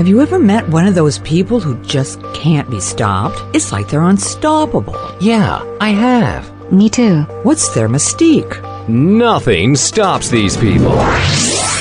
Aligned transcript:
Have 0.00 0.08
you 0.08 0.22
ever 0.22 0.38
met 0.38 0.66
one 0.66 0.86
of 0.86 0.94
those 0.94 1.18
people 1.18 1.60
who 1.60 1.76
just 1.84 2.22
can't 2.32 2.70
be 2.70 2.80
stopped? 2.80 3.38
It's 3.54 3.70
like 3.70 3.90
they're 3.90 4.00
unstoppable. 4.00 4.96
Yeah, 5.20 5.62
I 5.78 5.90
have. 5.90 6.72
Me 6.72 6.88
too. 6.88 7.24
What's 7.42 7.74
their 7.74 7.86
mystique? 7.86 8.88
Nothing 8.88 9.76
stops 9.76 10.30
these 10.30 10.56
people. 10.56 10.96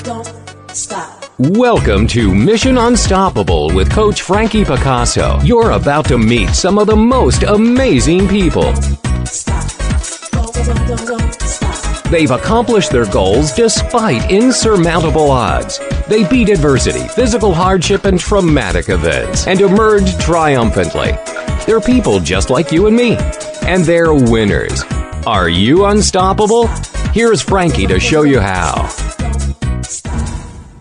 Don't 0.04 0.29
stop. 0.74 1.24
Welcome 1.38 2.08
to 2.08 2.36
Mission 2.36 2.78
Unstoppable 2.78 3.73
with 3.73 3.89
Coach 3.89 4.23
Frankie 4.23 4.65
Picasso. 4.65 5.39
You're 5.41 5.71
about 5.71 6.04
to 6.09 6.17
meet 6.17 6.49
some 6.49 6.77
of 6.77 6.88
the 6.88 6.97
most 6.97 7.43
amazing 7.43 8.27
people. 8.27 8.73
They've 12.10 12.32
accomplished 12.32 12.89
their 12.89 13.05
goals 13.05 13.52
despite 13.54 14.32
insurmountable 14.32 15.30
odds. 15.30 15.80
They 16.07 16.28
beat 16.28 16.50
adversity, 16.50 17.07
physical 17.10 17.54
hardship, 17.54 18.05
and 18.05 18.20
traumatic 18.20 18.89
events 18.89 19.46
and 19.46 19.61
emerged 19.61 20.19
triumphantly. 20.19 21.11
They're 21.68 21.80
people 21.80 22.19
just 22.19 22.50
like 22.50 22.71
you 22.71 22.88
and 22.88 22.97
me, 22.97 23.16
and 23.61 23.86
they're 23.86 24.11
winners. 24.11 24.82
Are 25.28 25.50
you 25.50 25.86
unstoppable? 25.86 26.66
Here's 27.14 27.43
Frankie 27.43 27.86
to 27.86 28.00
show 28.00 28.24
you 28.24 28.39
how. 28.39 28.88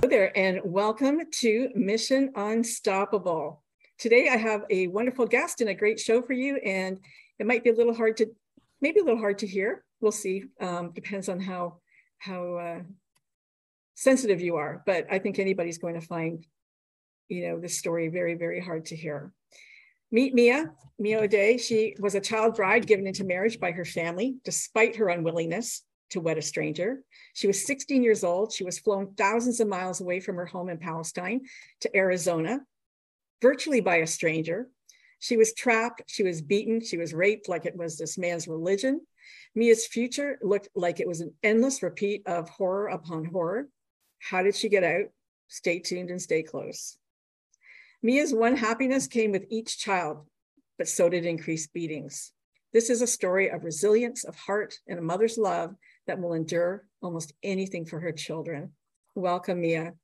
Hello 0.01 0.09
there, 0.09 0.33
and 0.35 0.60
welcome 0.65 1.21
to 1.41 1.69
Mission 1.74 2.33
Unstoppable. 2.37 3.63
Today, 3.99 4.30
I 4.30 4.38
have 4.38 4.65
a 4.71 4.87
wonderful 4.87 5.27
guest 5.27 5.60
and 5.60 5.69
a 5.69 5.74
great 5.74 6.01
show 6.01 6.23
for 6.23 6.33
you, 6.33 6.57
and 6.57 6.99
it 7.38 7.45
might 7.45 7.65
be 7.65 7.69
a 7.69 7.74
little 7.74 7.93
hard 7.93 8.16
to, 8.16 8.35
maybe 8.80 9.01
a 9.01 9.05
little 9.05 9.21
hard 9.21 9.41
to 9.41 9.47
hear. 9.47 9.85
We'll 10.01 10.12
see. 10.12 10.45
Um, 10.61 10.93
depends 10.93 11.29
on 11.29 11.41
how 11.41 11.79
how 12.19 12.55
uh, 12.55 12.80
sensitive 13.95 14.41
you 14.41 14.57
are, 14.57 14.83
but 14.87 15.07
I 15.11 15.19
think 15.19 15.38
anybody's 15.38 15.79
going 15.79 15.95
to 15.95 16.01
find, 16.01 16.45
you 17.29 17.48
know, 17.48 17.61
this 17.61 17.79
story 17.79 18.09
very, 18.09 18.34
very 18.34 18.61
hard 18.61 18.87
to 18.87 18.97
hear. 18.97 19.33
Meet 20.11 20.34
Mia, 20.34 20.73
Mia 20.99 21.21
O'Day. 21.21 21.59
She 21.59 21.95
was 22.01 22.15
a 22.15 22.21
child 22.21 22.54
bride 22.57 22.87
given 22.87 23.07
into 23.07 23.24
marriage 23.24 23.60
by 23.60 23.73
her 23.73 23.85
family, 23.85 24.37
despite 24.45 24.96
her 24.96 25.09
unwillingness 25.09 25.82
to 26.10 26.21
wed 26.21 26.38
a 26.38 26.43
stranger. 26.43 27.02
She 27.35 27.46
was 27.46 27.66
16 27.66 28.02
years 28.02 28.24
old. 28.24 28.52
She 28.52 28.65
was 28.65 28.79
flown 28.79 29.15
thousands 29.16 29.60
of 29.60 29.69
miles 29.69 30.01
away 30.01 30.21
from 30.21 30.37
her 30.37 30.46
home 30.46 30.71
in 30.71 30.79
Palestine 30.79 31.43
to 31.80 31.96
Arizona, 31.96 32.60
virtually 33.43 33.80
by 33.80 33.96
a 33.96 34.07
stranger. 34.07 34.69
She 35.21 35.37
was 35.37 35.52
trapped, 35.52 36.04
she 36.07 36.23
was 36.23 36.41
beaten, 36.41 36.80
she 36.80 36.96
was 36.96 37.13
raped 37.13 37.49
like 37.49 37.66
it 37.66 37.76
was 37.76 37.99
this 37.99 38.16
man's 38.16 38.49
religion. 38.49 39.01
Mia's 39.54 39.87
future 39.87 40.38
looked 40.43 40.68
like 40.74 41.01
it 41.01 41.09
was 41.09 41.21
an 41.21 41.35
endless 41.43 41.82
repeat 41.82 42.23
of 42.27 42.49
horror 42.49 42.88
upon 42.88 43.24
horror. 43.24 43.68
How 44.21 44.43
did 44.43 44.54
she 44.54 44.68
get 44.68 44.85
out? 44.85 45.07
Stay 45.49 45.79
tuned 45.79 46.10
and 46.10 46.21
stay 46.21 46.43
close. 46.43 46.99
Mia's 48.02 48.32
one 48.32 48.57
happiness 48.57 49.07
came 49.07 49.32
with 49.32 49.46
each 49.49 49.79
child, 49.79 50.26
but 50.76 50.88
so 50.88 51.09
did 51.09 51.24
increased 51.24 51.73
beatings. 51.73 52.32
This 52.73 52.91
is 52.91 53.02
a 53.02 53.07
story 53.07 53.49
of 53.49 53.65
resilience 53.65 54.24
of 54.24 54.37
heart 54.37 54.79
and 54.87 54.99
a 54.99 55.02
mother's 55.02 55.38
love 55.38 55.74
that 56.07 56.21
will 56.21 56.35
endure 56.35 56.85
almost 57.02 57.32
anything 57.43 57.87
for 57.87 57.99
her 58.01 58.13
children. 58.13 58.73
Welcome, 59.15 59.63
Mia. 59.63 59.95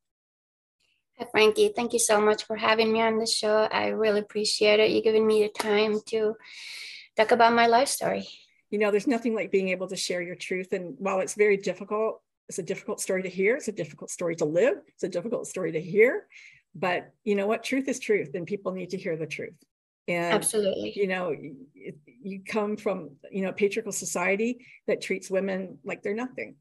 Hi, 1.19 1.27
Frankie. 1.31 1.73
Thank 1.77 1.93
you 1.93 2.01
so 2.01 2.21
much 2.21 2.45
for 2.45 2.57
having 2.57 2.93
me 2.93 3.01
on 3.01 3.19
the 3.19 3.27
show. 3.27 3.69
I 3.71 3.89
really 3.89 4.21
appreciate 4.21 4.81
it. 4.81 4.91
You 4.91 5.03
giving 5.03 5.27
me 5.27 5.43
the 5.43 5.51
time 5.51 6.01
to 6.09 6.35
talk 7.17 7.31
about 7.31 7.53
my 7.53 7.69
life 7.69 7.89
story. 7.89 8.27
You 8.75 8.81
know, 8.81 8.91
there's 8.91 9.07
nothing 9.07 9.37
like 9.37 9.53
being 9.53 9.69
able 9.69 9.87
to 9.87 9.95
share 9.95 10.21
your 10.21 10.35
truth. 10.35 10.73
And 10.73 10.97
while 10.99 11.21
it's 11.21 11.35
very 11.35 11.57
difficult, 11.57 12.21
it's 12.49 12.59
a 12.59 12.63
difficult 12.65 13.01
story 13.01 13.23
to 13.23 13.29
hear, 13.29 13.55
it's 13.55 13.69
a 13.69 13.73
difficult 13.73 14.11
story 14.11 14.35
to 14.35 14.45
live, 14.45 14.79
it's 14.89 15.05
a 15.05 15.09
difficult 15.09 15.47
story 15.47 15.71
to 15.71 15.81
hear. 15.81 16.27
But 16.75 17.13
you 17.23 17.37
know 17.37 17.47
what? 17.47 17.63
Truth 17.63 17.87
is 17.87 18.01
truth, 18.01 18.35
and 18.35 18.49
people 18.49 18.73
need 18.73 18.91
to 18.91 18.97
hear 18.97 19.17
the 19.17 19.29
truth. 19.29 19.55
And 20.09 20.35
Absolutely. 20.35 20.93
you 20.97 21.07
know, 21.07 21.33
you, 22.21 22.41
come 22.45 22.77
from 22.77 23.11
you 23.31 23.43
know 23.43 23.51
a 23.51 23.53
patriarchal 23.53 23.93
society 23.93 24.67
that 24.89 25.01
treats 25.01 25.31
women 25.31 25.79
like 25.85 26.03
they're 26.03 26.13
nothing. 26.13 26.57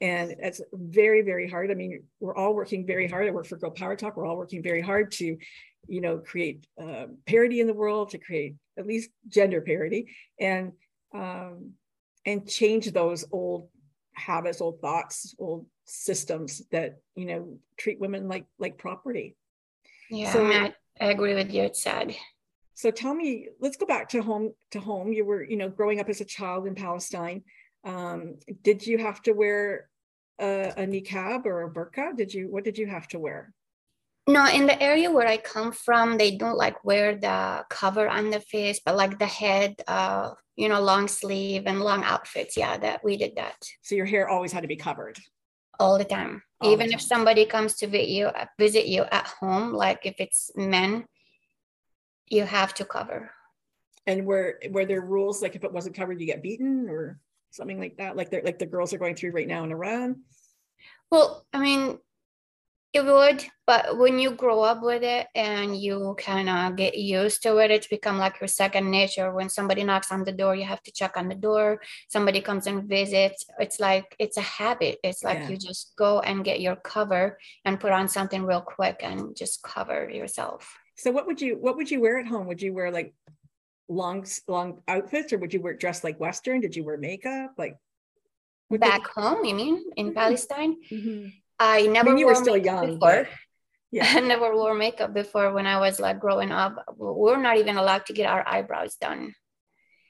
And 0.00 0.36
it's 0.38 0.62
very, 0.72 1.20
very 1.20 1.46
hard. 1.46 1.70
I 1.70 1.74
mean, 1.74 2.04
we're 2.20 2.34
all 2.34 2.54
working 2.54 2.86
very 2.86 3.06
hard. 3.06 3.28
I 3.28 3.32
work 3.32 3.44
for 3.44 3.58
Girl 3.58 3.70
Power 3.70 3.96
Talk. 3.96 4.16
We're 4.16 4.24
all 4.24 4.38
working 4.38 4.62
very 4.62 4.80
hard 4.80 5.12
to, 5.20 5.36
you 5.88 6.00
know, 6.00 6.16
create 6.16 6.66
uh, 6.82 7.08
parity 7.26 7.60
in 7.60 7.66
the 7.66 7.74
world, 7.74 8.12
to 8.12 8.18
create 8.18 8.54
at 8.78 8.86
least 8.86 9.10
gender 9.28 9.60
parity, 9.60 10.06
and 10.40 10.72
um, 11.12 11.72
and 12.26 12.48
change 12.48 12.90
those 12.92 13.24
old 13.32 13.68
habits, 14.14 14.60
old 14.60 14.80
thoughts, 14.80 15.34
old 15.38 15.66
systems 15.84 16.62
that 16.70 16.98
you 17.14 17.26
know 17.26 17.58
treat 17.78 18.00
women 18.00 18.28
like 18.28 18.46
like 18.58 18.78
property. 18.78 19.36
Yeah, 20.10 20.32
So- 20.32 20.46
I, 20.46 20.74
I, 21.00 21.10
agree 21.10 21.34
with 21.34 21.52
you. 21.52 21.62
It's 21.62 21.82
sad. 21.82 22.14
So 22.74 22.90
tell 22.90 23.14
me, 23.14 23.48
let's 23.60 23.76
go 23.76 23.86
back 23.86 24.08
to 24.10 24.22
home. 24.22 24.52
To 24.72 24.80
home, 24.80 25.12
you 25.12 25.24
were 25.24 25.42
you 25.42 25.56
know 25.56 25.68
growing 25.68 26.00
up 26.00 26.08
as 26.08 26.20
a 26.20 26.24
child 26.24 26.66
in 26.66 26.74
Palestine. 26.74 27.42
Um, 27.84 28.36
did 28.62 28.86
you 28.86 28.98
have 28.98 29.22
to 29.22 29.32
wear 29.32 29.88
a, 30.40 30.72
a 30.76 30.86
niqab 30.86 31.46
or 31.46 31.62
a 31.62 31.70
burqa? 31.70 32.16
Did 32.16 32.32
you? 32.32 32.48
What 32.50 32.64
did 32.64 32.78
you 32.78 32.86
have 32.86 33.08
to 33.08 33.18
wear? 33.18 33.52
No, 34.30 34.46
in 34.46 34.66
the 34.66 34.80
area 34.80 35.10
where 35.10 35.26
I 35.26 35.38
come 35.38 35.72
from, 35.72 36.16
they 36.16 36.36
don't 36.36 36.56
like 36.56 36.84
wear 36.84 37.16
the 37.16 37.64
cover 37.68 38.08
on 38.08 38.30
the 38.30 38.38
face, 38.40 38.80
but 38.84 38.96
like 38.96 39.18
the 39.18 39.26
head, 39.26 39.74
uh, 39.88 40.34
you 40.56 40.68
know, 40.68 40.80
long 40.80 41.08
sleeve 41.08 41.64
and 41.66 41.80
long 41.80 42.04
outfits. 42.04 42.56
Yeah, 42.56 42.78
that 42.78 43.02
we 43.02 43.16
did 43.16 43.34
that 43.36 43.56
So 43.82 43.94
your 43.96 44.06
hair 44.06 44.28
always 44.28 44.52
had 44.52 44.62
to 44.62 44.68
be 44.68 44.76
covered. 44.76 45.18
all 45.80 45.98
the 45.98 46.04
time. 46.04 46.42
All 46.60 46.68
the 46.68 46.74
Even 46.74 46.92
if 46.92 47.00
somebody 47.00 47.44
comes 47.46 47.74
to 47.76 47.86
visit 47.88 48.08
you, 48.08 48.26
uh, 48.26 48.46
visit 48.58 48.86
you 48.86 49.02
at 49.10 49.26
home, 49.26 49.72
like 49.72 50.00
if 50.04 50.14
it's 50.18 50.50
men, 50.54 51.06
you 52.28 52.44
have 52.44 52.72
to 52.74 52.84
cover. 52.84 53.32
And 54.06 54.26
were 54.26 54.60
were 54.70 54.86
there 54.86 55.00
rules 55.00 55.42
like 55.42 55.56
if 55.56 55.64
it 55.64 55.72
wasn't 55.72 55.96
covered, 55.96 56.20
you 56.20 56.26
get 56.26 56.42
beaten 56.42 56.88
or 56.88 57.18
something 57.50 57.80
like 57.80 57.96
that? 57.96 58.16
Like 58.16 58.30
they're 58.30 58.42
like 58.44 58.58
the 58.60 58.66
girls 58.74 58.92
are 58.92 58.98
going 58.98 59.16
through 59.16 59.32
right 59.32 59.48
now 59.48 59.64
in 59.64 59.72
Iran. 59.72 60.22
Well, 61.10 61.44
I 61.52 61.58
mean, 61.58 61.98
it 62.92 63.04
would, 63.04 63.44
but 63.66 63.98
when 63.98 64.18
you 64.18 64.32
grow 64.32 64.62
up 64.62 64.82
with 64.82 65.04
it 65.04 65.28
and 65.36 65.76
you 65.80 66.16
kind 66.18 66.48
of 66.48 66.74
get 66.76 66.98
used 66.98 67.40
to 67.44 67.58
it, 67.58 67.70
it's 67.70 67.86
become 67.86 68.18
like 68.18 68.40
your 68.40 68.48
second 68.48 68.90
nature. 68.90 69.32
When 69.32 69.48
somebody 69.48 69.84
knocks 69.84 70.10
on 70.10 70.24
the 70.24 70.32
door, 70.32 70.56
you 70.56 70.64
have 70.64 70.82
to 70.82 70.92
check 70.92 71.16
on 71.16 71.28
the 71.28 71.36
door. 71.36 71.80
Somebody 72.08 72.40
comes 72.40 72.66
and 72.66 72.88
visits. 72.88 73.46
It's 73.60 73.78
like 73.78 74.16
it's 74.18 74.36
a 74.38 74.40
habit. 74.42 74.98
It's 75.04 75.22
like 75.22 75.38
Yeah. 75.38 75.48
you 75.50 75.56
just 75.56 75.92
go 75.96 76.18
and 76.20 76.44
get 76.44 76.60
your 76.60 76.74
cover 76.76 77.38
and 77.64 77.78
put 77.78 77.92
on 77.92 78.08
something 78.08 78.42
real 78.44 78.60
quick 78.62 79.00
and 79.02 79.36
just 79.36 79.62
cover 79.62 80.10
yourself. 80.10 80.76
So 80.96 81.12
what 81.12 81.26
would 81.28 81.40
you 81.40 81.56
what 81.60 81.76
would 81.76 81.90
you 81.92 82.00
wear 82.00 82.18
at 82.18 82.26
home? 82.26 82.48
Would 82.48 82.60
you 82.60 82.74
wear 82.74 82.90
like 82.90 83.14
long 83.88 84.26
long 84.48 84.82
outfits 84.88 85.32
or 85.32 85.38
would 85.38 85.54
you 85.54 85.60
wear 85.62 85.74
dress 85.74 86.02
like 86.02 86.18
Western? 86.18 86.60
Did 86.60 86.74
you 86.74 86.82
wear 86.84 86.96
makeup? 86.96 87.52
Like 87.56 87.76
Back 88.68 89.06
home, 89.08 89.44
you 89.44 89.54
mean 89.54 89.84
in 89.96 90.10
Mhm. 90.10 90.14
Palestine? 90.14 90.76
Mhm. 90.90 91.32
I 91.60 91.86
never 91.86 92.16
you 92.16 92.26
were 92.26 92.32
wore 92.32 92.42
still 92.42 92.56
young, 92.56 92.98
before. 92.98 93.28
Yeah. 93.92 94.06
I 94.06 94.20
never 94.20 94.54
wore 94.54 94.74
makeup 94.74 95.12
before 95.12 95.52
when 95.52 95.66
I 95.66 95.80
was 95.80 95.98
like 95.98 96.20
growing 96.20 96.52
up. 96.52 96.76
We 96.96 97.10
We're 97.10 97.42
not 97.42 97.58
even 97.58 97.76
allowed 97.76 98.06
to 98.06 98.12
get 98.12 98.30
our 98.30 98.46
eyebrows 98.46 98.94
done. 98.94 99.34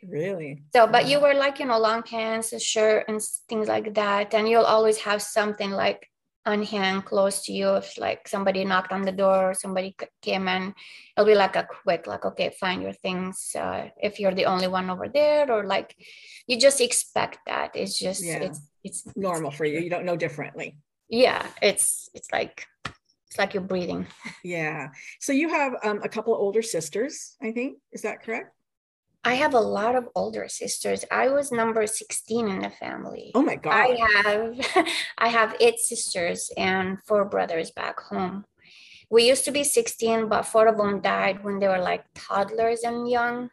Really? 0.06 0.62
So, 0.74 0.86
but 0.86 1.06
you 1.08 1.16
Wow. 1.16 1.22
wear 1.24 1.34
like, 1.34 1.58
you 1.60 1.66
know, 1.66 1.78
long 1.78 2.02
pants, 2.02 2.52
a 2.52 2.60
shirt, 2.60 3.06
and 3.08 3.20
things 3.48 3.68
like 3.68 3.94
that. 3.94 4.34
And 4.34 4.46
you'll 4.48 4.68
always 4.68 4.98
have 4.98 5.22
something 5.22 5.70
like 5.70 6.08
on 6.44 6.62
hand 6.62 7.06
close 7.06 7.42
to 7.46 7.52
you. 7.52 7.76
If 7.76 7.96
like 7.96 8.28
somebody 8.28 8.66
knocked 8.66 8.92
on 8.92 9.02
the 9.02 9.12
door 9.12 9.50
or 9.50 9.54
somebody 9.54 9.96
came 10.20 10.46
in, 10.46 10.74
it'll 11.16 11.26
be 11.26 11.34
like 11.34 11.56
a 11.56 11.66
quick, 11.82 12.06
like, 12.06 12.26
okay, 12.26 12.50
find 12.60 12.82
your 12.82 12.92
things. 12.92 13.56
Uh, 13.56 13.88
if 13.96 14.20
you're 14.20 14.34
the 14.34 14.44
only 14.46 14.68
one 14.68 14.90
over 14.90 15.08
there, 15.08 15.50
or 15.50 15.64
like 15.64 15.96
you 16.46 16.58
just 16.60 16.80
expect 16.82 17.38
that. 17.46 17.70
It's 17.74 17.98
just, 17.98 18.22
Yeah. 18.22 18.44
it's, 18.44 18.60
it's 18.84 19.16
normal 19.16 19.50
for 19.50 19.64
you. 19.64 19.80
You 19.80 19.88
don't 19.90 20.04
know 20.04 20.16
differently. 20.16 20.76
Yeah. 21.10 21.46
It's, 21.60 22.08
it's 22.14 22.32
like, 22.32 22.66
it's 23.28 23.38
like 23.38 23.54
you're 23.54 23.62
breathing. 23.62 24.06
Yeah. 24.42 24.88
So 25.20 25.32
you 25.32 25.50
have 25.50 25.74
um, 25.84 26.00
a 26.02 26.08
couple 26.08 26.34
of 26.34 26.40
older 26.40 26.62
sisters, 26.62 27.36
I 27.42 27.52
think. 27.52 27.78
Is 27.92 28.02
that 28.02 28.22
correct? 28.22 28.54
I 29.22 29.34
have 29.34 29.52
a 29.52 29.60
lot 29.60 29.96
of 29.96 30.08
older 30.14 30.48
sisters. 30.48 31.04
I 31.10 31.28
was 31.28 31.52
number 31.52 31.86
16 31.86 32.48
in 32.48 32.60
the 32.60 32.70
family. 32.70 33.32
Oh 33.34 33.42
my 33.42 33.56
God. 33.56 33.74
I 33.74 33.88
have 34.24 34.86
I 35.18 35.28
have 35.28 35.56
eight 35.60 35.78
sisters 35.78 36.50
and 36.56 36.98
four 37.06 37.26
brothers 37.26 37.70
back 37.70 38.00
home. 38.00 38.46
We 39.10 39.28
used 39.28 39.44
to 39.44 39.50
be 39.50 39.64
16, 39.64 40.28
but 40.28 40.46
four 40.46 40.68
of 40.68 40.78
them 40.78 41.00
died 41.00 41.44
when 41.44 41.58
they 41.58 41.68
were 41.68 41.82
like 41.82 42.04
toddlers 42.14 42.82
and 42.82 43.10
young 43.10 43.50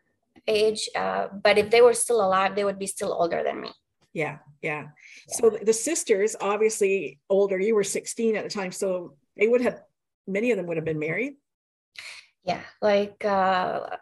age. 0.47 0.87
Uh, 0.95 1.27
but 1.43 1.57
if 1.57 1.69
they 1.69 1.81
were 1.81 1.93
still 1.93 2.21
alive, 2.23 2.55
they 2.55 2.63
would 2.63 2.79
be 2.79 2.87
still 2.87 3.11
older 3.11 3.43
than 3.43 3.59
me. 3.61 3.71
Yeah. 4.17 4.39
Yeah. 4.63 4.87
So 5.29 5.51
the 5.51 5.73
sisters, 5.73 6.35
obviously 6.41 7.19
older, 7.29 7.59
you 7.59 7.75
were 7.75 7.83
16 7.83 8.35
at 8.35 8.43
the 8.43 8.49
time. 8.49 8.71
So 8.71 9.13
they 9.37 9.47
would 9.47 9.61
have, 9.61 9.81
many 10.25 10.49
of 10.49 10.57
them 10.57 10.65
would 10.65 10.77
have 10.77 10.85
been 10.91 10.97
married. 10.97 11.33
Yeah, 12.43 12.61
like 12.81 13.23
uh, 13.25 13.97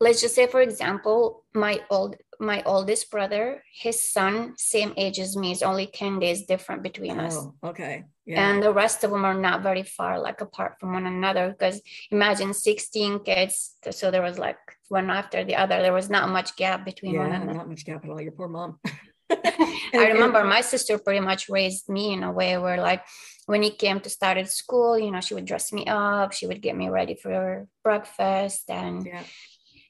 let's 0.00 0.20
just 0.20 0.34
say 0.34 0.46
for 0.46 0.60
example 0.60 1.44
my 1.54 1.80
old 1.90 2.16
my 2.38 2.62
oldest 2.64 3.10
brother 3.10 3.62
his 3.72 3.96
son 4.12 4.52
same 4.58 4.92
age 4.98 5.18
as 5.18 5.36
me 5.36 5.50
is 5.52 5.62
only 5.62 5.86
10 5.86 6.18
days 6.18 6.44
different 6.44 6.82
between 6.82 7.18
us 7.18 7.34
Oh, 7.38 7.54
okay. 7.70 8.04
Yeah. 8.26 8.50
and 8.50 8.62
the 8.62 8.72
rest 8.72 9.04
of 9.04 9.10
them 9.10 9.24
are 9.24 9.40
not 9.48 9.62
very 9.62 9.84
far 9.84 10.20
like 10.20 10.42
apart 10.42 10.74
from 10.78 10.92
one 10.92 11.06
another 11.06 11.48
because 11.48 11.80
imagine 12.10 12.52
16 12.52 13.20
kids 13.24 13.76
so 13.90 14.10
there 14.10 14.20
was 14.20 14.38
like 14.38 14.58
one 14.88 15.08
after 15.08 15.44
the 15.44 15.56
other 15.56 15.80
there 15.80 15.94
was 15.94 16.10
not 16.10 16.28
much 16.28 16.56
gap 16.56 16.84
between 16.84 17.16
one 17.16 17.30
yeah, 17.30 17.36
another 17.36 17.54
not 17.54 17.68
much 17.68 17.86
capital. 17.86 18.20
Your 18.20 18.32
poor 18.32 18.48
mom. 18.48 18.78
I 19.94 20.08
remember 20.12 20.44
my 20.44 20.60
sister 20.60 20.98
pretty 20.98 21.20
much 21.20 21.48
raised 21.48 21.88
me 21.88 22.12
in 22.12 22.22
a 22.22 22.32
way 22.32 22.58
where 22.58 22.80
like 22.80 23.04
when 23.46 23.62
he 23.62 23.70
came 23.70 24.00
to 24.00 24.10
start 24.10 24.38
at 24.38 24.50
school, 24.50 24.98
you 24.98 25.10
know, 25.10 25.20
she 25.20 25.34
would 25.34 25.44
dress 25.44 25.72
me 25.72 25.84
up, 25.86 26.32
she 26.32 26.46
would 26.46 26.62
get 26.62 26.76
me 26.76 26.88
ready 26.88 27.14
for 27.14 27.66
breakfast 27.82 28.70
and 28.70 29.06
Yeah. 29.06 29.22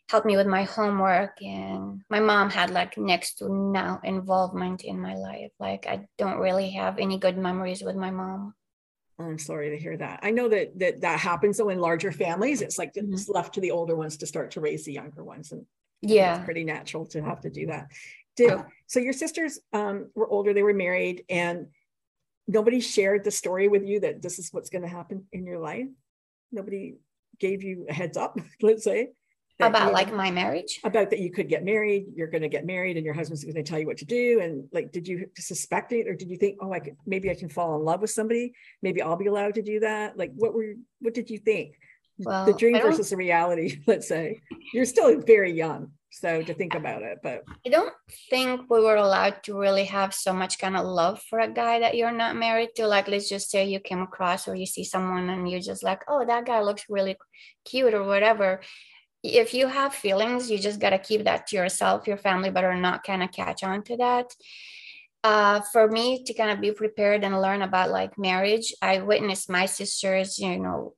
help 0.09 0.25
me 0.25 0.37
with 0.37 0.47
my 0.47 0.65
homework. 0.65 1.41
And 1.43 2.03
my 2.11 2.21
mom 2.21 2.51
had 2.51 2.71
like 2.71 2.97
next 2.97 3.35
to 3.39 3.49
no 3.53 3.99
involvement 4.05 4.85
in 4.85 5.01
my 5.01 5.15
life. 5.15 5.53
Like 5.59 5.87
I 5.87 6.07
don't 6.19 6.39
really 6.39 6.71
have 6.71 6.99
any 6.99 7.19
good 7.19 7.37
memories 7.39 7.83
with 7.83 7.97
my 7.97 8.11
mom. 8.11 8.55
I'm 9.19 9.39
sorry 9.39 9.71
to 9.71 9.79
hear 9.79 9.97
that. 9.97 10.21
I 10.23 10.31
know 10.31 10.49
that 10.51 10.79
that 10.79 11.01
that 11.01 11.19
happens 11.19 11.57
though 11.57 11.71
in 11.71 11.79
larger 11.79 12.13
families. 12.13 12.61
It's 12.61 12.79
like 12.79 12.93
Mhm. 12.95 13.13
it's 13.15 13.29
left 13.29 13.55
to 13.55 13.61
the 13.61 13.71
older 13.71 13.97
ones 13.97 14.19
to 14.19 14.27
start 14.27 14.51
to 14.53 14.61
raise 14.61 14.85
the 14.85 14.93
younger 14.93 15.25
ones, 15.25 15.53
and 15.53 15.65
Yeah. 16.03 16.37
it's 16.37 16.45
pretty 16.45 16.65
natural 16.65 17.07
to 17.07 17.23
have 17.23 17.41
to 17.41 17.51
do 17.51 17.67
that. 17.67 17.87
Yeah. 18.45 18.65
so? 18.87 19.01
Your 19.01 19.13
sisters 19.13 19.59
um, 19.73 20.11
were 20.15 20.29
older; 20.29 20.53
they 20.53 20.63
were 20.63 20.75
married, 20.75 21.25
and 21.29 21.69
nobody 22.49 22.81
shared 22.81 23.25
the 23.25 23.31
story 23.31 23.69
with 23.69 23.85
you 23.85 24.01
that 24.01 24.23
this 24.23 24.39
is 24.39 24.53
what's 24.53 24.71
going 24.71 24.83
to 24.83 24.89
happen 24.89 25.25
in 25.33 25.47
your 25.47 25.59
life. 25.59 25.87
Nobody 26.53 26.97
gave 27.41 27.63
you 27.63 27.87
a 27.89 27.93
heads 27.93 28.17
up. 28.17 28.39
Let's 28.63 28.85
say 28.85 29.11
About 29.61 29.89
you- 29.89 29.93
like 29.93 30.13
my 30.15 30.31
marriage. 30.31 30.81
about 30.85 31.11
that 31.11 31.19
you 31.19 31.31
could 31.31 31.49
get 31.49 31.65
married, 31.65 32.07
you're 32.15 32.29
going 32.29 32.43
to 32.43 32.49
get 32.49 32.65
married, 32.67 32.97
and 32.97 33.05
your 33.05 33.15
husband's 33.15 33.45
going 33.45 33.57
to 33.57 33.63
tell 33.63 33.79
you 33.79 33.87
what 33.87 33.99
to 33.99 34.05
do. 34.05 34.41
And 34.41 34.69
like, 34.73 34.93
did 34.93 35.09
you 35.09 35.29
suspect 35.37 35.93
it, 35.93 36.07
or 36.07 36.15
did 36.15 36.31
you 36.31 36.37
think, 36.37 36.59
oh, 36.61 36.73
I 36.73 36.79
could 36.81 36.97
maybe 37.07 37.31
I 37.31 37.35
can 37.35 37.49
fall 37.49 37.77
in 37.77 37.85
love 37.85 38.01
with 38.01 38.11
somebody? 38.11 38.53
Maybe 38.83 39.03
I'll 39.03 39.17
be 39.17 39.27
allowed 39.27 39.55
to 39.55 39.63
do 39.63 39.81
that. 39.81 40.17
Like, 40.17 40.33
what 40.35 40.55
were 40.55 40.75
what 41.01 41.15
did 41.15 41.31
you 41.31 41.39
think? 41.39 41.75
Well, 42.19 42.47
the 42.47 42.55
dream 42.55 42.81
versus 42.81 43.11
the 43.11 43.17
reality. 43.17 43.81
Let's 43.87 44.09
say 44.09 44.41
you're 44.73 44.87
still 44.87 45.21
very 45.21 45.53
young, 45.53 45.91
so 46.21 46.43
to 46.43 46.55
think 46.55 46.75
about 46.75 47.03
it. 47.03 47.19
But 47.23 47.45
I 47.67 47.69
don't 47.69 47.93
think 48.31 48.71
we 48.71 48.81
were 48.81 48.97
allowed 48.97 49.43
to 49.45 49.59
really 49.59 49.85
have 49.85 50.15
so 50.15 50.33
much 50.33 50.59
kind 50.59 50.77
of 50.77 50.87
love 50.87 51.23
for 51.23 51.41
a 51.41 51.53
guy 51.53 51.81
that 51.81 51.97
you're 51.97 52.13
not 52.13 52.37
married 52.37 52.71
to. 52.77 52.87
Like, 52.87 53.09
let's 53.09 53.29
just 53.29 53.51
say 53.51 53.67
you 53.67 53.81
came 53.81 54.01
across 54.01 54.49
or 54.49 54.55
you 54.55 54.67
see 54.67 54.85
someone 54.85 55.29
and 55.31 55.51
you're 55.51 55.61
just 55.61 55.83
like, 55.83 56.03
oh, 56.09 56.25
that 56.25 56.47
guy 56.47 56.63
looks 56.63 56.87
really 56.89 57.17
cute 57.65 57.95
or 57.95 58.05
whatever. 58.05 58.61
If 59.23 59.55
you 59.55 59.67
have 59.67 59.95
feelings, 59.95 60.51
you 60.51 60.59
just 60.59 60.81
got 60.81 60.91
to 60.91 60.99
keep 60.99 61.25
that 61.25 61.49
to 61.49 61.57
yourself. 61.57 62.07
Your 62.07 62.17
family 62.19 62.51
better 62.51 62.75
not 62.75 63.05
kind 63.05 63.23
of 63.23 63.33
catch 63.33 63.63
on 63.63 63.83
to 63.85 63.97
that. 63.99 64.33
Uh, 65.25 65.61
for 65.73 65.89
me 65.89 66.23
to 66.23 66.33
kind 66.35 66.51
of 66.51 66.61
be 66.61 66.71
prepared 66.71 67.25
and 67.25 67.43
learn 67.43 67.63
about 67.63 67.91
like 67.91 68.17
marriage, 68.17 68.73
I 68.81 68.99
witnessed 68.99 69.51
my 69.51 69.67
sisters, 69.67 70.39
you 70.39 70.59
know, 70.59 70.95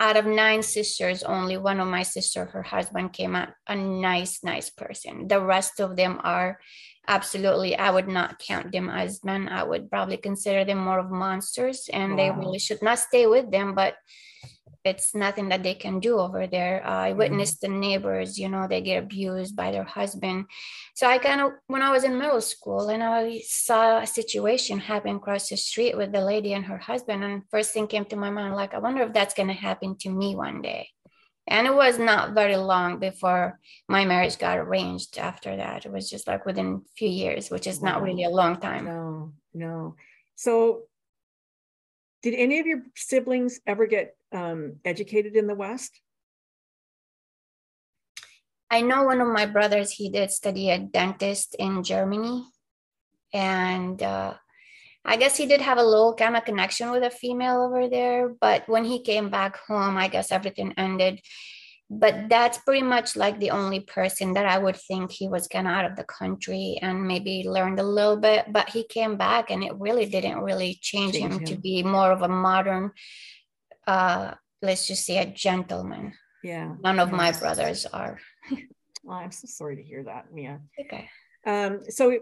out 0.00 0.16
of 0.16 0.24
nine 0.24 0.62
sisters, 0.62 1.22
only 1.22 1.58
one 1.58 1.78
of 1.78 1.86
my 1.86 2.02
sister, 2.02 2.46
her 2.46 2.62
husband 2.62 3.12
came 3.12 3.36
out 3.36 3.50
a 3.68 3.76
nice, 3.76 4.42
nice 4.42 4.70
person. 4.70 5.28
The 5.28 5.40
rest 5.40 5.78
of 5.78 5.94
them 5.94 6.18
are 6.24 6.58
absolutely, 7.06 7.76
I 7.76 7.90
would 7.90 8.08
not 8.08 8.38
count 8.38 8.72
them 8.72 8.88
as 8.88 9.22
men. 9.22 9.48
I 9.48 9.62
would 9.62 9.90
probably 9.90 10.16
consider 10.16 10.64
them 10.64 10.78
more 10.78 10.98
of 10.98 11.10
monsters 11.10 11.90
and 11.92 12.18
they 12.18 12.30
really 12.30 12.58
should 12.58 12.82
not 12.82 12.98
stay 12.98 13.26
with 13.26 13.50
them, 13.50 13.74
but 13.74 13.94
it's 14.84 15.14
nothing 15.14 15.50
that 15.50 15.62
they 15.62 15.74
can 15.74 16.00
do 16.00 16.18
over 16.18 16.46
there. 16.46 16.86
Uh, 16.86 16.90
I 16.90 17.12
witnessed 17.12 17.60
the 17.60 17.68
neighbors, 17.68 18.38
you 18.38 18.48
know, 18.48 18.66
they 18.66 18.80
get 18.80 19.02
abused 19.02 19.54
by 19.54 19.70
their 19.72 19.84
husband. 19.84 20.46
So 20.94 21.06
I 21.06 21.18
kind 21.18 21.40
of, 21.40 21.52
when 21.66 21.82
I 21.82 21.90
was 21.90 22.04
in 22.04 22.18
middle 22.18 22.40
school 22.40 22.88
and 22.88 23.02
I 23.02 23.40
saw 23.44 23.98
a 23.98 24.06
situation 24.06 24.78
happen 24.78 25.16
across 25.16 25.48
the 25.48 25.56
street 25.56 25.96
with 25.96 26.12
the 26.12 26.22
lady 26.22 26.54
and 26.54 26.64
her 26.64 26.78
husband, 26.78 27.22
and 27.24 27.42
first 27.50 27.72
thing 27.72 27.86
came 27.86 28.06
to 28.06 28.16
my 28.16 28.30
mind, 28.30 28.54
like, 28.54 28.72
I 28.72 28.78
wonder 28.78 29.02
if 29.02 29.12
that's 29.12 29.34
going 29.34 29.48
to 29.48 29.54
happen 29.54 29.96
to 29.98 30.10
me 30.10 30.34
one 30.34 30.62
day. 30.62 30.88
And 31.46 31.66
it 31.66 31.74
was 31.74 31.98
not 31.98 32.32
very 32.32 32.56
long 32.56 33.00
before 33.00 33.58
my 33.88 34.04
marriage 34.04 34.38
got 34.38 34.58
arranged 34.58 35.18
after 35.18 35.56
that. 35.56 35.84
It 35.84 35.92
was 35.92 36.08
just 36.08 36.28
like 36.28 36.46
within 36.46 36.82
a 36.86 36.88
few 36.96 37.08
years, 37.08 37.50
which 37.50 37.66
is 37.66 37.82
not 37.82 38.02
really 38.02 38.24
a 38.24 38.30
long 38.30 38.60
time. 38.60 38.84
no, 38.84 39.32
no. 39.52 39.96
So, 40.36 40.84
did 42.22 42.34
any 42.34 42.60
of 42.60 42.66
your 42.66 42.82
siblings 42.94 43.60
ever 43.66 43.86
get 43.86 44.14
um, 44.32 44.76
educated 44.84 45.36
in 45.36 45.46
the 45.46 45.54
West? 45.54 46.00
I 48.70 48.82
know 48.82 49.02
one 49.02 49.20
of 49.20 49.28
my 49.28 49.46
brothers, 49.46 49.90
he 49.90 50.10
did 50.10 50.30
study 50.30 50.70
a 50.70 50.78
dentist 50.78 51.56
in 51.58 51.82
Germany. 51.82 52.44
And 53.32 54.00
uh, 54.02 54.34
I 55.04 55.16
guess 55.16 55.36
he 55.36 55.46
did 55.46 55.60
have 55.60 55.78
a 55.78 55.84
little 55.84 56.14
kind 56.14 56.36
of 56.36 56.44
connection 56.44 56.90
with 56.90 57.02
a 57.02 57.10
female 57.10 57.62
over 57.62 57.88
there. 57.88 58.28
But 58.40 58.68
when 58.68 58.84
he 58.84 59.02
came 59.02 59.28
back 59.28 59.56
home, 59.56 59.96
I 59.96 60.08
guess 60.08 60.30
everything 60.30 60.74
ended. 60.76 61.20
But 61.92 62.28
that's 62.28 62.58
pretty 62.58 62.82
much 62.82 63.16
like 63.16 63.40
the 63.40 63.50
only 63.50 63.80
person 63.80 64.34
that 64.34 64.46
I 64.46 64.58
would 64.58 64.76
think 64.76 65.10
he 65.10 65.26
was 65.26 65.48
kind 65.48 65.66
of 65.66 65.72
out 65.72 65.90
of 65.90 65.96
the 65.96 66.04
country 66.04 66.78
and 66.80 67.08
maybe 67.08 67.48
learned 67.48 67.80
a 67.80 67.84
little 67.84 68.16
bit. 68.16 68.52
But 68.52 68.70
he 68.70 68.84
came 68.84 69.16
back 69.16 69.50
and 69.50 69.64
it 69.64 69.74
really 69.74 70.06
didn't 70.06 70.38
really 70.38 70.78
change, 70.80 71.14
Change 71.14 71.32
him, 71.32 71.44
to 71.46 71.56
be 71.56 71.82
more 71.82 72.12
of 72.12 72.22
a 72.22 72.28
modern, 72.28 72.92
uh, 73.86 74.34
let's 74.62 74.86
just 74.86 75.04
say 75.06 75.18
a 75.18 75.26
gentleman. 75.26 76.12
Yeah. 76.42 76.74
None 76.82 76.98
of 76.98 77.10
my 77.12 77.32
brothers 77.32 77.86
are. 77.86 78.18
Oh, 79.08 79.12
I'm 79.12 79.32
so 79.32 79.46
sorry 79.46 79.76
to 79.76 79.82
hear 79.82 80.04
that, 80.04 80.30
Mia. 80.30 80.60
Okay. 80.78 81.08
Um, 81.46 81.80
so 81.88 82.18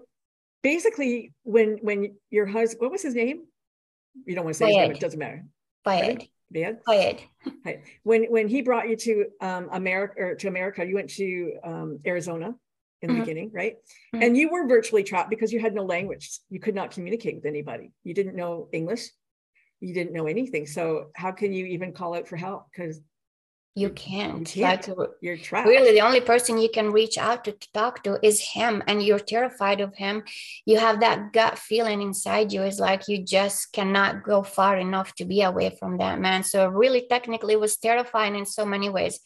basically, 0.63 1.33
when 1.43 1.79
when 1.83 2.15
your 2.31 2.47
husband, 2.47 2.81
what 2.81 2.93
was 2.93 3.03
his 3.03 3.17
name? 3.17 3.43
You 4.27 4.37
don't 4.37 4.45
want 4.45 4.55
to 4.55 4.59
say 4.59 4.67
his 4.69 4.77
name; 4.77 4.91
it 4.93 5.01
doesn't 5.01 5.19
matter. 5.19 5.45
Bad. 5.85 6.05
Fayed. 6.87 7.25
Hi. 7.65 7.83
When 8.05 8.25
when 8.31 8.47
he 8.47 8.63
brought 8.63 8.89
you 8.89 8.95
to 8.97 9.27
um, 9.41 9.69
America 9.73 10.15
or 10.19 10.35
to 10.37 10.47
America, 10.47 10.85
you 10.87 10.95
went 10.95 11.11
to 11.15 11.55
um, 11.65 11.99
Arizona 12.07 12.55
in 13.03 13.09
the 13.09 13.15
Mhm. 13.15 13.21
beginning, 13.21 13.51
right? 13.53 13.77
Mhm. 14.15 14.25
And 14.25 14.37
you 14.37 14.49
were 14.49 14.67
virtually 14.69 15.03
trapped 15.03 15.31
because 15.31 15.53
you 15.53 15.59
had 15.59 15.75
no 15.75 15.85
language. 15.85 16.31
You 16.49 16.61
could 16.61 16.77
not 16.77 16.93
communicate 16.93 17.35
with 17.35 17.45
anybody. 17.45 17.91
You 18.05 18.15
didn't 18.15 18.37
know 18.37 18.69
English. 18.73 19.09
You 19.81 19.95
didn't 19.95 20.13
know 20.13 20.27
anything. 20.27 20.67
So 20.67 21.11
how 21.15 21.33
can 21.33 21.53
you 21.53 21.67
even 21.67 21.93
call 21.93 22.15
out 22.15 22.27
for 22.29 22.37
help? 22.37 22.67
Because 22.71 23.01
You 23.77 23.91
can't. 23.91 24.47
can't. 24.47 24.89
Like, 24.99 25.11
you're 25.21 25.37
trapped. 25.37 25.69
really, 25.69 25.93
the 25.93 26.01
only 26.09 26.21
person 26.21 26.59
you 26.59 26.69
can 26.69 26.91
reach 26.91 27.17
out 27.17 27.45
to, 27.45 27.53
to 27.53 27.69
talk 27.73 28.03
to 28.03 28.19
is 28.27 28.41
him, 28.55 28.83
and 28.89 29.01
you're 29.03 29.21
terrified 29.35 29.81
of 29.81 29.95
him. 29.95 30.25
You 30.67 30.79
have 30.79 30.99
that 31.01 31.33
gut 31.33 31.59
feeling 31.59 32.03
inside 32.03 32.53
you. 32.53 32.63
Is 32.63 32.81
like 32.81 33.07
you 33.07 33.19
just 33.25 33.73
cannot 33.73 34.25
go 34.25 34.43
far 34.43 34.77
enough 34.79 35.15
to 35.17 35.25
be 35.25 35.43
away 35.43 35.69
from 35.79 35.99
that 35.99 36.19
man. 36.19 36.43
So, 36.43 36.59
really, 36.69 37.07
technically, 37.09 37.55
it 37.55 37.61
was 37.61 37.77
terrifying 37.77 38.35
in 38.35 38.47
so 38.47 38.65
many 38.67 38.89
ways. 38.91 39.21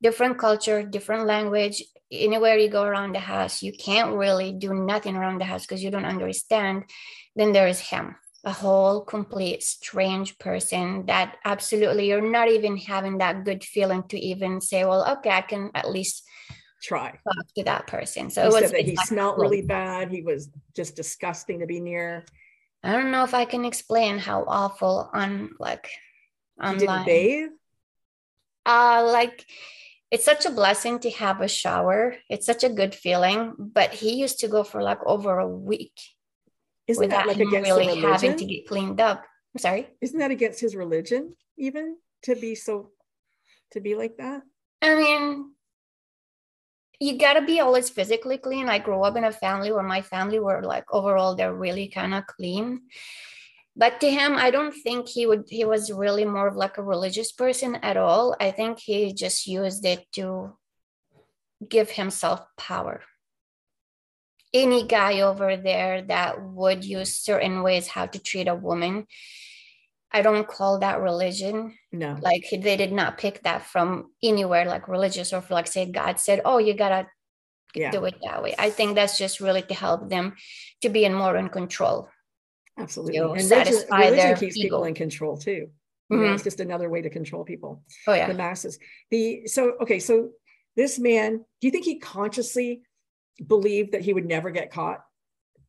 Different 0.00 0.38
culture, 0.38 0.82
different 0.84 1.26
language. 1.26 1.82
Anywhere 2.12 2.56
you 2.58 2.68
go 2.68 2.84
around 2.84 3.12
the 3.14 3.18
house, 3.34 3.62
you 3.66 3.72
can't 3.72 4.14
really 4.14 4.52
do 4.52 4.72
nothing 4.72 5.16
around 5.16 5.40
the 5.40 5.44
house 5.52 5.64
because 5.66 5.82
you 5.82 5.90
don't 5.90 6.04
understand. 6.16 6.84
Then 7.34 7.50
there 7.52 7.66
is 7.66 7.80
him 7.80 8.14
a 8.44 8.52
whole 8.52 9.00
complete 9.04 9.62
strange 9.62 10.38
person 10.38 11.06
that 11.06 11.36
absolutely 11.44 12.08
you're 12.08 12.20
not 12.30 12.48
even 12.48 12.76
having 12.76 13.18
that 13.18 13.44
good 13.44 13.64
feeling 13.64 14.02
to 14.08 14.18
even 14.18 14.60
say 14.60 14.84
well 14.84 15.04
okay 15.18 15.30
i 15.30 15.40
can 15.40 15.70
at 15.74 15.90
least 15.90 16.22
Try. 16.82 17.10
talk 17.10 17.46
to 17.56 17.64
that 17.64 17.86
person 17.86 18.30
so 18.30 18.42
He 18.42 18.48
it 18.48 18.52
was 18.52 18.64
said 18.64 18.72
that 18.72 18.84
he 18.84 18.96
smelled 18.96 19.38
really 19.38 19.62
bad. 19.62 20.10
He 20.10 20.22
was 20.22 20.50
just 20.76 20.94
disgusting 20.94 21.60
to 21.60 21.66
be 21.66 21.80
near. 21.80 22.24
i 22.84 22.92
don't 22.92 23.10
know 23.10 23.24
if 23.24 23.34
i 23.34 23.44
can 23.44 23.64
explain 23.64 24.18
how 24.18 24.44
awful 24.46 25.10
on 25.12 25.50
like 25.58 25.88
He 26.62 26.76
didn't 26.76 27.06
bathe. 27.06 27.50
uh 28.66 29.08
like 29.12 29.44
it's 30.12 30.24
such 30.24 30.46
a 30.46 30.50
blessing 30.50 30.98
to 31.00 31.10
have 31.10 31.40
a 31.40 31.48
shower 31.48 32.14
it's 32.30 32.46
such 32.46 32.62
a 32.62 32.68
good 32.68 32.94
feeling 32.94 33.54
but 33.58 33.92
he 33.94 34.14
used 34.14 34.38
to 34.40 34.48
go 34.48 34.62
for 34.62 34.82
like 34.82 35.00
over 35.06 35.38
a 35.38 35.48
week 35.48 35.98
Isn't 36.88 37.08
that 37.10 37.26
like 37.26 37.40
against 37.40 37.70
really 37.70 38.00
the 38.00 38.06
having 38.06 38.36
to 38.36 38.44
get 38.44 38.68
cleaned 38.68 39.00
up 39.00 39.24
i'm 39.54 39.58
sorry 39.58 39.88
Isn't 40.00 40.18
that 40.20 40.30
against 40.30 40.60
his 40.60 40.76
religion 40.76 41.34
even 41.56 41.96
to 42.22 42.34
be 42.34 42.54
so 42.54 42.90
to 43.72 43.80
be 43.80 43.94
like 43.94 44.16
that? 44.18 44.42
I 44.82 44.94
mean, 44.94 45.52
you 47.00 47.18
gotta 47.18 47.42
be 47.42 47.60
always 47.60 47.90
physically 47.90 48.38
clean. 48.38 48.68
I 48.68 48.78
grew 48.78 49.02
up 49.02 49.16
in 49.16 49.24
a 49.24 49.32
family 49.32 49.72
where 49.72 49.82
my 49.82 50.02
family 50.02 50.38
were 50.38 50.62
like 50.62 50.84
overall 50.92 51.34
they're 51.34 51.54
really 51.54 51.88
kind 51.88 52.14
of 52.14 52.26
clean. 52.26 52.82
But 53.78 54.00
to 54.00 54.10
him, 54.10 54.36
I 54.36 54.50
don't 54.50 54.72
think 54.72 55.08
he 55.08 55.26
would 55.26 55.44
he 55.48 55.64
was 55.64 55.92
really 55.92 56.24
more 56.24 56.48
of 56.48 56.56
like 56.56 56.78
a 56.78 56.82
religious 56.82 57.32
person 57.32 57.76
at 57.76 57.96
all. 57.96 58.34
I 58.40 58.50
think 58.50 58.78
he 58.78 59.12
just 59.12 59.46
used 59.46 59.84
it 59.84 60.06
to 60.12 60.56
give 61.68 61.90
himself 61.90 62.40
power. 62.56 63.02
Any 64.54 64.86
guy 64.86 65.20
over 65.20 65.56
there 65.56 66.02
that 66.02 66.40
would 66.42 66.84
use 66.84 67.14
certain 67.14 67.62
ways 67.62 67.88
how 67.88 68.06
to 68.06 68.18
treat 68.18 68.48
a 68.48 68.54
woman, 68.54 69.06
I 70.12 70.22
don't 70.22 70.46
call 70.46 70.78
that 70.78 71.00
religion. 71.00 71.76
No. 71.92 72.16
Like 72.22 72.44
they 72.50 72.76
did 72.76 72.92
not 72.92 73.18
pick 73.18 73.42
that 73.42 73.62
from 73.62 74.12
anywhere, 74.22 74.64
like 74.64 74.88
religious 74.88 75.32
or 75.32 75.42
like 75.50 75.66
say 75.66 75.90
God 75.90 76.20
said, 76.20 76.42
"Oh, 76.44 76.58
you 76.58 76.74
gotta 76.74 77.08
Yeah. 77.74 77.90
do 77.90 78.04
it 78.04 78.14
that 78.24 78.42
way." 78.42 78.54
I 78.58 78.70
think 78.70 78.94
that's 78.94 79.18
just 79.18 79.40
really 79.40 79.62
to 79.62 79.74
help 79.74 80.08
them 80.08 80.36
to 80.82 80.88
be 80.88 81.04
in 81.04 81.12
more 81.14 81.36
in 81.36 81.48
control. 81.48 82.08
Absolutely. 82.78 83.14
to 83.18 83.22
And 83.24 83.32
religion, 83.34 83.48
satisfy 83.48 83.98
religion 84.04 84.16
their 84.28 84.36
keeps 84.36 84.56
people 84.56 84.84
in 84.84 84.94
control 84.94 85.36
too. 85.36 85.70
You 86.08 86.16
know, 86.18 86.22
Mhm. 86.28 86.34
it's 86.34 86.44
just 86.44 86.60
another 86.60 86.88
way 86.88 87.02
to 87.02 87.10
control 87.10 87.44
people, 87.44 87.82
Oh 88.06 88.14
yeah. 88.14 88.28
the 88.28 88.34
masses. 88.34 88.78
The 89.10 89.46
so 89.48 89.72
okay, 89.80 89.98
so 89.98 90.30
this 90.76 90.98
man, 91.00 91.38
do 91.60 91.66
you 91.66 91.70
think 91.72 91.84
he 91.84 91.98
consciously 91.98 92.82
believed 93.44 93.92
that 93.92 94.02
he 94.02 94.12
would 94.12 94.26
never 94.26 94.50
get 94.50 94.70
caught? 94.72 95.00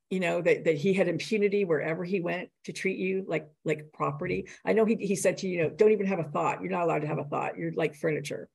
You 0.10 0.22
know, 0.22 0.42
that, 0.42 0.64
that 0.64 0.76
he 0.78 0.94
had 0.94 1.10
impunity 1.10 1.66
wherever 1.66 2.06
he 2.06 2.22
went 2.22 2.50
to 2.64 2.72
treat 2.72 2.98
you 2.98 3.26
like 3.28 3.50
like 3.66 3.92
property. 3.94 4.48
I 4.64 4.72
know 4.74 4.86
he, 4.86 4.96
he 4.96 5.16
said 5.18 5.38
to 5.40 5.48
you, 5.48 5.58
you 5.58 5.64
know, 5.64 5.70
don't 5.70 5.92
even 5.92 6.06
have 6.06 6.20
a 6.20 6.24
thought. 6.24 6.62
You're 6.62 6.72
not 6.72 6.84
allowed 6.84 7.02
to 7.02 7.08
have 7.08 7.18
a 7.20 7.26
thought. 7.26 7.58
You're 7.58 7.74
like 7.74 7.96
furniture. 7.96 8.48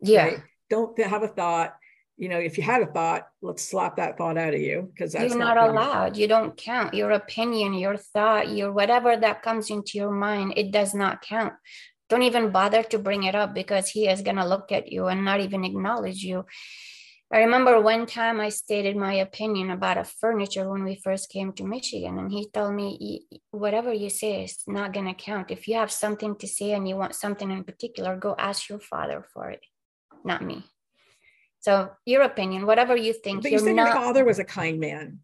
yeah. 0.00 0.24
right? 0.24 0.42
Don't 0.70 0.98
have 1.00 1.22
a 1.22 1.28
thought. 1.28 1.76
You 2.16 2.28
know, 2.28 2.38
if 2.40 2.58
you 2.58 2.64
had 2.64 2.82
a 2.82 2.86
thought, 2.86 3.28
let's 3.42 3.62
slap 3.62 3.98
that 3.98 4.18
thought 4.18 4.36
out 4.36 4.52
of 4.54 4.60
you 4.60 4.90
because 4.92 5.12
that's 5.12 5.30
You're 5.32 5.38
not 5.38 5.56
good. 5.56 5.70
allowed. 5.70 6.16
You 6.16 6.26
don't 6.26 6.56
count. 6.56 6.92
Your 6.94 7.12
opinion, 7.12 7.74
your 7.74 7.96
thought, 7.96 8.48
your 8.50 8.72
whatever 8.72 9.16
that 9.16 9.42
comes 9.44 9.70
into 9.70 9.98
your 9.98 10.10
mind, 10.10 10.54
it 10.56 10.72
does 10.72 10.94
not 10.94 11.22
count. 11.22 11.52
Don't 12.08 12.22
even 12.24 12.50
bother 12.50 12.82
to 12.82 12.98
bring 12.98 13.22
it 13.22 13.36
up 13.36 13.54
because 13.54 13.88
he 13.88 14.08
is 14.08 14.22
gonna 14.22 14.48
look 14.48 14.72
at 14.72 14.90
you 14.90 15.06
and 15.06 15.24
not 15.24 15.38
even 15.40 15.64
acknowledge 15.64 16.24
you. 16.24 16.44
I 17.30 17.40
remember 17.40 17.78
one 17.78 18.06
time 18.06 18.40
I 18.40 18.48
stated 18.48 18.96
my 18.96 19.12
opinion 19.14 19.70
about 19.70 19.98
a 19.98 20.04
furniture 20.04 20.70
when 20.70 20.82
we 20.82 20.96
first 20.96 21.28
came 21.28 21.52
to 21.54 21.64
Michigan, 21.64 22.18
and 22.18 22.32
he 22.32 22.48
told 22.48 22.72
me, 22.74 23.26
"Whatever 23.50 23.92
you 23.92 24.08
say 24.08 24.44
is 24.44 24.62
not 24.66 24.94
gonna 24.94 25.14
count. 25.14 25.50
If 25.50 25.68
you 25.68 25.74
have 25.74 25.92
something 25.92 26.36
to 26.36 26.46
say 26.46 26.72
and 26.72 26.88
you 26.88 26.96
want 26.96 27.14
something 27.14 27.50
in 27.50 27.64
particular, 27.64 28.16
go 28.16 28.34
ask 28.38 28.70
your 28.70 28.78
father 28.80 29.22
for 29.34 29.50
it, 29.50 29.60
not 30.24 30.42
me." 30.42 30.62
So 31.60 31.90
your 32.06 32.22
opinion, 32.22 32.64
whatever 32.64 32.96
you 32.96 33.12
think, 33.12 33.42
But 33.42 33.52
you 33.52 33.58
said 33.58 33.76
not. 33.76 33.88
your 33.88 33.94
father 33.96 34.24
was 34.24 34.38
a 34.38 34.44
kind 34.44 34.80
man. 34.80 35.20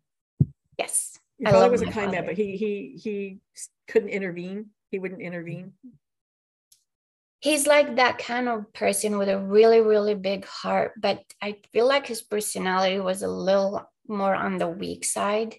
yes, 0.79 1.19
Your 1.39 1.49
I 1.49 1.53
father 1.53 1.71
was 1.71 1.81
a 1.83 1.91
kind 1.91 2.11
man, 2.13 2.27
but 2.27 2.37
he 2.37 2.57
he 2.57 2.71
he 3.05 3.41
couldn't 3.89 4.11
intervene. 4.11 4.73
He 4.91 4.99
wouldn't 4.99 5.23
intervene. 5.23 5.73
He's 7.45 7.67
like 7.67 7.97
that 7.97 8.17
kind 8.17 8.49
of 8.49 8.73
person 8.73 9.19
with 9.19 9.29
a 9.29 9.39
really 9.39 9.81
really 9.81 10.15
big 10.15 10.47
heart 10.47 10.93
but 10.97 11.23
i 11.43 11.55
feel 11.73 11.87
like 11.87 12.07
his 12.07 12.23
personality 12.23 12.99
was 12.99 13.23
a 13.23 13.29
little 13.29 13.83
more 14.09 14.35
on 14.35 14.57
the 14.57 14.67
weak 14.67 15.05
side 15.05 15.55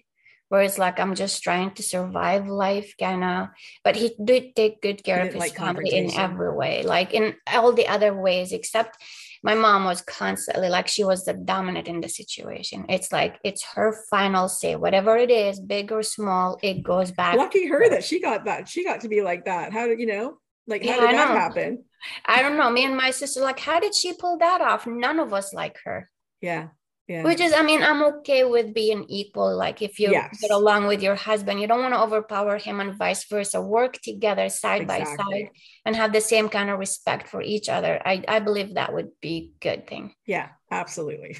where 0.48 0.62
it's 0.62 0.78
like 0.78 0.98
i'm 0.98 1.14
just 1.14 1.42
trying 1.42 1.70
to 1.70 1.82
survive 1.82 2.48
life 2.48 2.92
kind 2.98 3.22
of 3.22 3.48
but 3.84 3.94
he 3.94 4.16
did 4.22 4.54
take 4.56 4.82
good 4.82 5.02
care 5.04 5.22
of 5.22 5.32
his 5.32 5.36
like 5.36 5.56
family 5.56 5.90
in 5.94 6.10
every 6.18 6.52
way 6.52 6.82
like 6.82 7.14
in 7.14 7.34
all 7.54 7.72
the 7.72 7.86
other 7.86 8.12
ways 8.14 8.52
except 8.52 8.98
my 9.44 9.54
mom 9.54 9.84
was 9.84 10.02
constantly 10.02 10.68
like 10.68 10.88
she 10.88 11.04
was 11.04 11.24
the 11.24 11.34
dominant 11.34 11.86
in 11.86 12.00
the 12.00 12.08
situation 12.08 12.84
it's 12.88 13.12
like 13.12 13.38
it's 13.44 13.64
her 13.74 13.94
final 14.10 14.48
say 14.48 14.74
whatever 14.74 15.16
it 15.16 15.30
is 15.30 15.60
big 15.60 15.92
or 15.92 16.02
small 16.02 16.58
it 16.62 16.82
goes 16.82 17.12
back 17.12 17.36
Lucky 17.36 17.66
her 17.66 17.88
that 17.90 18.02
she 18.02 18.20
got 18.20 18.46
that. 18.46 18.68
She 18.68 18.82
got 18.82 19.02
to 19.02 19.08
be 19.08 19.20
like 19.20 19.44
that. 19.44 19.72
How 19.72 19.86
did 19.86 20.00
you 20.00 20.06
know? 20.06 20.38
Like 20.66 20.82
how 20.84 20.88
Yeah, 20.88 21.00
did 21.00 21.08
I 21.10 21.12
that 21.12 21.28
know. 21.34 21.40
happen? 21.40 21.84
i 22.26 22.40
don't 22.42 22.56
know 22.56 22.70
me 22.70 22.84
and 22.84 22.96
my 22.96 23.10
sister 23.10 23.40
like 23.40 23.58
how 23.58 23.80
did 23.80 23.92
she 23.94 24.12
pull 24.12 24.36
that 24.38 24.60
off 24.60 24.86
none 24.86 25.18
of 25.18 25.32
us 25.32 25.52
like 25.52 25.76
her 25.84 26.08
Yeah. 26.40 26.68
Yeah. 27.08 27.22
Which 27.22 27.38
is, 27.40 27.52
I 27.56 27.62
mean, 27.62 27.82
I'm 27.84 28.02
okay 28.02 28.42
with 28.44 28.74
being 28.74 29.06
equal. 29.08 29.56
Like 29.56 29.80
if 29.80 30.00
you 30.00 30.10
Yes. 30.10 30.40
get 30.42 30.50
along 30.50 30.88
with 30.90 31.00
your 31.06 31.14
husband, 31.14 31.60
you 31.60 31.68
don't 31.68 31.80
want 31.80 31.94
to 31.94 32.00
overpower 32.02 32.58
him 32.58 32.80
and 32.80 32.98
vice 32.98 33.22
versa. 33.30 33.62
Work 33.62 33.94
together 34.02 34.48
side 34.48 34.88
by 34.88 35.04
side 35.04 35.48
and 35.84 35.94
have 35.94 36.12
the 36.12 36.20
same 36.20 36.48
kind 36.48 36.68
of 36.68 36.80
respect 36.80 37.28
for 37.28 37.40
each 37.40 37.68
other. 37.68 38.02
I, 38.04 38.24
I 38.26 38.40
believe 38.40 38.74
that 38.74 38.92
would 38.92 39.10
be 39.22 39.34
a 39.38 39.52
good 39.62 39.86
thing. 39.86 40.14
yeah, 40.26 40.48
absolutely. 40.70 41.36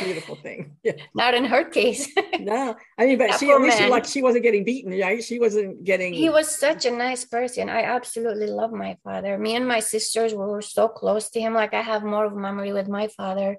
Beautiful 0.00 0.36
thing. 0.36 0.76
Yeah. 0.82 0.94
Not 1.14 1.34
in 1.34 1.44
her 1.44 1.64
case. 1.64 2.08
No, 2.40 2.74
I 2.98 3.06
mean, 3.06 3.18
but 3.18 3.28
That 3.28 3.38
she 3.38 3.52
at 3.52 3.60
least 3.60 3.78
she, 3.78 3.86
like 3.88 4.04
she 4.04 4.20
wasn't 4.20 4.42
getting 4.42 4.64
beaten, 4.64 4.98
right? 4.98 5.22
She 5.22 5.38
wasn't 5.38 5.84
getting 5.84 6.12
he 6.12 6.28
was 6.28 6.48
such 6.50 6.86
a 6.86 6.90
nice 6.90 7.24
person. 7.24 7.68
I 7.68 7.82
absolutely 7.84 8.48
love 8.48 8.72
my 8.72 8.96
father. 9.04 9.38
Me 9.38 9.54
and 9.54 9.68
my 9.68 9.78
sisters 9.78 10.32
we 10.32 10.44
were 10.44 10.62
so 10.62 10.88
close 10.88 11.30
to 11.30 11.40
him. 11.40 11.54
Like 11.54 11.72
I 11.72 11.82
have 11.82 12.02
more 12.02 12.24
of 12.24 12.34
memory 12.34 12.72
with 12.72 12.88
my 12.88 13.06
father, 13.08 13.58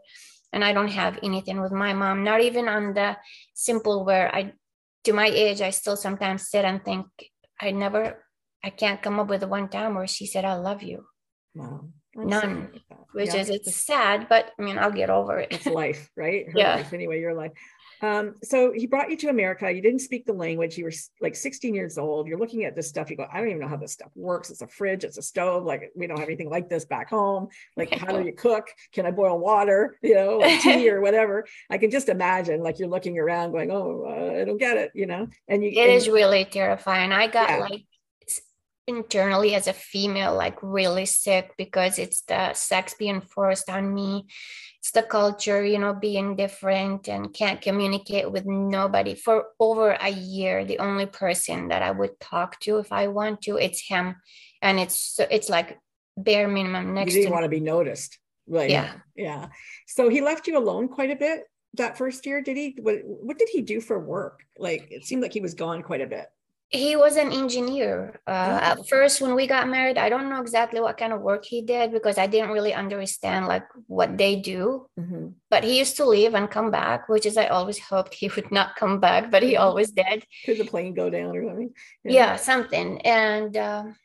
and 0.51 0.65
I 0.65 0.73
don't 0.73 0.91
have 0.91 1.17
anything 1.23 1.61
with 1.61 1.71
my 1.71 1.93
mom. 1.93 2.25
Not 2.25 2.41
even 2.41 2.67
on 2.67 2.93
the 2.93 3.15
simple 3.53 4.03
where 4.03 4.33
I, 4.35 4.51
to 5.05 5.13
my 5.13 5.27
age, 5.27 5.61
I 5.61 5.69
still 5.69 5.95
sometimes 5.95 6.49
sit 6.49 6.65
and 6.65 6.83
think 6.83 7.05
I 7.61 7.71
never, 7.71 8.25
I 8.63 8.69
can't 8.69 9.01
come 9.01 9.19
up 9.19 9.29
with 9.29 9.43
one 9.43 9.69
time 9.69 9.95
where 9.95 10.07
she 10.07 10.25
said 10.25 10.43
I 10.43 10.55
love 10.55 10.83
you, 10.83 11.05
Wow. 11.55 11.87
None, 12.15 12.69
which 13.13 13.33
Yeah, 13.33 13.41
is 13.41 13.49
it's 13.49 13.75
sad, 13.75 14.27
but 14.29 14.51
I 14.59 14.61
mean 14.61 14.77
I'll 14.77 14.91
get 14.91 15.09
over 15.09 15.39
it. 15.39 15.49
it's 15.51 15.65
life, 15.65 16.09
right? 16.15 16.45
Her 16.51 16.59
Yeah. 16.59 16.75
life 16.75 16.93
anyway, 16.93 17.19
your 17.19 17.33
life. 17.33 17.51
Um, 18.01 18.35
so 18.43 18.73
he 18.73 18.85
brought 18.85 19.09
you 19.09 19.15
to 19.17 19.29
America. 19.29 19.71
You 19.71 19.81
didn't 19.81 19.99
speak 20.01 20.25
the 20.25 20.33
language. 20.33 20.77
You 20.77 20.83
were 20.83 20.91
like 21.21 21.35
16 21.37 21.73
years 21.73 21.97
old. 21.97 22.27
You're 22.27 22.37
looking 22.37 22.65
at 22.65 22.75
this 22.75 22.89
stuff. 22.89 23.09
You 23.09 23.15
go, 23.15 23.25
I 23.31 23.37
don't 23.39 23.47
even 23.47 23.61
know 23.61 23.67
how 23.69 23.77
this 23.77 23.93
stuff 23.93 24.11
works. 24.13 24.49
It's 24.49 24.61
a 24.61 24.67
fridge. 24.67 25.05
It's 25.05 25.17
a 25.17 25.21
stove. 25.21 25.63
Like 25.63 25.89
we 25.95 26.05
don't 26.05 26.19
have 26.19 26.27
anything 26.27 26.49
like 26.49 26.67
this 26.69 26.83
back 26.83 27.09
home. 27.09 27.47
Like 27.77 27.93
how 27.97 28.07
do 28.17 28.25
you 28.25 28.33
cook? 28.33 28.67
Can 28.93 29.05
I 29.05 29.11
boil 29.11 29.39
water? 29.39 29.97
You 30.01 30.15
know, 30.15 30.41
or 30.41 30.57
tea 30.61 30.89
or 30.89 30.99
whatever. 30.99 31.45
I 31.69 31.77
can 31.77 31.91
just 31.91 32.09
imagine. 32.09 32.61
Like 32.61 32.77
you're 32.77 32.89
looking 32.89 33.17
around, 33.17 33.53
going, 33.53 33.71
Oh, 33.71 34.03
uh, 34.05 34.41
I 34.41 34.43
don't 34.43 34.57
get 34.57 34.75
it. 34.75 34.91
You 34.93 35.05
know. 35.05 35.27
And 35.47 35.63
you. 35.63 35.69
It 35.69 35.77
and- 35.87 35.91
is 35.93 36.09
really 36.09 36.43
terrifying. 36.43 37.13
I 37.13 37.27
got 37.27 37.49
Yeah. 37.49 37.57
like 37.59 37.85
internally 38.87 39.55
as 39.55 39.67
a 39.67 39.73
female, 39.73 40.35
like 40.35 40.57
really 40.61 41.05
sick 41.05 41.53
because 41.57 41.97
it's 41.97 42.21
the 42.21 42.53
sex 42.53 42.95
being 42.97 43.21
forced 43.21 43.69
on 43.69 43.93
me. 43.93 44.25
It's 44.79 44.91
the 44.91 45.03
culture, 45.03 45.63
you 45.63 45.79
know, 45.79 45.93
being 45.93 46.35
different 46.35 47.07
and 47.07 47.33
can't 47.33 47.61
communicate 47.61 48.29
with 48.29 48.45
nobody 48.45 49.15
for 49.15 49.45
over 49.59 49.91
a 49.91 50.09
year. 50.09 50.65
The 50.65 50.79
only 50.79 51.05
person 51.05 51.69
that 51.69 51.81
I 51.81 51.91
would 51.91 52.19
talk 52.19 52.59
to 52.61 52.79
if 52.79 52.91
I 52.91 53.07
want 53.07 53.41
to, 53.43 53.57
it's 53.57 53.87
him, 53.87 54.15
and 54.61 54.79
it's 54.79 54.99
so 54.99 55.25
it's 55.31 55.49
like 55.49 55.79
bare 56.17 56.47
minimum 56.47 56.93
next 56.93 57.13
you 57.13 57.21
didn't 57.21 57.31
to 57.31 57.33
want 57.33 57.45
to 57.45 57.49
be 57.49 57.61
noticed. 57.61 58.19
Right. 58.45 58.69
Yeah. 58.69 58.93
Yeah. 59.15 59.47
So 59.87 60.09
he 60.09 60.19
left 60.19 60.47
you 60.47 60.57
alone 60.57 60.89
quite 60.89 61.11
a 61.11 61.15
bit 61.15 61.43
that 61.75 61.97
first 61.97 62.25
year, 62.25 62.41
did 62.41 62.57
he? 62.57 62.75
What 62.81 62.99
what 63.03 63.37
did 63.37 63.49
he 63.49 63.61
do 63.61 63.81
for 63.81 63.99
work? 63.99 64.43
Like 64.57 64.87
it 64.91 65.05
seemed 65.05 65.21
like 65.21 65.33
he 65.33 65.41
was 65.41 65.53
gone 65.53 65.81
quite 65.81 66.01
a 66.01 66.07
bit. 66.07 66.27
He 66.73 66.95
was 66.95 67.15
an 67.17 67.31
engineer 67.31 68.19
uh, 68.27 68.49
Oh. 68.57 68.69
at 68.71 68.77
first 68.89 69.21
when 69.21 69.33
we 69.35 69.45
got 69.47 69.69
married 69.69 69.97
i 69.97 70.09
don't 70.09 70.27
know 70.29 70.41
exactly 70.41 70.81
what 70.81 70.97
kind 70.97 71.13
of 71.13 71.21
work 71.21 71.45
he 71.45 71.61
did 71.61 71.91
because 71.93 72.17
i 72.17 72.25
didn't 72.33 72.49
really 72.55 72.73
understand 72.73 73.45
like 73.53 73.65
what 73.87 74.17
they 74.17 74.33
do 74.53 74.87
Mhm. 74.99 75.33
but 75.53 75.63
he 75.63 75.73
used 75.83 75.95
to 75.97 76.05
leave 76.15 76.33
and 76.33 76.49
come 76.57 76.69
back 76.71 77.07
which 77.13 77.25
is 77.29 77.37
i 77.37 77.47
always 77.57 77.79
hoped 77.91 78.13
he 78.21 78.27
would 78.35 78.51
not 78.51 78.75
come 78.81 78.99
back 78.99 79.29
but 79.33 79.43
he 79.43 79.53
Mhm. 79.53 79.61
always 79.65 79.89
did 79.91 80.25
Could 80.45 80.57
the 80.61 80.65
plane 80.73 80.93
go 81.01 81.09
down 81.17 81.31
or 81.37 81.43
something? 81.47 81.69
yeah, 82.19 82.35
something 82.51 82.89
and 83.19 83.51
um, 83.69 83.95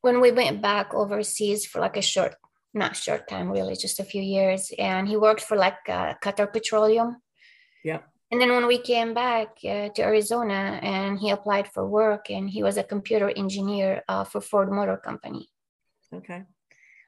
when 0.00 0.20
we 0.20 0.30
went 0.32 0.60
back 0.60 0.92
overseas 0.94 1.60
for 1.70 1.78
like 1.80 1.96
a 1.96 2.02
short 2.02 2.34
not 2.74 2.96
short 2.96 3.28
time 3.28 3.48
really 3.50 3.76
just 3.76 4.00
a 4.00 4.04
few 4.12 4.22
years 4.22 4.62
and 4.78 5.06
he 5.06 5.16
worked 5.16 5.42
for 5.48 5.56
like 5.66 5.78
uh, 5.88 6.14
qatar 6.24 6.46
petroleum 6.52 7.10
Yeah. 7.84 8.02
And 8.32 8.40
then 8.40 8.50
when 8.50 8.66
we 8.66 8.78
came 8.78 9.12
back 9.12 9.58
uh, 9.62 9.90
to 9.90 10.02
Arizona 10.02 10.80
and 10.82 11.18
he 11.18 11.28
applied 11.28 11.68
for 11.68 11.86
work 11.86 12.30
and 12.30 12.48
he 12.48 12.62
was 12.62 12.78
a 12.78 12.82
computer 12.82 13.30
engineer 13.36 14.02
uh, 14.08 14.24
for 14.24 14.40
Ford 14.40 14.72
Motor 14.72 14.96
Company. 14.96 15.50
Okay. 16.14 16.42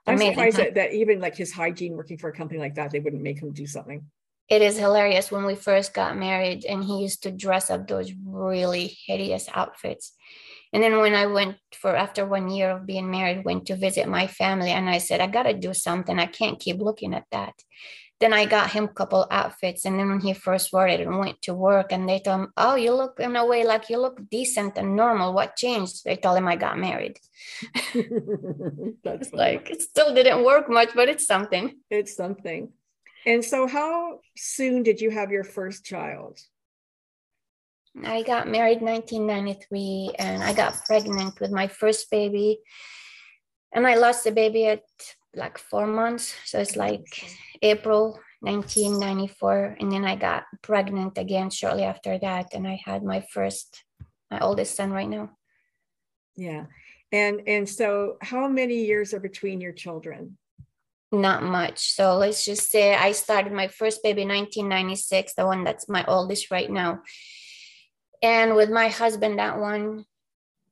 I'm 0.06 0.16
Amazing, 0.16 0.34
surprised 0.34 0.56
that, 0.58 0.74
that 0.74 0.92
even 0.92 1.20
like 1.20 1.34
his 1.34 1.50
hygiene 1.50 1.96
working 1.96 2.18
for 2.18 2.28
a 2.28 2.32
company 2.32 2.60
like 2.60 2.74
that, 2.74 2.90
they 2.90 3.00
wouldn't 3.00 3.22
make 3.22 3.40
him 3.40 3.52
do 3.54 3.66
something. 3.66 4.04
It 4.50 4.60
is 4.60 4.76
hilarious 4.76 5.32
when 5.32 5.46
we 5.46 5.54
first 5.54 5.94
got 5.94 6.18
married 6.18 6.66
and 6.66 6.84
he 6.84 7.00
used 7.00 7.22
to 7.22 7.30
dress 7.30 7.70
up 7.70 7.88
those 7.88 8.12
really 8.26 8.94
hideous 9.06 9.48
outfits. 9.54 10.12
And 10.74 10.82
then 10.82 10.98
when 10.98 11.14
I 11.14 11.24
went 11.24 11.56
for 11.72 11.96
after 11.96 12.26
one 12.26 12.50
year 12.50 12.68
of 12.70 12.84
being 12.84 13.10
married, 13.10 13.46
went 13.46 13.64
to 13.66 13.76
visit 13.76 14.08
my 14.08 14.26
family 14.26 14.72
and 14.72 14.90
I 14.90 14.98
said, 14.98 15.22
I 15.22 15.28
gotta 15.28 15.54
do 15.54 15.72
something. 15.72 16.18
I 16.18 16.26
can't 16.26 16.60
keep 16.60 16.82
looking 16.82 17.14
at 17.14 17.24
that. 17.30 17.54
Then 18.24 18.32
I 18.32 18.46
got 18.46 18.70
him 18.70 18.84
a 18.84 18.88
couple 18.88 19.26
outfits. 19.30 19.84
And 19.84 19.98
then 19.98 20.08
when 20.08 20.20
he 20.20 20.32
first 20.32 20.72
wore 20.72 20.88
it 20.88 20.98
and 20.98 21.18
went 21.18 21.42
to 21.42 21.52
work 21.52 21.92
and 21.92 22.08
they 22.08 22.20
told 22.20 22.40
him, 22.40 22.52
Oh, 22.56 22.74
you 22.74 22.94
look 22.94 23.20
in 23.20 23.36
a 23.36 23.44
way 23.44 23.66
like 23.66 23.90
you 23.90 23.98
look 23.98 24.18
decent 24.30 24.78
and 24.78 24.96
normal. 24.96 25.34
What 25.34 25.56
changed? 25.56 26.06
They 26.06 26.16
told 26.16 26.38
him 26.38 26.48
I 26.48 26.56
got 26.56 26.78
married. 26.78 27.20
That's 29.04 29.30
like 29.34 29.68
it 29.68 29.82
still 29.82 30.14
didn't 30.14 30.42
work 30.42 30.70
much, 30.70 30.94
but 30.94 31.10
it's 31.10 31.26
something. 31.26 31.76
it's 31.90 32.16
something. 32.16 32.72
And 33.26 33.44
so, 33.44 33.66
how 33.66 34.20
soon 34.38 34.84
did 34.84 35.02
you 35.02 35.10
have 35.10 35.30
your 35.30 35.44
first 35.44 35.84
child? 35.84 36.40
I 38.02 38.22
got 38.22 38.48
married 38.48 38.80
1993 38.80 40.14
and 40.18 40.42
I 40.42 40.54
got 40.54 40.82
pregnant 40.86 41.40
with 41.40 41.50
my 41.50 41.68
first 41.68 42.10
baby. 42.10 42.60
And 43.74 43.86
I 43.86 43.96
lost 43.96 44.24
the 44.24 44.32
baby 44.32 44.66
at 44.68 44.80
like 45.36 45.58
four 45.58 45.86
months. 45.86 46.34
So 46.44 46.60
it's 46.60 46.76
like 46.76 47.06
April 47.62 48.18
1994. 48.40 49.76
And 49.80 49.90
then 49.90 50.04
I 50.04 50.16
got 50.16 50.44
pregnant 50.62 51.18
again 51.18 51.50
shortly 51.50 51.84
after 51.84 52.18
that. 52.18 52.54
And 52.54 52.66
I 52.66 52.80
had 52.84 53.02
my 53.02 53.24
first, 53.32 53.84
my 54.30 54.40
oldest 54.40 54.76
son 54.76 54.90
right 54.90 55.08
now. 55.08 55.30
Yeah. 56.36 56.66
And 57.12 57.42
and 57.46 57.68
so 57.68 58.16
how 58.20 58.48
many 58.48 58.84
years 58.84 59.14
are 59.14 59.20
between 59.20 59.60
your 59.60 59.72
children? 59.72 60.36
Not 61.12 61.44
much. 61.44 61.92
So 61.92 62.16
let's 62.16 62.44
just 62.44 62.70
say 62.70 62.92
I 62.92 63.12
started 63.12 63.52
my 63.52 63.68
first 63.68 64.02
baby 64.02 64.22
in 64.22 64.28
1996, 64.28 65.34
the 65.34 65.46
one 65.46 65.62
that's 65.62 65.88
my 65.88 66.04
oldest 66.06 66.50
right 66.50 66.68
now. 66.68 67.02
And 68.20 68.56
with 68.56 68.68
my 68.70 68.88
husband, 68.88 69.38
that 69.38 69.60
one, 69.60 70.06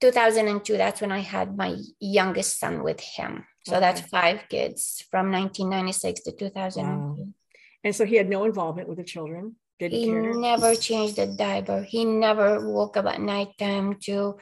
2002, 0.00 0.76
that's 0.76 1.00
when 1.00 1.12
I 1.12 1.20
had 1.20 1.56
my 1.56 1.76
youngest 2.00 2.58
son 2.58 2.82
with 2.82 2.98
him. 2.98 3.44
So 3.64 3.78
that's 3.80 4.00
five 4.00 4.44
kids 4.48 5.04
from 5.10 5.30
1996 5.30 6.22
to 6.22 6.32
2002. 6.32 7.32
And 7.84 7.94
so 7.94 8.04
he 8.04 8.16
had 8.16 8.28
no 8.28 8.44
involvement 8.44 8.88
with 8.88 8.98
the 8.98 9.04
children. 9.04 9.56
Didn't 9.78 9.98
He 9.98 10.06
care. 10.06 10.34
never 10.34 10.74
changed 10.74 11.16
the 11.16 11.26
diaper. 11.26 11.82
He 11.82 12.04
never 12.04 12.68
woke 12.68 12.96
up 12.96 13.06
at 13.06 13.20
nighttime 13.20 13.96
to 14.04 14.38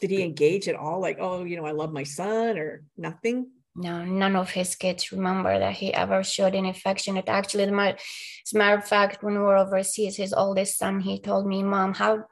Did 0.00 0.10
he 0.10 0.22
engage 0.22 0.68
at 0.68 0.74
all? 0.74 1.00
Like, 1.00 1.18
oh, 1.20 1.44
you 1.44 1.56
know, 1.56 1.66
I 1.66 1.72
love 1.72 1.92
my 1.92 2.02
son 2.04 2.58
or 2.58 2.84
nothing? 2.96 3.50
No, 3.74 4.04
none 4.04 4.36
of 4.36 4.50
his 4.50 4.74
kids 4.76 5.12
remember 5.12 5.58
that 5.58 5.74
he 5.74 5.94
ever 5.94 6.22
showed 6.22 6.54
any 6.54 6.68
affection. 6.70 7.16
It 7.16 7.28
actually, 7.28 7.64
as 7.64 7.72
a 7.72 8.58
matter 8.58 8.76
of 8.76 8.86
fact, 8.86 9.22
when 9.22 9.34
we 9.34 9.40
were 9.40 9.56
overseas, 9.56 10.16
his 10.16 10.34
oldest 10.34 10.76
son, 10.76 11.00
he 11.00 11.18
told 11.20 11.46
me, 11.46 11.62
"Mom, 11.62 11.94
how?" 11.94 12.24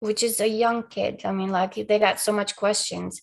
Which 0.00 0.22
is 0.22 0.40
a 0.40 0.48
young 0.48 0.84
kid. 0.88 1.22
I 1.24 1.32
mean, 1.32 1.50
like 1.50 1.74
they 1.74 1.98
got 1.98 2.20
so 2.20 2.32
much 2.32 2.56
questions. 2.56 3.20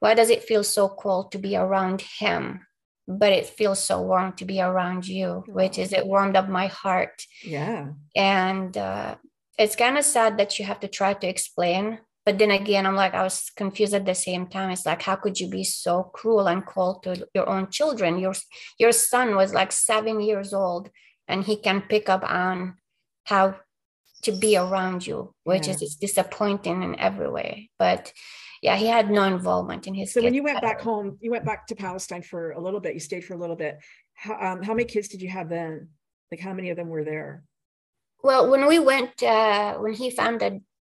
Why 0.00 0.14
does 0.14 0.30
it 0.30 0.42
feel 0.44 0.64
so 0.64 0.88
cold 0.88 1.32
to 1.32 1.38
be 1.38 1.56
around 1.56 2.02
him, 2.18 2.66
but 3.06 3.32
it 3.32 3.46
feels 3.46 3.78
so 3.84 4.02
warm 4.02 4.32
to 4.34 4.44
be 4.44 4.60
around 4.60 5.06
you? 5.06 5.44
Which 5.46 5.78
is, 5.78 5.92
it 5.92 6.06
warmed 6.06 6.36
up 6.36 6.48
my 6.48 6.66
heart 6.66 7.22
Yeah. 7.44 7.92
and 8.16 8.76
uh, 8.76 9.16
it's 9.58 9.76
kind 9.76 9.96
of 9.98 10.04
sad 10.04 10.38
that 10.38 10.58
you 10.58 10.64
have 10.64 10.80
to 10.80 10.88
try 10.88 11.12
to 11.14 11.28
explain 11.28 11.98
but 12.26 12.38
then 12.38 12.50
again 12.50 12.84
i'm 12.86 12.94
like 12.96 13.14
i 13.14 13.22
was 13.22 13.50
confused 13.56 13.94
at 13.94 14.04
the 14.06 14.14
same 14.14 14.46
time 14.46 14.70
it's 14.70 14.84
like 14.86 15.02
how 15.02 15.16
could 15.16 15.38
you 15.40 15.48
be 15.48 15.64
so 15.64 16.04
cruel 16.16 16.46
and 16.48 16.64
cold 16.66 17.02
to 17.02 17.26
your 17.34 17.48
own 17.48 17.68
children 17.70 18.18
your 18.18 18.34
your 18.78 18.92
son 18.92 19.34
was 19.36 19.52
like 19.54 19.72
seven 19.72 20.20
years 20.20 20.52
old 20.52 20.90
and 21.28 21.44
he 21.44 21.56
can 21.56 21.80
pick 21.92 22.08
up 22.08 22.22
on 22.24 22.76
how 23.24 23.54
to 24.22 24.32
be 24.32 24.56
around 24.56 25.06
you 25.06 25.34
which 25.44 25.66
Yeah. 25.66 25.74
is 25.74 25.82
it's 25.82 25.96
disappointing 25.96 26.82
in 26.82 26.98
every 26.98 27.30
way 27.30 27.70
but 27.78 28.12
yeah 28.62 28.76
he 28.76 28.86
had 28.86 29.10
no 29.10 29.24
involvement 29.24 29.86
in 29.86 29.94
his 29.94 30.12
So 30.12 30.22
when 30.22 30.34
you 30.34 30.42
went 30.42 30.60
back 30.60 30.80
home, 30.80 31.16
you 31.20 31.30
went 31.30 31.44
back 31.44 31.66
to 31.68 31.74
Palestine 31.74 32.22
for 32.22 32.52
a 32.52 32.60
little 32.60 32.80
bit. 32.80 32.94
You 32.94 33.00
stayed 33.00 33.24
for 33.24 33.34
a 33.34 33.38
little 33.38 33.56
bit. 33.56 33.78
How, 34.14 34.34
um, 34.46 34.62
how 34.62 34.74
many 34.74 34.84
kids 34.84 35.08
did 35.08 35.22
you 35.22 35.30
have 35.30 35.48
then? 35.48 35.88
Like 36.30 36.40
how 36.40 36.52
many 36.52 36.68
of 36.70 36.76
them 36.76 36.88
were 36.88 37.04
there? 37.04 37.42
Well, 38.22 38.50
when 38.50 38.66
we 38.66 38.78
went, 38.78 39.22
uh, 39.22 39.78
when 39.78 39.94
he 39.94 40.10
found 40.10 40.42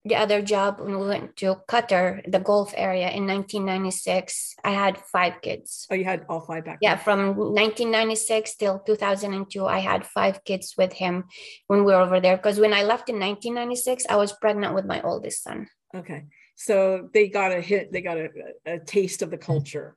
the, 0.03 0.09
the 0.09 0.15
other 0.15 0.41
job, 0.41 0.79
when 0.79 0.99
we 0.99 1.07
went 1.07 1.37
to 1.37 1.55
Qatar, 1.67 2.29
the 2.29 2.39
Gulf 2.39 2.73
area 2.75 3.09
in 3.09 3.25
1996, 3.27 4.55
I 4.63 4.71
had 4.71 4.97
five 4.97 5.41
kids. 5.41 5.87
Oh, 5.89 5.95
you 5.95 6.05
had 6.05 6.25
all 6.29 6.41
five 6.41 6.65
back. 6.65 6.79
Yeah, 6.81 6.97
from 6.97 7.35
1996 7.35 8.55
till 8.55 8.79
2002, 8.79 9.65
I 9.65 9.79
had 9.79 10.05
five 10.05 10.43
kids 10.43 10.75
with 10.77 10.93
him 10.93 11.25
when 11.67 11.83
we 11.83 11.93
were 11.93 12.01
over 12.01 12.19
there. 12.19 12.37
Because 12.37 12.59
when 12.59 12.73
I 12.73 12.83
left 12.83 13.09
in 13.09 13.19
1996, 13.19 14.05
I 14.09 14.15
was 14.15 14.33
pregnant 14.33 14.75
with 14.75 14.85
my 14.85 15.01
oldest 15.01 15.43
son. 15.43 15.67
Okay. 15.95 16.25
So 16.55 17.09
they 17.13 17.29
got 17.29 17.51
a 17.51 17.61
hit, 17.61 17.91
they 17.91 18.01
got 18.01 18.17
a, 18.17 18.29
a 18.65 18.79
taste 18.79 19.21
of 19.21 19.31
the 19.31 19.37
culture, 19.37 19.95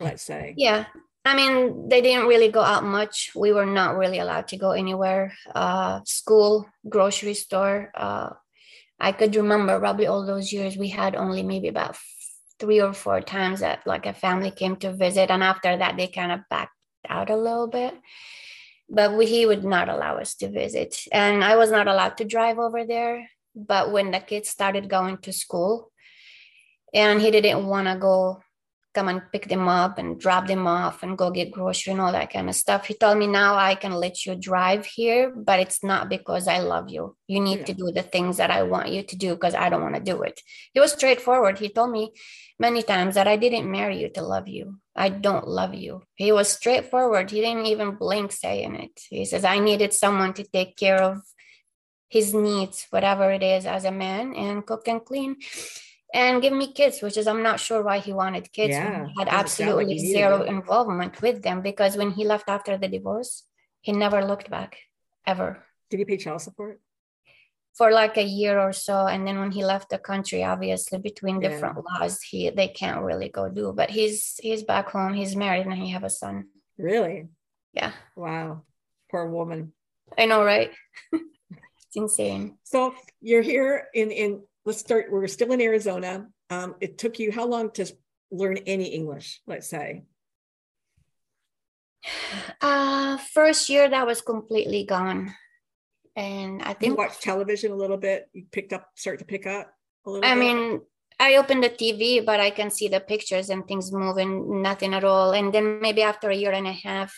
let's 0.00 0.22
say. 0.22 0.54
Yeah. 0.56 0.86
I 1.24 1.34
mean, 1.34 1.88
they 1.88 2.00
didn't 2.00 2.26
really 2.26 2.48
go 2.48 2.62
out 2.62 2.84
much. 2.84 3.32
We 3.34 3.52
were 3.52 3.66
not 3.66 3.96
really 3.96 4.18
allowed 4.18 4.48
to 4.48 4.56
go 4.56 4.70
anywhere. 4.70 5.34
Uh, 5.54 6.00
school, 6.04 6.66
grocery 6.88 7.34
store. 7.34 7.90
Uh, 7.94 8.30
I 9.00 9.12
could 9.12 9.34
remember 9.36 9.78
probably 9.78 10.06
all 10.06 10.26
those 10.26 10.52
years 10.52 10.76
we 10.76 10.88
had 10.88 11.14
only 11.14 11.42
maybe 11.42 11.68
about 11.68 11.96
three 12.58 12.80
or 12.80 12.92
four 12.92 13.20
times 13.20 13.60
that 13.60 13.86
like 13.86 14.06
a 14.06 14.12
family 14.12 14.50
came 14.50 14.76
to 14.76 14.92
visit, 14.92 15.30
and 15.30 15.42
after 15.42 15.76
that 15.76 15.96
they 15.96 16.08
kind 16.08 16.32
of 16.32 16.40
backed 16.50 16.72
out 17.08 17.30
a 17.30 17.36
little 17.36 17.68
bit. 17.68 17.94
But 18.90 19.16
we, 19.16 19.26
he 19.26 19.46
would 19.46 19.64
not 19.64 19.88
allow 19.88 20.16
us 20.18 20.34
to 20.36 20.50
visit, 20.50 21.04
and 21.12 21.44
I 21.44 21.56
was 21.56 21.70
not 21.70 21.88
allowed 21.88 22.16
to 22.18 22.24
drive 22.24 22.58
over 22.58 22.84
there. 22.84 23.28
But 23.54 23.92
when 23.92 24.10
the 24.10 24.20
kids 24.20 24.48
started 24.48 24.88
going 24.88 25.18
to 25.18 25.32
school, 25.32 25.90
and 26.94 27.20
he 27.20 27.30
didn't 27.30 27.66
want 27.66 27.86
to 27.88 27.96
go 27.96 28.42
come 28.98 29.08
and 29.08 29.22
pick 29.30 29.46
them 29.48 29.68
up 29.68 29.96
and 29.98 30.18
drop 30.18 30.48
them 30.48 30.66
off 30.66 31.04
and 31.04 31.16
go 31.16 31.30
get 31.30 31.52
grocery 31.52 31.92
and 31.92 32.00
all 32.00 32.10
that 32.10 32.32
kind 32.32 32.48
of 32.48 32.56
stuff. 32.56 32.86
He 32.86 32.94
told 32.94 33.16
me 33.16 33.28
now 33.28 33.54
I 33.54 33.76
can 33.76 33.92
let 33.92 34.26
you 34.26 34.34
drive 34.34 34.84
here, 34.86 35.30
but 35.48 35.60
it's 35.60 35.84
not 35.84 36.08
because 36.08 36.48
I 36.48 36.58
love 36.58 36.86
you. 36.90 37.04
You 37.28 37.40
need 37.40 37.60
Yeah. 37.60 37.68
to 37.70 37.74
do 37.82 37.92
the 37.92 38.02
things 38.14 38.38
that 38.38 38.50
I 38.50 38.62
want 38.64 38.88
you 38.94 39.02
to 39.10 39.16
do 39.24 39.30
because 39.34 39.54
I 39.54 39.68
don't 39.68 39.86
want 39.86 39.94
to 39.94 40.10
do 40.12 40.22
it. 40.22 40.36
He 40.74 40.80
was 40.80 40.92
straightforward. 40.98 41.60
He 41.60 41.68
told 41.68 41.92
me 41.92 42.04
many 42.58 42.82
times 42.82 43.14
that 43.14 43.28
I 43.28 43.36
didn't 43.36 43.70
marry 43.78 43.96
you 44.02 44.08
to 44.16 44.22
love 44.34 44.48
you. 44.48 44.64
I 44.96 45.08
don't 45.10 45.46
love 45.46 45.74
you. 45.74 46.02
He 46.16 46.32
was 46.32 46.48
straightforward. 46.48 47.30
He 47.30 47.40
didn't 47.40 47.66
even 47.66 47.98
blink 48.02 48.32
saying 48.32 48.74
it. 48.74 48.96
He 49.10 49.24
says, 49.30 49.44
I 49.44 49.60
needed 49.60 49.92
someone 49.92 50.32
to 50.34 50.44
take 50.56 50.76
care 50.76 51.00
of 51.10 51.22
his 52.08 52.34
needs, 52.34 52.86
whatever 52.90 53.30
it 53.30 53.44
is, 53.44 53.64
as 53.64 53.84
a 53.84 53.92
man, 53.92 54.34
and 54.34 54.66
cook 54.66 54.88
and 54.88 55.04
clean 55.04 55.36
and 56.14 56.40
give 56.42 56.52
me 56.52 56.72
kids, 56.72 57.02
which 57.02 57.16
is 57.16 57.26
I'm 57.26 57.42
not 57.42 57.60
sure 57.60 57.82
why 57.82 57.98
he 57.98 58.12
wanted 58.12 58.52
kids. 58.52 58.74
Yeah, 58.74 59.06
he 59.06 59.20
had 59.20 59.28
doesn't 59.28 59.48
sound 59.48 59.76
like 59.76 59.84
absolutely 59.86 59.98
zero 59.98 60.42
involvement 60.42 61.20
with 61.22 61.42
them 61.42 61.60
because 61.62 61.96
when 61.96 62.10
he 62.12 62.24
left 62.24 62.48
after 62.48 62.76
the 62.78 62.88
divorce, 62.88 63.44
he 63.80 63.92
never 63.92 64.24
looked 64.24 64.50
back 64.50 64.76
ever 65.26 65.64
Did 65.90 65.98
he 66.00 66.04
pay 66.04 66.16
child 66.16 66.40
support? 66.42 66.80
for 67.74 67.92
like 67.92 68.16
a 68.16 68.24
year 68.24 68.58
or 68.58 68.72
so. 68.72 69.06
And 69.06 69.24
then 69.24 69.38
when 69.38 69.52
he 69.52 69.64
left 69.64 69.90
the 69.90 69.98
country, 69.98 70.42
obviously 70.42 70.98
between 70.98 71.40
Yeah. 71.40 71.48
different 71.48 71.78
laws, 71.86 72.20
he 72.22 72.50
they 72.50 72.68
can't 72.68 73.02
really 73.02 73.28
go 73.28 73.48
do. 73.48 73.72
But 73.72 73.90
he's 73.90 74.34
he's 74.42 74.64
back 74.64 74.90
home. 74.90 75.14
He's 75.14 75.36
married 75.36 75.66
and 75.66 75.74
he 75.74 75.90
have 75.90 76.02
a 76.02 76.10
son. 76.10 76.48
Really? 76.76 77.28
Yeah, 77.72 77.92
Wow. 78.16 78.64
Poor 79.10 79.30
woman. 79.30 79.72
I 80.16 80.26
know, 80.26 80.42
right? 80.44 80.72
it's 81.12 81.94
insane. 81.96 82.58
So 82.64 82.94
you're 83.20 83.42
here 83.42 83.86
in, 83.94 84.10
in, 84.10 84.42
let's 84.68 84.80
start, 84.80 85.10
we're 85.10 85.26
still 85.26 85.52
in 85.52 85.60
Arizona. 85.60 86.28
Um, 86.50 86.76
it 86.80 86.98
took 86.98 87.18
you 87.18 87.32
how 87.32 87.46
long 87.46 87.70
to 87.72 87.86
learn 88.30 88.58
any 88.66 88.88
English, 88.92 89.40
let's 89.46 89.68
say? 89.68 90.04
Uh 92.60 93.18
first 93.34 93.68
year 93.68 93.88
that 93.88 94.06
was 94.06 94.20
completely 94.20 94.84
gone. 94.84 95.34
And 96.16 96.62
I 96.62 96.74
think 96.74 96.92
You 96.92 96.96
watched 96.96 97.22
television 97.22 97.72
a 97.72 97.76
little 97.76 97.96
bit, 97.96 98.28
you 98.32 98.44
picked 98.50 98.72
up, 98.72 98.88
start 98.94 99.18
to 99.20 99.24
pick 99.24 99.46
up 99.46 99.72
a 100.06 100.10
little 100.10 100.24
I 100.24 100.34
bit? 100.34 100.40
mean, 100.40 100.80
I 101.18 101.36
opened 101.36 101.62
the 101.64 101.70
TV, 101.70 102.24
but 102.24 102.40
I 102.40 102.50
can 102.50 102.70
see 102.70 102.88
the 102.88 103.00
pictures 103.00 103.50
and 103.50 103.66
things 103.66 103.92
moving, 103.92 104.62
nothing 104.62 104.94
at 104.94 105.04
all. 105.04 105.32
And 105.32 105.52
then 105.52 105.80
maybe 105.80 106.02
after 106.02 106.30
a 106.30 106.34
year 106.34 106.52
and 106.52 106.66
a 106.66 106.72
half, 106.72 107.14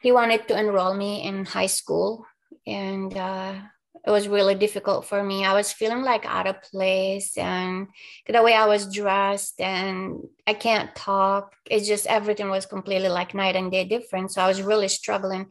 he 0.00 0.12
wanted 0.12 0.48
to 0.48 0.58
enroll 0.58 0.94
me 0.94 1.24
in 1.24 1.44
high 1.46 1.66
school. 1.68 2.24
And 2.66 3.16
uh, 3.16 3.54
it 4.04 4.10
was 4.10 4.28
really 4.28 4.54
difficult 4.54 5.06
for 5.06 5.22
me. 5.22 5.44
I 5.44 5.54
was 5.54 5.72
feeling 5.72 6.02
like 6.02 6.24
out 6.26 6.46
of 6.46 6.62
place 6.62 7.36
and 7.38 7.88
the 8.28 8.42
way 8.42 8.54
I 8.54 8.66
was 8.66 8.92
dressed, 8.92 9.60
and 9.60 10.20
I 10.46 10.54
can't 10.54 10.94
talk. 10.94 11.54
It's 11.70 11.86
just 11.86 12.06
everything 12.06 12.50
was 12.50 12.66
completely 12.66 13.08
like 13.08 13.34
night 13.34 13.56
and 13.56 13.70
day 13.70 13.84
different. 13.84 14.32
So 14.32 14.42
I 14.42 14.48
was 14.48 14.62
really 14.62 14.88
struggling 14.88 15.46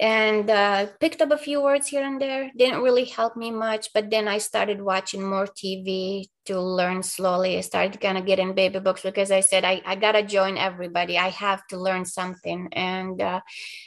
and 0.00 0.50
uh, 0.50 0.86
picked 0.98 1.22
up 1.22 1.30
a 1.30 1.38
few 1.38 1.62
words 1.62 1.88
here 1.88 2.02
and 2.02 2.20
there. 2.20 2.50
Didn't 2.56 2.82
really 2.82 3.04
help 3.04 3.36
me 3.36 3.50
much, 3.50 3.90
but 3.94 4.10
then 4.10 4.26
I 4.26 4.38
started 4.38 4.82
watching 4.82 5.22
more 5.22 5.46
TV 5.46 6.26
to 6.46 6.60
learn 6.60 7.02
slowly. 7.02 7.56
I 7.56 7.60
started 7.60 8.00
kind 8.00 8.18
of 8.18 8.26
getting 8.26 8.54
baby 8.54 8.80
books 8.80 9.02
because 9.02 9.30
I 9.30 9.40
said 9.40 9.64
I, 9.64 9.82
I 9.86 9.94
gotta 9.94 10.22
join 10.22 10.58
everybody. 10.58 11.16
I 11.16 11.28
have 11.28 11.66
to 11.68 11.78
learn 11.78 12.04
something, 12.04 12.68
and 12.72 13.20
uh, 13.20 13.40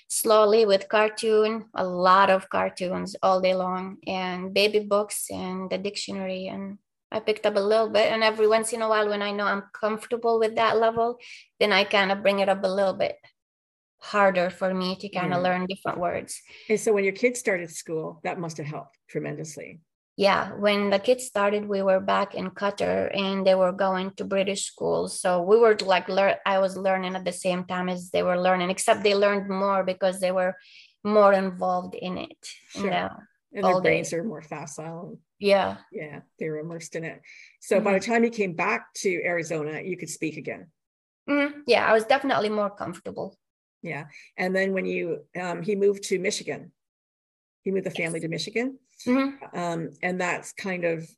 slowly 0.08 0.66
with 0.66 0.90
cartoon, 0.90 1.66
a 1.76 1.86
lot 1.86 2.30
of 2.30 2.50
cartoons 2.50 3.16
all 3.22 3.42
day 3.42 3.54
long, 3.54 3.98
and 4.08 4.54
baby 4.54 4.80
books 4.80 5.28
and 5.30 5.70
the 5.70 5.78
dictionary, 5.78 6.48
and 6.48 6.78
I 7.12 7.20
picked 7.20 7.46
up 7.46 7.56
a 7.56 7.60
little 7.60 7.90
bit. 7.90 8.12
And 8.12 8.24
every 8.24 8.48
once 8.48 8.74
in 8.74 8.82
a 8.82 8.90
while, 8.90 9.10
when 9.10 9.22
I 9.22 9.32
know 9.32 9.46
I'm 9.46 9.64
comfortable 9.74 10.40
with 10.40 10.56
that 10.56 10.78
level, 10.78 11.18
then 11.60 11.72
I 11.72 11.84
kind 11.84 12.12
of 12.12 12.22
bring 12.22 12.40
it 12.40 12.50
up 12.50 12.64
a 12.64 12.68
little 12.68 12.94
bit 12.94 13.16
harder 14.00 14.50
for 14.50 14.74
me 14.74 14.96
to 14.98 15.10
kind 15.10 15.34
of 15.34 15.40
Yeah. 15.42 15.50
learn 15.50 15.66
different 15.66 16.00
words. 16.00 16.42
And 16.70 16.80
so 16.80 16.94
when 16.94 17.04
your 17.04 17.14
kids 17.14 17.40
started 17.40 17.70
school, 17.72 18.20
that 18.24 18.40
must 18.40 18.58
have 18.58 18.68
helped 18.68 18.98
tremendously. 19.08 19.82
Yeah, 20.20 20.54
when 20.54 20.90
the 20.90 20.98
kids 20.98 21.26
started, 21.26 21.68
we 21.68 21.84
were 21.84 22.00
back 22.00 22.34
in 22.34 22.50
Qatar 22.50 23.16
and 23.16 23.46
they 23.46 23.54
were 23.54 23.72
going 23.72 24.12
to 24.16 24.26
British 24.26 24.66
schools. 24.66 25.20
So 25.22 25.44
we 25.44 25.58
were 25.60 25.76
like, 25.86 26.10
learn. 26.10 26.36
I 26.44 26.58
was 26.58 26.76
learning 26.76 27.16
at 27.16 27.24
the 27.24 27.32
same 27.32 27.66
time 27.66 27.88
as 27.88 28.10
they 28.10 28.24
were 28.24 28.40
learning, 28.42 28.72
except 28.72 29.04
they 29.04 29.14
learned 29.14 29.48
more 29.48 29.84
because 29.84 30.20
they 30.20 30.32
were 30.32 30.56
more 31.04 31.34
involved 31.34 31.94
in 31.94 32.18
it. 32.18 32.38
Sure. 32.70 32.90
the- 32.90 33.12
And 33.54 33.64
All 33.66 33.74
their 33.80 33.82
day. 33.92 33.98
brains 33.98 34.14
are 34.14 34.24
more 34.24 34.42
facile. 34.42 35.20
yeah, 35.40 35.78
Yeah, 35.92 36.22
they 36.40 36.50
were 36.50 36.60
immersed 36.60 36.96
in 36.96 37.04
it. 37.06 37.22
So 37.60 37.80
by 37.80 37.94
the 37.94 38.00
time 38.06 38.24
you 38.24 38.30
came 38.32 38.54
back 38.54 38.92
to 39.04 39.10
Arizona, 39.24 39.82
you 39.82 39.98
could 39.98 40.10
speak 40.10 40.36
again. 40.38 40.72
Mhm. 41.30 41.62
yeah, 41.68 41.86
I 41.90 41.94
was 41.94 42.06
definitely 42.06 42.50
more 42.50 42.70
comfortable. 42.70 43.38
Yeah. 43.88 44.06
And 44.38 44.56
then 44.56 44.74
when 44.74 44.86
you 44.86 45.26
um 45.40 45.62
he 45.62 45.76
moved 45.76 46.04
to 46.06 46.20
Michigan. 46.20 46.72
He 47.64 47.72
moved 47.72 47.86
the 47.86 47.92
family 47.92 48.20
to 48.22 48.28
Michigan. 48.30 48.80
Mhm. 49.06 49.56
Um, 49.56 49.90
and 50.02 50.22
that's 50.22 50.54
kind 50.54 50.86
of 50.86 51.10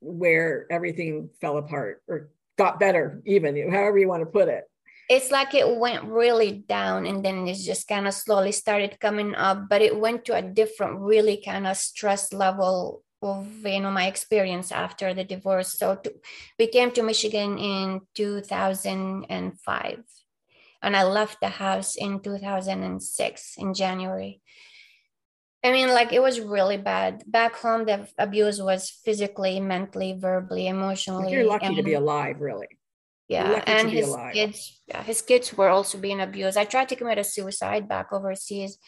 where 0.00 0.66
everything 0.70 1.28
fell 1.40 1.58
apart 1.58 2.02
or 2.08 2.30
got 2.56 2.80
better, 2.80 3.22
even 3.24 3.70
however 3.70 3.98
you 3.98 4.08
want 4.08 4.22
to 4.22 4.26
put 4.26 4.48
it? 4.48 4.64
It's 5.08 5.30
like 5.30 5.54
it 5.54 5.76
went 5.78 6.04
really 6.04 6.52
down 6.52 7.06
and 7.06 7.24
then 7.24 7.48
it 7.48 7.54
just 7.54 7.88
kind 7.88 8.06
of 8.06 8.12
slowly 8.12 8.52
started 8.52 9.00
coming 9.00 9.34
up, 9.34 9.68
but 9.70 9.80
it 9.80 9.98
went 9.98 10.26
to 10.26 10.34
a 10.34 10.42
different, 10.42 11.00
really 11.00 11.40
kind 11.42 11.66
of 11.66 11.78
stress 11.78 12.32
level 12.32 13.02
of 13.20 13.48
you 13.66 13.80
know 13.80 13.90
my 13.90 14.06
experience 14.06 14.70
after 14.70 15.12
the 15.14 15.24
divorce. 15.24 15.72
So 15.72 15.96
to, 15.96 16.14
we 16.58 16.66
came 16.68 16.90
to 16.92 17.02
Michigan 17.02 17.58
in 17.58 18.00
2005 18.14 20.04
and 20.82 20.96
I 20.96 21.04
left 21.04 21.40
the 21.40 21.48
house 21.48 21.96
in 21.96 22.20
2006 22.20 23.54
in 23.58 23.74
January. 23.74 24.40
I 25.64 25.72
mean, 25.72 25.88
like 25.88 26.12
it 26.12 26.22
was 26.22 26.40
really 26.40 26.76
bad. 26.76 27.24
Back 27.26 27.56
home, 27.56 27.84
the 27.84 28.08
abuse 28.16 28.62
was 28.62 28.90
physically, 28.90 29.58
mentally, 29.60 30.14
verbally, 30.18 30.68
emotionally. 30.68 31.32
You're 31.32 31.44
lucky 31.44 31.66
and, 31.66 31.76
to 31.76 31.82
be 31.82 31.94
alive, 31.94 32.40
really. 32.40 32.68
Yeah, 33.28 33.62
and 33.66 33.90
his 33.90 34.08
alive. 34.08 34.32
kids, 34.32 34.80
yeah, 34.86 35.02
his 35.02 35.20
kids 35.20 35.52
were 35.52 35.68
also 35.68 35.98
being 35.98 36.20
abused. 36.20 36.56
I 36.56 36.64
tried 36.64 36.88
to 36.90 36.96
commit 36.96 37.18
a 37.18 37.24
suicide 37.24 37.88
back 37.88 38.12
overseas. 38.12 38.78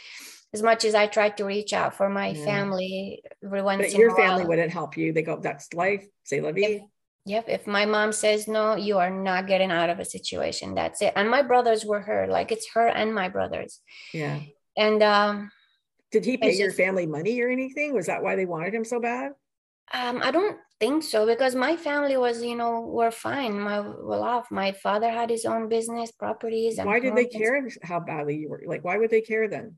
As 0.52 0.62
much 0.62 0.84
as 0.84 0.94
I 0.96 1.06
tried 1.06 1.36
to 1.36 1.44
reach 1.44 1.72
out 1.72 1.94
for 1.94 2.08
my 2.08 2.28
Yeah. 2.28 2.44
family, 2.44 3.22
every 3.44 3.62
once 3.62 3.82
But 3.82 3.92
in 3.92 4.00
your 4.00 4.16
family 4.16 4.42
while. 4.42 4.48
wouldn't 4.48 4.72
help 4.72 4.96
you. 4.96 5.12
They 5.12 5.22
go, 5.22 5.38
that's 5.38 5.72
life. 5.74 6.06
Say 6.24 6.40
la 6.40 6.52
vie. 6.52 6.89
Yep. 7.26 7.44
If 7.48 7.66
my 7.66 7.84
mom 7.86 8.12
says 8.12 8.48
no, 8.48 8.76
you 8.76 8.98
are 8.98 9.10
not 9.10 9.46
getting 9.46 9.70
out 9.70 9.90
of 9.90 9.98
a 10.00 10.04
situation. 10.04 10.74
That's 10.74 11.02
it. 11.02 11.12
And 11.16 11.30
my 11.30 11.42
brothers 11.42 11.84
were 11.84 12.00
her. 12.00 12.26
Like 12.28 12.50
it's 12.50 12.70
her 12.74 12.88
and 12.88 13.14
my 13.14 13.28
brothers. 13.28 13.80
Yeah. 14.14 14.40
And 14.76 15.02
um, 15.02 15.50
Did 16.10 16.24
he 16.24 16.36
pay 16.38 16.54
your 16.54 16.68
just- 16.68 16.78
family 16.78 17.06
money 17.06 17.40
or 17.40 17.48
anything? 17.48 17.94
Was 17.94 18.06
that 18.06 18.22
why 18.22 18.36
they 18.36 18.46
wanted 18.46 18.74
him 18.74 18.84
so 18.84 19.00
bad? 19.00 19.32
Um, 19.92 20.20
I 20.22 20.30
don't 20.30 20.56
think 20.78 21.02
so 21.02 21.26
because 21.26 21.54
my 21.56 21.76
family 21.76 22.16
was, 22.16 22.42
you 22.42 22.54
know, 22.54 22.80
were 22.80 23.10
fine. 23.10 23.58
My 23.58 23.80
well 23.80 24.22
off. 24.22 24.48
My 24.50 24.70
father 24.70 25.10
had 25.10 25.30
his 25.30 25.44
own 25.44 25.68
business, 25.68 26.12
properties, 26.12 26.78
and 26.78 26.86
Why 26.86 27.00
did 27.00 27.16
they 27.16 27.26
care 27.26 27.68
how 27.82 27.98
badly 27.98 28.36
you 28.36 28.48
were? 28.50 28.62
Like, 28.64 28.84
why 28.84 28.96
would 28.98 29.10
they 29.10 29.20
care 29.20 29.48
then? 29.48 29.74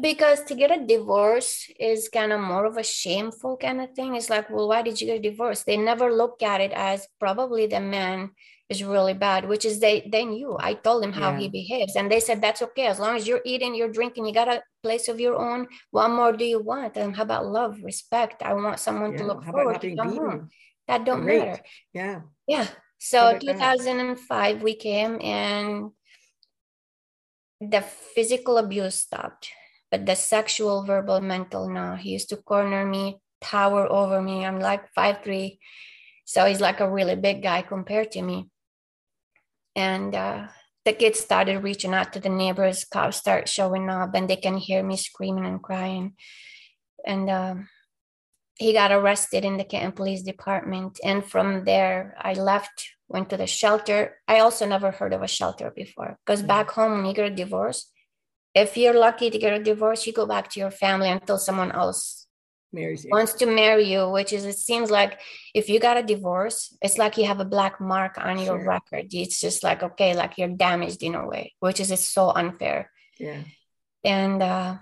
Because 0.00 0.44
to 0.44 0.54
get 0.54 0.70
a 0.70 0.86
divorce 0.86 1.68
is 1.78 2.08
kind 2.08 2.32
of 2.32 2.40
more 2.40 2.66
of 2.66 2.76
a 2.76 2.84
shameful 2.84 3.56
kind 3.56 3.80
of 3.80 3.90
thing. 3.94 4.14
It's 4.14 4.30
like, 4.30 4.48
well, 4.48 4.68
why 4.68 4.82
did 4.82 5.00
you 5.00 5.08
get 5.08 5.18
a 5.18 5.30
divorce? 5.30 5.64
They 5.64 5.76
never 5.76 6.12
look 6.12 6.40
at 6.42 6.60
it 6.60 6.70
as 6.72 7.08
probably 7.18 7.66
the 7.66 7.80
man 7.80 8.30
is 8.68 8.84
really 8.84 9.12
bad, 9.12 9.48
which 9.48 9.64
is 9.64 9.80
they 9.80 10.08
they 10.10 10.24
knew. 10.24 10.56
I 10.58 10.74
told 10.74 11.02
them 11.02 11.12
how 11.12 11.30
Yeah. 11.32 11.38
he 11.40 11.48
behaves, 11.48 11.96
and 11.96 12.08
they 12.10 12.20
said 12.20 12.40
that's 12.40 12.62
okay 12.62 12.86
as 12.86 13.00
long 13.00 13.16
as 13.16 13.26
you're 13.26 13.42
eating, 13.44 13.74
you're 13.74 13.90
drinking, 13.90 14.24
you 14.24 14.32
got 14.32 14.48
a 14.48 14.62
place 14.84 15.08
of 15.08 15.18
your 15.18 15.36
own. 15.36 15.66
What 15.90 16.08
more 16.10 16.32
do 16.32 16.44
you 16.46 16.62
want? 16.62 16.96
And 16.96 17.14
how 17.16 17.24
about 17.24 17.46
love, 17.46 17.82
respect? 17.82 18.40
I 18.42 18.54
want 18.54 18.78
someone 18.78 19.16
to 19.18 19.24
look 19.26 19.42
How 19.44 19.50
forward 19.52 19.80
to 19.82 19.86
being 19.88 19.98
come 19.98 20.16
home. 20.16 20.50
That 20.86 21.04
don't 21.04 21.22
Great. 21.22 21.38
matter. 21.44 21.62
Yeah. 21.92 22.20
Yeah. 22.46 22.68
So 22.98 23.34
about 23.34 23.44
that? 23.44 23.76
2005 23.78 24.62
we 24.62 24.74
came 24.76 25.20
and 25.20 25.90
the 27.60 27.82
physical 27.82 28.58
abuse 28.58 28.94
stopped, 28.94 29.50
but 29.92 30.06
the 30.06 30.16
sexual, 30.16 30.84
verbal, 30.84 31.20
mental, 31.20 31.68
no. 31.68 31.94
He 31.94 32.12
used 32.12 32.30
to 32.30 32.38
corner 32.38 32.86
me, 32.86 33.18
tower 33.42 33.86
over 33.92 34.22
me. 34.22 34.44
I'm 34.44 34.58
like 34.58 34.90
five 34.94 35.22
three, 35.22 35.60
so 36.24 36.46
he's 36.46 36.62
like 36.62 36.80
a 36.80 36.90
really 36.90 37.14
big 37.14 37.42
guy 37.42 37.60
compared 37.60 38.10
to 38.12 38.22
me. 38.22 38.48
And 39.76 40.14
uh, 40.14 40.48
the 40.86 40.94
kids 40.94 41.20
started 41.20 41.62
reaching 41.62 41.92
out 41.92 42.14
to 42.14 42.20
the 42.20 42.30
neighbors. 42.30 42.86
Cops 42.86 43.18
start 43.18 43.50
showing 43.50 43.90
up, 43.90 44.14
and 44.14 44.28
they 44.28 44.36
can 44.36 44.56
hear 44.56 44.82
me 44.82 44.96
screaming 44.96 45.44
and 45.44 45.62
crying. 45.62 46.14
And 47.06 47.28
um, 47.28 47.68
he 48.54 48.72
got 48.72 48.92
arrested 48.92 49.44
in 49.44 49.58
the 49.58 49.64
Canton 49.64 49.92
Police 49.92 50.22
Department. 50.22 51.00
And 51.04 51.22
from 51.22 51.64
there, 51.66 52.16
I 52.18 52.32
left, 52.32 52.88
went 53.08 53.28
to 53.28 53.36
the 53.36 53.46
shelter. 53.46 54.16
I 54.26 54.38
also 54.38 54.64
never 54.64 54.90
heard 54.90 55.12
of 55.12 55.20
a 55.20 55.28
shelter 55.28 55.70
before 55.70 56.18
because 56.24 56.42
back 56.42 56.70
home, 56.70 57.02
when 57.02 57.24
a 57.24 57.30
divorce, 57.30 57.90
if 58.54 58.76
you're 58.76 58.98
lucky 58.98 59.30
to 59.30 59.38
get 59.38 59.52
a 59.58 59.62
divorce, 59.62 60.06
you 60.06 60.12
go 60.12 60.26
back 60.26 60.50
to 60.50 60.60
your 60.60 60.70
family 60.70 61.08
until 61.08 61.38
someone 61.38 61.72
else 61.72 62.26
Marries 62.72 63.04
you. 63.04 63.10
wants 63.10 63.34
to 63.34 63.46
marry 63.46 63.84
you, 63.84 64.08
which 64.10 64.32
is, 64.32 64.44
it 64.44 64.58
seems 64.58 64.90
like 64.90 65.20
if 65.54 65.68
you 65.68 65.78
got 65.78 65.96
a 65.96 66.02
divorce, 66.02 66.76
it's 66.80 66.96
like 66.98 67.18
you 67.18 67.26
have 67.26 67.40
a 67.40 67.44
black 67.44 67.80
mark 67.80 68.16
on 68.18 68.38
your 68.38 68.58
Sure. 68.58 68.66
record. 68.66 69.06
It's 69.12 69.40
just 69.40 69.62
like, 69.62 69.82
okay, 69.82 70.14
like 70.14 70.38
you're 70.38 70.48
damaged 70.48 71.02
in 71.02 71.14
a 71.14 71.26
way, 71.26 71.52
which 71.60 71.80
is 71.80 71.90
it's 71.90 72.08
so 72.08 72.30
unfair. 72.30 72.90
Yeah. 73.18 73.42
And 74.04 74.42
uh, 74.42 74.78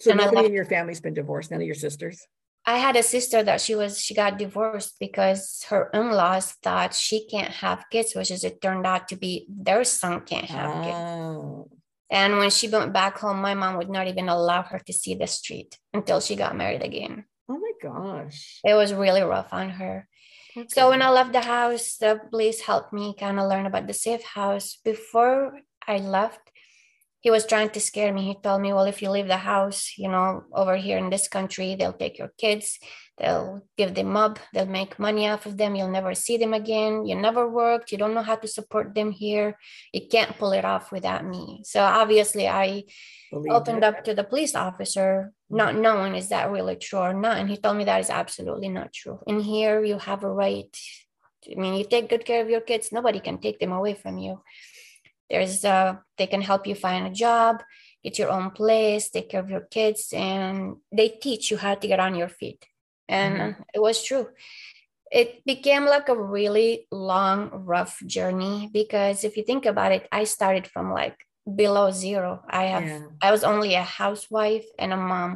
So 0.00 0.10
And 0.10 0.20
nobody 0.20 0.46
in 0.48 0.54
your 0.54 0.64
family's 0.64 1.00
been 1.00 1.14
divorced, 1.14 1.50
none 1.50 1.60
of 1.60 1.66
your 1.66 1.74
sisters. 1.76 2.26
I 2.66 2.78
had 2.78 2.96
a 2.96 3.02
sister 3.02 3.42
that 3.42 3.60
she 3.60 3.74
was 3.74 4.00
she 4.00 4.14
got 4.14 4.38
divorced 4.38 4.96
because 4.98 5.64
her 5.68 5.90
in-laws 5.92 6.52
thought 6.62 6.94
she 6.94 7.26
can't 7.28 7.52
have 7.52 7.84
kids, 7.90 8.14
which 8.14 8.30
is 8.30 8.42
it 8.42 8.62
turned 8.62 8.86
out 8.86 9.08
to 9.08 9.16
be 9.16 9.46
their 9.48 9.84
son 9.84 10.22
can't 10.22 10.46
have 10.46 10.72
kids. 10.82 11.83
And 12.14 12.38
when 12.38 12.50
she 12.50 12.68
went 12.68 12.92
back 12.92 13.18
home, 13.18 13.42
my 13.42 13.54
mom 13.54 13.76
would 13.76 13.90
not 13.90 14.06
even 14.06 14.28
allow 14.28 14.62
her 14.62 14.78
to 14.78 14.92
see 14.92 15.16
the 15.16 15.26
street 15.26 15.76
until 15.92 16.20
she 16.20 16.36
got 16.36 16.54
married 16.56 16.82
again. 16.82 17.24
oh 17.50 17.58
my 17.58 17.74
gosh. 17.82 18.60
It 18.62 18.74
was 18.74 18.94
really 18.94 19.22
rough 19.22 19.52
on 19.52 19.68
her. 19.70 20.06
Poor 20.54 20.64
So 20.70 20.90
when. 20.90 21.02
I 21.02 21.10
left 21.10 21.32
the 21.32 21.42
house, 21.42 21.96
the 21.98 22.20
police 22.30 22.60
helped 22.60 22.92
me 22.92 23.16
kind 23.18 23.40
of 23.40 23.50
learn 23.50 23.66
about 23.66 23.88
the 23.88 23.98
safe 24.06 24.22
house. 24.22 24.78
Before 24.84 25.58
I 25.88 25.96
left, 25.98 26.53
he 27.24 27.30
was 27.30 27.46
trying 27.46 27.70
to 27.70 27.80
scare 27.80 28.12
me. 28.12 28.22
He 28.22 28.34
told 28.34 28.60
me, 28.60 28.74
well, 28.74 28.84
if 28.84 29.00
you 29.00 29.08
leave 29.08 29.28
the 29.28 29.38
house, 29.38 29.94
you 29.96 30.10
know, 30.10 30.44
over 30.52 30.76
here 30.76 30.98
in 30.98 31.08
this 31.08 31.26
country, 31.26 31.74
they'll 31.74 31.94
take 31.94 32.18
your 32.18 32.30
kids, 32.36 32.78
they'll 33.16 33.62
give 33.78 33.94
them 33.94 34.14
up, 34.14 34.38
they'll 34.52 34.66
make 34.66 34.98
money 34.98 35.26
off 35.26 35.46
of 35.46 35.56
them. 35.56 35.74
You'll 35.74 35.88
never 35.88 36.14
see 36.14 36.36
them 36.36 36.52
again. 36.52 37.06
You 37.06 37.16
never 37.16 37.48
worked. 37.48 37.92
You 37.92 37.96
don't 37.96 38.12
know 38.12 38.22
how 38.22 38.36
to 38.36 38.46
support 38.46 38.94
them 38.94 39.10
here. 39.10 39.56
You 39.94 40.02
can't 40.06 40.36
pull 40.36 40.52
it 40.52 40.66
off 40.66 40.92
without 40.92 41.24
me. 41.24 41.62
So 41.64 41.80
obviously, 41.80 42.46
I 42.46 42.84
Believed 43.32 43.54
opened 43.54 43.84
up 43.84 44.04
to 44.04 44.12
the 44.12 44.24
police 44.24 44.54
officer, 44.54 45.32
not 45.48 45.76
knowing 45.76 46.16
is 46.16 46.28
that 46.28 46.50
really 46.50 46.76
true 46.76 46.98
or 46.98 47.14
not. 47.14 47.38
And 47.38 47.48
he 47.48 47.56
told 47.56 47.78
me 47.78 47.84
that 47.84 48.00
is 48.00 48.10
absolutely 48.10 48.68
not 48.68 48.92
true. 48.92 49.20
In 49.26 49.40
here, 49.40 49.82
you 49.82 49.96
have 49.96 50.24
a 50.24 50.28
right. 50.30 50.76
I 51.50 51.54
mean, 51.58 51.72
you 51.72 51.84
take 51.84 52.10
good 52.10 52.26
care 52.26 52.42
of 52.42 52.50
your 52.50 52.60
kids, 52.60 52.92
nobody 52.92 53.20
can 53.20 53.38
take 53.38 53.60
them 53.60 53.72
away 53.72 53.94
from 53.94 54.18
you. 54.18 54.42
There's 55.34 55.64
uh 55.64 55.96
they 56.18 56.28
can 56.32 56.42
help 56.50 56.62
you 56.70 56.76
find 56.86 57.02
a 57.06 57.10
job, 57.26 57.54
get 58.04 58.18
your 58.20 58.30
own 58.36 58.50
place, 58.60 59.10
take 59.10 59.28
care 59.30 59.42
of 59.42 59.50
your 59.50 59.66
kids, 59.76 60.00
and 60.14 60.76
they 60.98 61.08
teach 61.08 61.50
you 61.50 61.56
how 61.64 61.74
to 61.74 61.86
get 61.92 61.98
on 62.06 62.14
your 62.14 62.28
feet. 62.40 62.62
And 63.08 63.34
Mhm. 63.34 63.64
it 63.76 63.80
was 63.82 63.98
true. 64.08 64.26
It 65.10 65.44
became 65.52 65.84
like 65.94 66.08
a 66.08 66.22
really 66.36 66.86
long, 66.90 67.50
rough 67.72 67.94
journey 68.16 68.70
because 68.72 69.24
if 69.24 69.36
you 69.36 69.44
think 69.44 69.66
about 69.66 69.92
it, 69.96 70.04
I 70.10 70.22
started 70.24 70.66
from 70.66 70.86
like 71.00 71.16
below 71.62 71.90
zero. 71.90 72.30
I 72.48 72.64
have 72.74 72.88
Yeah. 72.88 73.08
I 73.26 73.30
was 73.34 73.42
only 73.52 73.74
a 73.74 73.82
housewife 74.02 74.66
and 74.78 74.92
a 74.92 74.96
mom. 75.12 75.30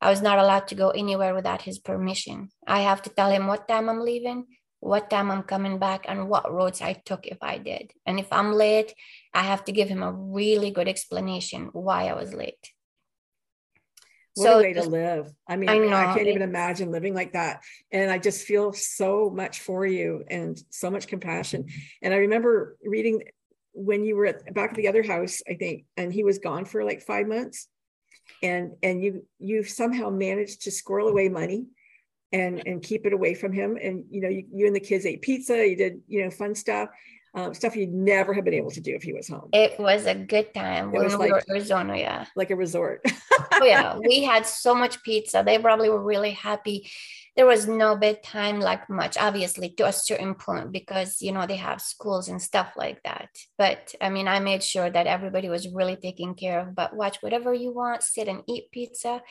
I 0.00 0.10
was 0.10 0.22
not 0.22 0.38
allowed 0.38 0.66
to 0.68 0.74
go 0.82 0.88
anywhere 0.90 1.34
without 1.34 1.62
his 1.68 1.78
permission. 1.78 2.36
I 2.66 2.80
have 2.88 3.02
to 3.02 3.10
tell 3.10 3.30
him 3.36 3.44
what 3.46 3.68
time 3.68 3.86
I'm 3.90 4.02
leaving, 4.10 4.40
what 4.80 5.10
time 5.10 5.30
I'm 5.30 5.42
coming 5.42 5.78
back, 5.78 6.06
and 6.08 6.28
what 6.28 6.52
roads 6.52 6.80
I 6.80 6.94
took 6.94 7.26
if 7.26 7.38
I 7.42 7.58
did. 7.58 7.92
And 8.06 8.18
if 8.18 8.32
I'm 8.32 8.52
late, 8.52 8.94
I 9.32 9.42
have 9.42 9.64
to 9.64 9.72
give 9.72 9.88
him 9.88 10.02
a 10.02 10.12
really 10.12 10.70
good 10.70 10.88
explanation 10.88 11.68
why 11.72 12.08
I 12.08 12.14
was 12.14 12.34
late. 12.34 12.72
What 14.34 14.56
a 14.56 14.62
way 14.62 14.72
to 14.72 14.82
live. 14.84 15.32
I 15.46 15.56
mean, 15.56 15.68
I 15.68 16.10
I, 16.10 16.14
can't 16.14 16.28
even 16.28 16.42
imagine 16.42 16.90
living 16.90 17.14
like 17.14 17.32
that. 17.32 17.62
And 17.92 18.10
I 18.10 18.18
just 18.18 18.46
feel 18.46 18.72
so 18.72 19.28
much 19.28 19.60
for 19.60 19.84
you 19.84 20.24
and 20.30 20.60
so 20.70 20.90
much 20.90 21.08
compassion. 21.08 21.66
And 22.00 22.14
I 22.14 22.18
remember 22.18 22.76
reading 22.82 23.22
when 23.72 24.04
you 24.04 24.16
were 24.16 24.26
at 24.26 24.54
back 24.54 24.70
at 24.70 24.76
the 24.76 24.88
other 24.88 25.02
house, 25.02 25.42
I 25.48 25.54
think, 25.54 25.84
and 25.96 26.12
he 26.12 26.24
was 26.24 26.38
gone 26.38 26.64
for 26.64 26.84
like 26.84 27.02
five 27.02 27.26
months. 27.26 27.68
And 28.42 28.76
and 28.82 29.02
you 29.02 29.26
you 29.38 29.64
somehow 29.64 30.10
managed 30.10 30.62
to 30.62 30.70
squirrel 30.70 31.08
away 31.08 31.28
money 31.28 31.66
and 32.32 32.62
and 32.66 32.82
keep 32.82 33.06
it 33.06 33.12
away 33.12 33.34
from 33.34 33.52
him. 33.52 33.76
And 33.82 34.04
you 34.10 34.20
know, 34.20 34.28
you, 34.28 34.44
you 34.52 34.66
and 34.66 34.74
the 34.74 34.80
kids 34.80 35.06
ate 35.06 35.22
pizza, 35.22 35.66
you 35.66 35.76
did, 35.76 36.00
you 36.08 36.24
know, 36.24 36.30
fun 36.30 36.54
stuff, 36.54 36.88
um, 37.34 37.54
stuff 37.54 37.74
he'd 37.74 37.92
never 37.92 38.34
have 38.34 38.44
been 38.44 38.54
able 38.54 38.70
to 38.72 38.80
do 38.80 38.94
if 38.94 39.02
he 39.02 39.12
was 39.12 39.28
home, 39.28 39.48
It 39.52 39.78
was 39.78 40.06
a 40.06 40.14
good 40.14 40.52
time. 40.54 40.88
It 40.88 40.92
when 40.92 41.04
was 41.04 41.12
we 41.16 41.18
were 41.18 41.36
like- 41.36 41.44
in 41.48 41.54
Arizona. 41.54 41.96
Yeah. 41.96 42.26
like 42.36 42.50
a 42.50 42.56
resort. 42.56 43.04
oh 43.52 43.64
yeah. 43.64 43.96
We 43.98 44.22
had 44.24 44.46
so 44.46 44.74
much 44.74 45.02
pizza. 45.02 45.42
They 45.44 45.58
probably 45.58 45.88
were 45.90 46.02
really 46.02 46.32
happy. 46.32 46.90
There 47.36 47.46
was 47.46 47.68
no 47.68 47.96
bedtime 47.96 48.58
like 48.60 48.90
much 48.90 49.16
obviously 49.16 49.70
to 49.78 49.86
a 49.86 49.92
certain 49.92 50.34
point 50.34 50.72
because 50.72 51.22
you 51.22 51.30
know 51.32 51.46
they 51.46 51.56
have 51.56 51.80
schools 51.80 52.28
and 52.28 52.42
stuff 52.42 52.72
like 52.76 53.00
that. 53.04 53.28
But 53.56 53.94
i 54.00 54.10
mean 54.10 54.26
i 54.26 54.40
made 54.40 54.62
sure 54.64 54.90
that 54.90 55.06
everybody 55.06 55.48
was 55.48 55.68
really 55.68 55.96
taken 55.96 56.34
care 56.34 56.60
of. 56.60 56.74
But 56.74 56.94
watch 56.96 57.18
whatever 57.22 57.54
you 57.54 57.72
want 57.72 58.02
sit 58.02 58.26
and 58.28 58.42
eat 58.48 58.64
pizza. 58.72 59.22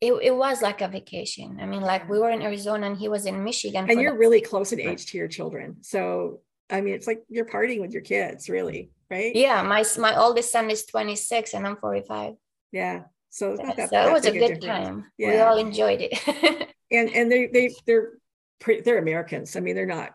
It, 0.00 0.12
it 0.22 0.34
was 0.34 0.62
like 0.62 0.80
a 0.80 0.88
vacation. 0.88 1.58
I 1.60 1.66
mean 1.66 1.82
like 1.82 2.08
we 2.08 2.18
were 2.18 2.30
in 2.30 2.40
arizona 2.42 2.86
and 2.86 2.96
he 2.96 3.08
was 3.08 3.26
in 3.26 3.44
michigan 3.44 3.86
and 3.88 4.00
you're 4.00 4.12
the- 4.12 4.18
really 4.18 4.40
close 4.40 4.72
in 4.72 4.80
age 4.80 5.06
to 5.12 5.18
your 5.18 5.28
children. 5.28 5.76
So 5.82 6.40
i 6.72 6.80
mean 6.80 6.94
it's 6.94 7.06
like 7.06 7.22
you're 7.28 7.46
partying 7.46 7.80
with 7.80 7.92
your 7.92 8.02
kids 8.02 8.48
really 8.48 8.90
right 9.10 9.36
yeah 9.36 9.62
my 9.62 9.84
my 9.98 10.16
oldest 10.16 10.50
son 10.50 10.70
is 10.70 10.84
26 10.86 11.54
and 11.54 11.66
i'm 11.66 11.76
45 11.76 12.34
yeah 12.72 13.02
so 13.30 13.56
that, 13.56 13.88
so 13.90 14.08
it 14.08 14.12
was 14.12 14.24
a 14.26 14.32
good 14.32 14.60
difference. 14.60 14.64
time 14.64 15.04
we 15.18 15.38
all 15.38 15.56
enjoyed 15.56 16.00
it 16.02 16.12
and 16.90 17.08
and 17.10 17.30
they 17.30 17.46
they 17.46 17.70
they're 17.86 18.12
pretty, 18.62 18.82
they're 18.82 18.98
Americans. 18.98 19.56
I 19.56 19.60
mean, 19.60 19.74
they're 19.74 19.86
not, 19.86 20.10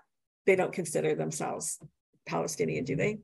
they 0.45 0.55
don't 0.55 0.71
consider 0.73 1.13
themselves 1.13 1.77
Palestinian, 2.25 2.85
do 2.85 2.95
they? 2.95 3.19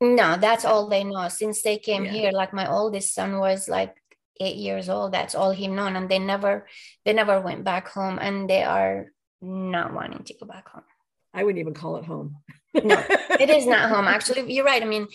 No, 0.00 0.36
that's 0.36 0.64
all 0.64 0.88
they 0.88 1.04
know. 1.04 1.28
Since 1.28 1.62
they 1.62 1.78
came 1.78 2.04
Yeah. 2.04 2.10
here, 2.12 2.32
like 2.32 2.52
my 2.52 2.70
oldest 2.70 3.14
son 3.14 3.38
was 3.38 3.68
like 3.68 3.94
eight 4.40 4.56
years 4.56 4.88
old. 4.88 5.12
That's 5.12 5.34
all 5.34 5.52
he 5.52 5.68
known. 5.68 5.96
And 5.96 6.08
they 6.08 6.18
never 6.18 6.66
they 7.04 7.12
never 7.12 7.40
went 7.40 7.64
back 7.64 7.88
home 7.88 8.18
and 8.20 8.50
they 8.50 8.64
are 8.64 9.12
not 9.40 9.94
wanting 9.94 10.24
to 10.24 10.34
go 10.34 10.46
back 10.46 10.68
home. 10.68 10.82
I 11.34 11.42
wouldn't 11.44 11.60
even 11.60 11.74
call 11.74 11.96
it 11.96 12.04
home. 12.04 12.36
No, 12.74 13.02
It 13.40 13.50
is 13.50 13.66
not 13.66 13.90
home. 13.90 14.06
Actually, 14.16 14.52
you're 14.52 14.64
right. 14.64 14.82
I 14.82 14.86
mean, 14.86 15.08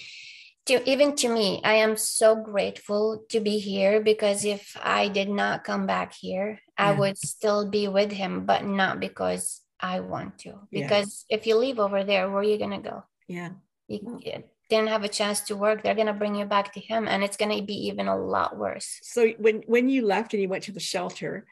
to 0.68 0.88
even 0.90 1.16
to 1.16 1.30
me, 1.30 1.62
I 1.64 1.76
am 1.76 1.98
so 1.98 2.36
grateful 2.36 3.24
to 3.30 3.40
be 3.40 3.60
here 3.60 4.02
because 4.02 4.46
if 4.46 4.76
I 4.82 5.08
did 5.08 5.30
not 5.30 5.64
come 5.64 5.88
back 5.88 6.14
here, 6.14 6.60
I 6.78 6.92
would 6.92 7.18
still 7.18 7.70
be 7.70 7.88
with 7.88 8.12
him, 8.12 8.46
but 8.46 8.64
not 8.66 9.00
because 9.00 9.62
I 9.80 10.02
want 10.02 10.40
to. 10.40 10.60
Yeah. 10.72 10.88
Because 10.88 11.26
if 11.30 11.48
you 11.48 11.56
leave 11.56 11.80
over 11.80 12.04
there, 12.04 12.30
where 12.30 12.40
are 12.40 12.44
you 12.44 12.58
gonna 12.58 12.82
go? 12.82 13.04
Yeah. 13.28 13.52
you 13.88 14.20
you 14.24 14.44
didn't 14.70 14.90
have 14.90 15.04
a 15.04 15.10
chance 15.10 15.42
to 15.42 15.56
work 15.56 15.82
they're 15.82 15.96
going 15.96 16.08
to 16.08 16.14
bring 16.14 16.36
you 16.36 16.46
back 16.46 16.72
to 16.74 16.80
him 16.80 17.08
and 17.08 17.24
it's 17.24 17.38
going 17.38 17.56
to 17.58 17.64
be 17.66 17.88
even 17.88 18.08
a 18.08 18.16
lot 18.16 18.56
worse 18.58 19.00
So 19.02 19.30
when 19.40 19.64
when 19.66 19.90
you 19.90 20.06
left 20.06 20.34
and 20.34 20.42
you 20.42 20.50
went 20.50 20.64
to 20.66 20.72
the 20.72 20.80
shelter, 20.80 21.46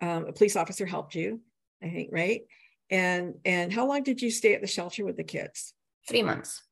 um, 0.00 0.26
a 0.26 0.32
police 0.32 0.56
officer 0.56 0.86
helped 0.86 1.14
you, 1.14 1.40
I 1.82 1.90
think, 1.90 2.10
right? 2.12 2.42
And 2.90 3.34
and 3.44 3.72
how 3.72 3.86
long 3.86 4.02
did 4.02 4.22
you 4.22 4.30
stay 4.30 4.54
at 4.54 4.60
the 4.60 4.66
shelter 4.66 5.04
with 5.04 5.16
the 5.16 5.24
kids? 5.24 5.74
three 6.08 6.22
months 6.22 6.62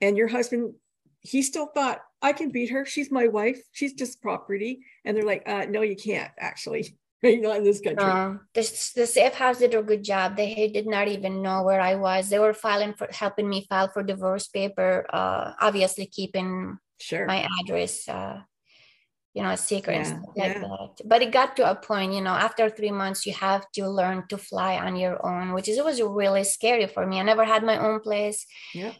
And 0.00 0.16
your 0.16 0.28
husband, 0.28 0.74
he 1.20 1.42
still 1.42 1.66
thought 1.66 2.00
I 2.22 2.32
can 2.32 2.50
beat 2.50 2.70
her. 2.70 2.84
She's 2.84 3.10
my 3.10 3.28
wife. 3.28 3.60
She's 3.72 3.94
just 3.94 4.20
property. 4.20 4.80
And 5.04 5.16
they're 5.16 5.24
like, 5.24 5.48
uh, 5.48 5.64
no, 5.68 5.82
you 5.82 5.96
can't 5.96 6.30
actually. 6.38 6.96
You're 7.22 7.40
not 7.40 7.56
in 7.56 7.64
this 7.64 7.80
country. 7.80 8.04
no 8.04 8.38
the, 8.52 8.60
the 8.94 9.06
safe 9.06 9.34
house 9.34 9.58
did 9.58 9.74
a 9.74 9.82
good 9.82 10.04
job 10.04 10.36
they 10.36 10.70
did 10.72 10.86
not 10.86 11.08
even 11.08 11.42
know 11.42 11.62
where 11.62 11.80
i 11.80 11.94
was 11.94 12.28
they 12.28 12.38
were 12.38 12.52
filing 12.52 12.92
for 12.92 13.08
helping 13.10 13.48
me 13.48 13.66
file 13.68 13.88
for 13.88 14.02
divorce 14.02 14.46
paper 14.48 15.06
uh, 15.12 15.52
obviously 15.58 16.06
keeping 16.06 16.76
sure. 17.00 17.26
my 17.26 17.48
address 17.58 18.06
uh, 18.06 18.40
you 19.36 19.42
know 19.44 19.50
a 19.52 19.56
secret 19.70 20.06
Yeah, 20.06 20.20
like 20.36 20.56
yeah. 20.56 20.60
that 20.64 21.08
but 21.10 21.22
it 21.22 21.32
got 21.32 21.56
to 21.56 21.70
a 21.70 21.76
point 21.76 22.14
you 22.14 22.22
know 22.22 22.32
after 22.48 22.70
three 22.70 22.92
months 22.92 23.26
you 23.26 23.34
have 23.34 23.64
to 23.76 23.88
learn 23.88 24.24
to 24.30 24.38
fly 24.38 24.78
on 24.78 24.96
your 24.96 25.16
own 25.24 25.52
which 25.54 25.68
is 25.68 25.78
it 25.78 25.84
was 25.84 26.00
really 26.02 26.44
scary 26.44 26.86
for 26.88 27.06
me 27.06 27.20
i 27.20 27.22
never 27.22 27.44
had 27.44 27.62
my 27.62 27.78
own 27.78 28.00
place 28.00 28.46
Yeah. 28.74 28.94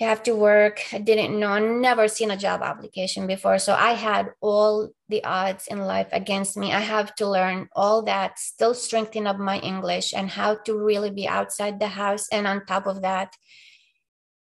you 0.00 0.06
have 0.06 0.22
to 0.22 0.34
work. 0.34 0.80
I 0.94 0.98
didn't 0.98 1.38
know, 1.38 1.58
never 1.58 2.08
seen 2.08 2.30
a 2.30 2.36
job 2.36 2.62
application 2.62 3.26
before. 3.26 3.58
So 3.58 3.74
I 3.74 3.92
had 3.92 4.32
all 4.40 4.88
the 5.10 5.22
odds 5.24 5.66
in 5.66 5.78
life 5.80 6.08
against 6.12 6.56
me. 6.56 6.72
I 6.72 6.80
have 6.80 7.14
to 7.16 7.28
learn 7.28 7.68
all 7.76 8.02
that, 8.04 8.38
still 8.38 8.74
strengthen 8.74 9.26
up 9.26 9.38
my 9.38 9.58
English 9.58 10.14
and 10.14 10.30
how 10.30 10.54
to 10.64 10.72
really 10.78 11.10
be 11.10 11.28
outside 11.28 11.78
the 11.78 11.88
house. 11.88 12.28
And 12.32 12.46
on 12.46 12.64
top 12.64 12.86
of 12.86 13.02
that, 13.02 13.36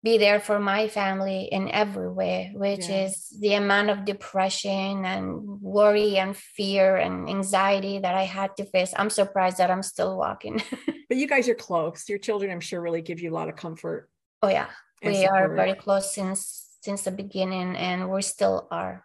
be 0.04 0.18
there 0.18 0.38
for 0.38 0.58
my 0.60 0.86
family 0.88 1.48
in 1.50 1.70
every 1.72 2.10
way, 2.20 2.52
which 2.54 2.86
Yeah. 2.88 3.04
is 3.06 3.12
the 3.40 3.54
amount 3.54 3.88
of 3.90 4.04
depression 4.04 5.04
and 5.12 5.24
worry 5.62 6.18
and 6.22 6.36
fear 6.36 6.96
and 7.04 7.28
anxiety 7.28 7.98
that 8.04 8.14
I 8.14 8.24
had 8.38 8.50
to 8.58 8.64
face. 8.74 8.92
I'm 9.00 9.08
surprised 9.10 9.58
that 9.58 9.70
I'm 9.72 9.82
still 9.82 10.12
walking. 10.16 10.60
But 11.08 11.18
you 11.20 11.28
guys 11.28 11.48
are 11.48 11.54
close. 11.68 12.08
Your 12.08 12.18
children, 12.18 12.50
I'm 12.50 12.60
sure, 12.64 12.80
really 12.80 13.02
give 13.02 13.20
you 13.20 13.30
a 13.32 13.36
lot 13.38 13.48
of 13.48 13.56
comfort. 13.56 14.08
oh 14.42 14.48
yeah. 14.48 14.68
we 15.02 15.24
are 15.26 15.46
very 15.60 15.74
close 15.84 16.06
since 16.16 16.40
since 16.84 17.00
the 17.08 17.12
beginning 17.22 17.76
and 17.76 17.98
we 18.12 18.20
still 18.34 18.68
are 18.70 19.04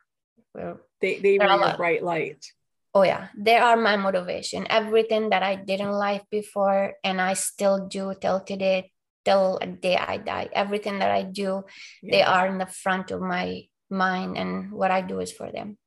we're, 0.55 0.77
They 1.01 1.19
they 1.23 1.35
were 1.39 1.47
a 1.71 1.75
bright 1.79 2.03
light. 2.11 2.41
oh 2.95 3.03
yeah 3.11 3.23
they 3.47 3.55
are 3.67 3.75
my 3.89 3.95
motivation 4.07 4.61
everything 4.79 5.23
that 5.31 5.43
i 5.51 5.53
did 5.69 5.79
in 5.85 5.91
life 6.07 6.23
before 6.31 6.95
and 7.07 7.17
i 7.29 7.33
still 7.35 7.77
do 7.97 8.03
till 8.23 8.39
today 8.51 8.91
till 9.29 9.59
a 9.61 9.67
day 9.67 9.95
i 9.95 10.17
die 10.17 10.47
everything 10.63 10.99
that 10.99 11.11
i 11.11 11.21
do 11.23 11.61
they 12.01 12.23
are 12.23 12.47
in 12.51 12.57
the 12.57 12.65
front 12.83 13.11
of 13.11 13.21
my 13.21 13.45
mind 13.89 14.37
and 14.41 14.71
what 14.71 14.91
i 14.91 15.01
do 15.01 15.19
is 15.25 15.31
for 15.31 15.51
them 15.51 15.77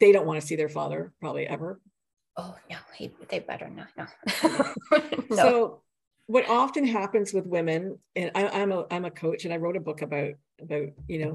They 0.00 0.12
don't 0.12 0.26
want 0.26 0.40
to 0.40 0.46
see 0.46 0.56
their 0.56 0.68
father 0.68 1.12
probably 1.20 1.46
ever. 1.46 1.80
oh 2.36 2.54
no 2.70 2.76
he, 2.98 3.04
they 3.30 3.38
better 3.38 3.68
not 3.70 3.88
no 3.96 4.06
no 5.30 5.36
So 5.36 5.82
what 6.26 6.48
often 6.48 6.84
happens 6.86 7.32
with 7.36 7.46
women, 7.46 7.98
and 8.16 8.30
I, 8.34 8.48
I'm 8.48 8.72
a 8.72 8.86
I'm 8.90 9.04
a 9.04 9.10
coach, 9.10 9.44
and 9.44 9.52
I 9.54 9.58
wrote 9.58 9.76
a 9.76 9.80
book 9.88 10.00
about 10.02 10.32
about 10.60 10.88
you 11.06 11.18
know 11.22 11.34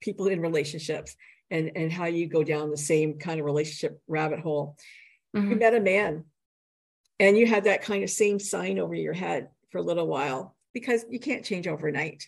people 0.00 0.26
in 0.28 0.40
relationships 0.40 1.16
and 1.50 1.70
and 1.76 1.92
how 1.92 2.06
you 2.06 2.26
go 2.26 2.42
down 2.42 2.70
the 2.70 2.76
same 2.92 3.18
kind 3.18 3.38
of 3.40 3.46
relationship 3.46 4.00
rabbit 4.08 4.40
hole. 4.40 4.76
You 5.34 5.40
Mhm. 5.40 5.58
met 5.60 5.74
a 5.74 5.80
man, 5.80 6.24
and 7.20 7.36
you 7.36 7.46
had 7.46 7.64
that 7.64 7.82
kind 7.82 8.02
of 8.02 8.10
same 8.10 8.40
sign 8.40 8.78
over 8.78 8.94
your 8.94 9.12
head 9.12 9.50
for 9.70 9.78
a 9.78 9.82
little 9.82 10.06
while 10.06 10.56
because 10.72 11.04
you 11.08 11.20
can't 11.20 11.44
change 11.44 11.68
overnight. 11.68 12.26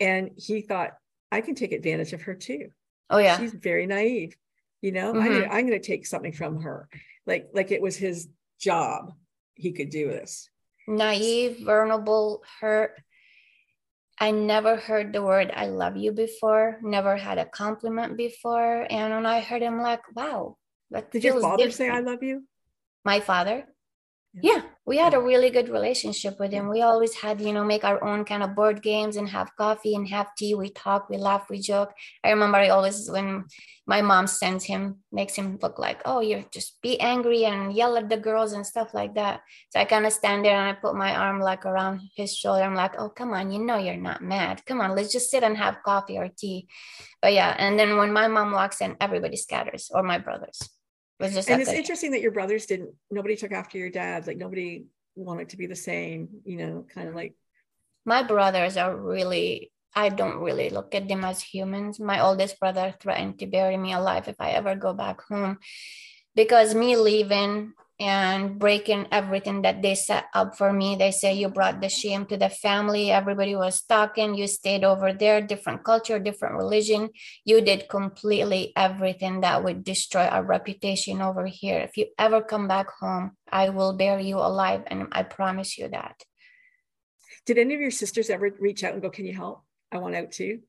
And 0.00 0.32
he 0.36 0.60
thought, 0.60 0.90
I 1.30 1.40
can 1.40 1.54
take 1.54 1.72
advantage 1.72 2.12
of 2.12 2.22
her 2.22 2.34
too. 2.34 2.70
oh 3.10 3.18
yeah 3.18 3.38
She's 3.38 3.54
very 3.54 3.86
naive. 3.86 4.36
You 4.82 4.92
know, 4.92 5.10
I'm 5.10 5.16
mm-hmm. 5.16 5.40
gonna 5.40 5.48
I'm 5.54 5.66
gonna 5.66 5.80
take 5.80 6.06
something 6.06 6.32
from 6.32 6.60
her. 6.62 6.88
Like 7.26 7.48
like 7.54 7.70
it 7.70 7.80
was 7.80 7.96
his 7.96 8.28
job. 8.60 9.12
He 9.54 9.72
could 9.72 9.90
do 9.90 10.08
this. 10.08 10.48
naive, 10.86 11.64
vulnerable, 11.64 12.42
hurt. 12.60 12.92
I 14.20 14.32
never 14.32 14.76
heard 14.76 15.12
the 15.12 15.22
word 15.22 15.52
I 15.54 15.66
love 15.66 15.96
you 15.96 16.10
before, 16.10 16.78
never 16.82 17.16
had 17.16 17.38
a 17.38 17.44
compliment 17.44 18.16
before. 18.16 18.86
And 18.90 19.14
when 19.14 19.26
I 19.26 19.40
heard 19.40 19.62
him, 19.62 19.80
like, 19.80 20.02
wow, 20.16 20.56
that 20.90 21.12
Did 21.12 21.22
your 21.22 21.40
father 21.40 21.70
say 21.70 21.88
I 21.88 22.00
love 22.00 22.22
you? 22.22 22.42
My 23.04 23.20
father? 23.20 23.66
Yeah. 24.34 24.62
We 24.84 24.98
had 24.98 25.14
a 25.14 25.20
really 25.20 25.50
good 25.50 25.68
relationship 25.68 26.38
with 26.38 26.52
him. 26.52 26.68
We 26.68 26.82
always 26.82 27.14
had, 27.14 27.40
you 27.40 27.52
know, 27.52 27.64
make 27.64 27.84
our 27.84 28.02
own 28.04 28.24
kind 28.24 28.42
of 28.42 28.54
board 28.54 28.82
games 28.82 29.16
and 29.16 29.28
have 29.28 29.56
coffee 29.56 29.94
and 29.94 30.06
have 30.08 30.34
tea. 30.36 30.54
We 30.54 30.70
talk, 30.70 31.08
we 31.08 31.16
laugh, 31.16 31.50
we 31.50 31.60
joke. 31.60 31.92
I 32.22 32.30
remember 32.30 32.58
I 32.58 32.68
always, 32.68 33.10
when 33.10 33.46
my 33.86 34.00
mom 34.02 34.26
sends 34.26 34.64
him, 34.64 34.98
makes 35.10 35.34
him 35.34 35.58
look 35.62 35.78
like, 35.78 36.02
oh, 36.04 36.20
you're 36.20 36.44
just 36.52 36.80
be 36.82 37.00
angry 37.00 37.46
and 37.46 37.72
yell 37.72 37.96
at 37.96 38.08
the 38.08 38.16
girls 38.16 38.52
and 38.52 38.66
stuff 38.66 38.94
like 38.94 39.14
that. 39.14 39.40
So 39.70 39.80
I 39.80 39.84
kind 39.84 40.06
of 40.06 40.12
stand 40.12 40.44
there 40.44 40.56
and 40.56 40.68
I 40.68 40.72
put 40.74 40.94
my 40.94 41.16
arm 41.16 41.40
like 41.40 41.66
around 41.66 42.00
his 42.14 42.34
shoulder. 42.34 42.62
I'm 42.62 42.74
like, 42.74 42.98
oh, 42.98 43.08
come 43.08 43.32
on, 43.32 43.50
you 43.50 43.64
know, 43.64 43.78
you're 43.78 43.96
not 43.96 44.22
mad. 44.22 44.64
Come 44.66 44.80
on, 44.80 44.94
let's 44.94 45.12
just 45.12 45.30
sit 45.30 45.42
and 45.42 45.56
have 45.56 45.82
coffee 45.84 46.18
or 46.18 46.28
tea. 46.28 46.68
But 47.20 47.32
yeah, 47.32 47.54
and 47.58 47.78
then 47.78 47.96
when 47.96 48.12
my 48.12 48.28
mom 48.28 48.52
walks 48.52 48.80
in, 48.80 48.96
everybody 49.00 49.36
scatters 49.36 49.90
or 49.92 50.02
my 50.02 50.18
brothers. 50.18 50.60
It 51.20 51.32
just 51.32 51.50
And 51.50 51.60
it's 51.60 51.72
interesting 51.72 52.12
that 52.12 52.20
your 52.20 52.32
brothers 52.32 52.66
didn't, 52.66 52.94
nobody 53.10 53.36
took 53.36 53.52
after 53.52 53.78
your 53.78 53.90
dad. 53.90 54.26
Like 54.26 54.36
nobody 54.36 54.86
wanted 55.16 55.48
to 55.50 55.56
be 55.56 55.66
the 55.66 55.76
same, 55.76 56.28
you 56.44 56.56
know, 56.58 56.86
kind 56.94 57.08
of 57.08 57.14
like, 57.14 57.34
my 58.08 58.22
brothers 58.22 58.76
are 58.78 58.96
really 58.96 59.70
i 59.94 60.08
don't 60.08 60.38
really 60.38 60.70
look 60.70 60.94
at 60.94 61.08
them 61.08 61.24
as 61.24 61.42
humans 61.42 62.00
my 62.00 62.20
oldest 62.20 62.58
brother 62.58 62.94
threatened 63.00 63.38
to 63.38 63.46
bury 63.46 63.76
me 63.76 63.92
alive 63.92 64.28
if 64.28 64.36
i 64.40 64.50
ever 64.50 64.74
go 64.74 64.94
back 64.94 65.20
home 65.22 65.58
because 66.34 66.74
me 66.74 66.96
leaving 66.96 67.72
and 68.00 68.58
breaking 68.58 69.08
everything 69.10 69.62
that 69.62 69.82
they 69.82 69.94
set 69.96 70.26
up 70.32 70.56
for 70.56 70.72
me. 70.72 70.94
They 70.94 71.10
say 71.10 71.34
you 71.34 71.48
brought 71.48 71.80
the 71.80 71.88
shame 71.88 72.26
to 72.26 72.36
the 72.36 72.48
family. 72.48 73.10
Everybody 73.10 73.56
was 73.56 73.82
talking. 73.82 74.36
You 74.36 74.46
stayed 74.46 74.84
over 74.84 75.12
there. 75.12 75.40
Different 75.40 75.82
culture 75.82 76.18
different 76.18 76.56
religion. 76.56 77.10
You 77.44 77.60
did 77.60 77.88
completely 77.88 78.72
everything 78.76 79.40
that 79.40 79.64
would 79.64 79.82
destroy 79.82 80.26
our 80.26 80.44
reputation 80.44 81.20
over 81.20 81.46
here. 81.46 81.80
If 81.80 81.96
you 81.96 82.06
ever 82.18 82.40
come 82.42 82.68
back 82.68 82.88
home 83.00 83.32
i 83.50 83.70
will 83.70 83.94
bury 83.94 84.26
you 84.26 84.36
alive 84.36 84.82
and 84.86 85.08
i 85.12 85.22
promise 85.22 85.78
you 85.78 85.88
that. 85.88 86.22
Did 87.46 87.58
any 87.58 87.74
of 87.74 87.80
your 87.80 87.90
sisters 87.90 88.30
ever 88.30 88.50
reach 88.60 88.84
out 88.84 88.92
and 88.92 89.02
go, 89.02 89.10
can 89.10 89.24
you 89.24 89.34
help? 89.34 89.64
I 89.90 89.98
want 89.98 90.14
out 90.14 90.32
too. 90.32 90.60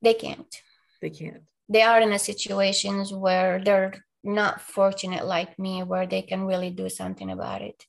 they 0.00 0.14
can't. 0.14 0.54
They 1.02 1.10
can't. 1.10 1.42
they 1.68 1.82
are 1.82 2.00
in 2.00 2.12
a 2.12 2.18
situations 2.18 3.12
where 3.12 3.62
they're 3.64 3.94
not 4.22 4.60
fortunate 4.60 5.26
like 5.26 5.58
me 5.58 5.82
where 5.82 6.06
they 6.06 6.22
can 6.22 6.44
really 6.44 6.70
do 6.70 6.88
something 6.88 7.30
about 7.30 7.62
it. 7.62 7.86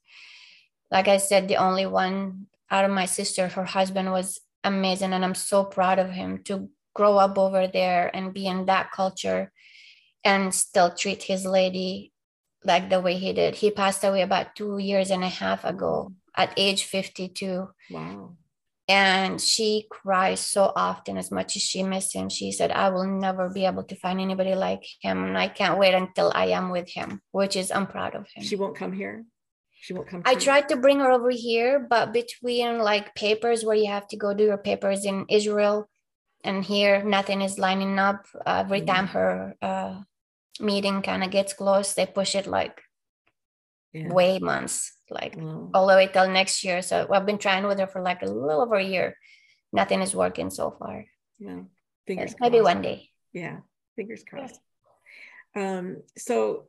Like 0.89 1.07
i 1.07 1.17
said 1.17 1.47
the 1.47 1.55
only 1.55 1.85
one 1.85 2.47
out 2.69 2.85
of 2.85 2.91
my 2.91 3.05
sister 3.05 3.47
her 3.47 3.63
husband 3.63 4.11
was 4.11 4.39
amazing 4.63 5.13
and 5.13 5.23
i'm 5.23 5.35
so 5.35 5.63
proud 5.63 5.99
of 5.99 6.11
him 6.11 6.43
to 6.43 6.69
grow 6.93 7.17
up 7.17 7.37
over 7.37 7.67
there 7.67 8.13
and 8.13 8.33
be 8.33 8.45
in 8.45 8.65
that 8.65 8.91
culture 8.91 9.51
and 10.23 10.53
still 10.53 10.93
treat 10.93 11.23
his 11.23 11.45
lady 11.45 12.11
like 12.63 12.89
the 12.89 13.01
way 13.01 13.15
he 13.15 13.33
did. 13.33 13.55
He 13.55 13.71
passed 13.71 14.03
away 14.03 14.21
about 14.21 14.55
two 14.55 14.77
years 14.77 15.09
and 15.09 15.23
a 15.23 15.29
half 15.29 15.65
ago 15.65 16.13
at 16.35 16.53
age 16.57 16.83
52 16.83 17.69
Wow. 17.89 18.37
And 18.91 19.39
she 19.51 19.69
cries 19.97 20.39
so 20.55 20.63
often 20.89 21.13
as 21.23 21.29
much 21.37 21.55
as 21.57 21.63
she 21.69 21.81
misses 21.91 22.13
him 22.19 22.27
she 22.37 22.47
said 22.57 22.71
i 22.83 22.87
will 22.93 23.09
never 23.27 23.45
be 23.57 23.63
able 23.71 23.85
to 23.91 23.95
find 24.03 24.17
anybody 24.27 24.53
like 24.67 24.83
him 25.05 25.17
and 25.25 25.37
i 25.45 25.47
can't 25.59 25.79
wait 25.81 25.93
until 26.03 26.29
i 26.43 26.45
am 26.59 26.65
with 26.77 26.89
him 26.97 27.09
which 27.39 27.55
is 27.61 27.67
i'm 27.75 27.87
proud 27.95 28.13
of 28.19 28.25
him 28.33 28.43
She 28.49 28.55
won't 28.61 28.75
come 28.81 28.93
here. 29.01 29.15
She 29.83 29.93
won't 29.95 30.07
come. 30.11 30.21
i 30.31 30.33
tried 30.47 30.65
to 30.69 30.75
bring 30.83 30.99
her 31.03 31.11
over 31.17 31.31
here 31.47 31.73
but 31.93 32.05
between 32.21 32.71
like 32.91 33.07
papers 33.25 33.59
where 33.65 33.79
you 33.83 33.89
have 33.97 34.07
to 34.09 34.17
go 34.23 34.29
do 34.33 34.45
your 34.51 34.63
papers 34.71 35.01
in 35.11 35.17
israel 35.39 35.77
and 36.43 36.57
here 36.73 36.95
nothing 37.17 37.39
is 37.47 37.55
lining 37.67 37.95
up 38.09 38.21
every 38.45 38.81
Mm. 38.81 38.87
time 38.91 39.07
her 39.17 39.29
uh, 39.69 39.93
meeting 40.69 40.97
kind 41.09 41.23
of 41.25 41.29
gets 41.37 41.53
close 41.61 41.87
they 41.93 42.05
push 42.19 42.33
it 42.41 42.47
like 42.59 42.75
Yeah. 43.93 44.07
way 44.07 44.39
months, 44.39 44.95
like 45.09 45.35
Wow. 45.35 45.69
all 45.73 45.87
the 45.87 45.95
way 45.95 46.07
till 46.07 46.29
next 46.29 46.63
year. 46.63 46.81
So 46.81 47.07
I've 47.11 47.25
been 47.25 47.37
trying 47.37 47.67
with 47.67 47.79
her 47.79 47.87
for 47.87 48.01
like 48.01 48.21
a 48.21 48.25
little 48.25 48.61
over 48.61 48.75
a 48.75 48.83
year. 48.83 49.17
Nothing 49.73 50.01
is 50.01 50.15
working 50.15 50.49
so 50.49 50.71
far. 50.71 51.05
Well, 51.39 51.67
fingers 52.07 52.35
Maybe 52.39 52.59
crossed. 52.59 52.75
one 52.75 52.81
day. 52.81 53.09
Yeah, 53.33 53.59
fingers 53.95 54.23
crossed. 54.23 54.59
Um, 55.55 56.03
so 56.17 56.67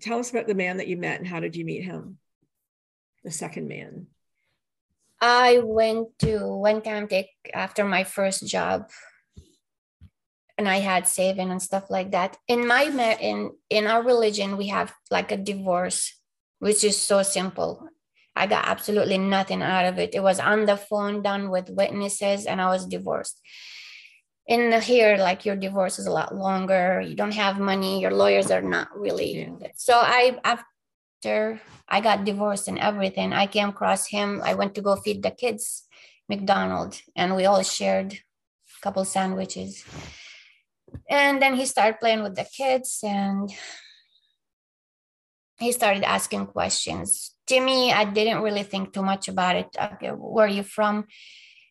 tell 0.00 0.18
us 0.18 0.30
about 0.30 0.46
the 0.48 0.54
man 0.54 0.78
that 0.78 0.88
you 0.88 0.96
met 0.96 1.18
and 1.20 1.28
how 1.28 1.38
did 1.40 1.54
you 1.54 1.64
meet 1.64 1.82
him? 1.84 2.18
The 3.22 3.30
second 3.30 3.68
man. 3.68 4.08
I 5.20 5.60
went 5.62 6.18
to 6.20 6.38
one 6.46 6.82
time 6.82 7.08
take 7.08 7.30
after 7.54 7.84
my 7.84 8.04
first 8.04 8.46
job 8.46 8.90
and 10.58 10.68
I 10.68 10.78
had 10.78 11.06
saving 11.06 11.50
and 11.50 11.62
stuff 11.62 11.90
like 11.90 12.12
that. 12.12 12.36
In 12.48 12.66
my 12.66 12.84
in 13.20 13.52
in 13.70 13.86
our 13.86 14.02
religion, 14.02 14.56
we 14.56 14.68
have 14.68 14.94
like 15.10 15.32
a 15.32 15.36
divorce, 15.36 16.18
which 16.58 16.84
is 16.84 16.96
so 17.00 17.22
simple. 17.22 17.88
I 18.34 18.46
got 18.46 18.68
absolutely 18.68 19.18
nothing 19.18 19.62
out 19.62 19.86
of 19.86 19.98
it. 19.98 20.14
It 20.14 20.22
was 20.22 20.40
on 20.40 20.66
the 20.66 20.76
phone, 20.76 21.22
done 21.22 21.50
with 21.50 21.70
witnesses, 21.70 22.44
and 22.46 22.60
I 22.60 22.68
was 22.68 22.86
divorced. 22.86 23.40
In 24.46 24.80
here, 24.80 25.16
like 25.16 25.44
your 25.44 25.56
divorce 25.56 25.98
is 25.98 26.06
a 26.06 26.12
lot 26.12 26.34
longer. 26.34 27.00
You 27.00 27.16
don't 27.16 27.34
have 27.34 27.58
money. 27.58 28.00
Your 28.00 28.12
lawyers 28.12 28.50
are 28.50 28.62
not 28.62 28.88
really. 28.96 29.48
Yeah. 29.60 29.68
So 29.74 29.94
I 29.96 30.38
after 30.44 31.60
I 31.88 32.00
got 32.00 32.24
divorced 32.24 32.68
and 32.68 32.78
everything, 32.78 33.32
I 33.32 33.46
came 33.46 33.70
across 33.70 34.06
him. 34.06 34.40
I 34.44 34.54
went 34.54 34.74
to 34.76 34.82
go 34.82 34.96
feed 34.96 35.22
the 35.22 35.30
kids 35.30 35.88
McDonald's, 36.28 37.02
and 37.14 37.36
we 37.36 37.44
all 37.44 37.62
shared 37.62 38.12
a 38.14 38.80
couple 38.82 39.04
sandwiches. 39.04 39.84
And 41.08 41.40
then 41.40 41.54
he 41.54 41.66
started 41.66 42.00
playing 42.00 42.22
with 42.22 42.34
the 42.34 42.44
kids, 42.44 43.00
and 43.02 43.50
he 45.58 45.72
started 45.72 46.02
asking 46.02 46.46
questions. 46.46 47.34
To 47.46 47.60
me, 47.60 47.92
I 47.92 48.04
didn't 48.04 48.42
really 48.42 48.62
think 48.62 48.92
too 48.92 49.02
much 49.02 49.28
about 49.28 49.56
it. 49.56 49.68
Okay, 49.80 50.08
where 50.08 50.46
are 50.46 50.48
you 50.48 50.62
from? 50.62 51.06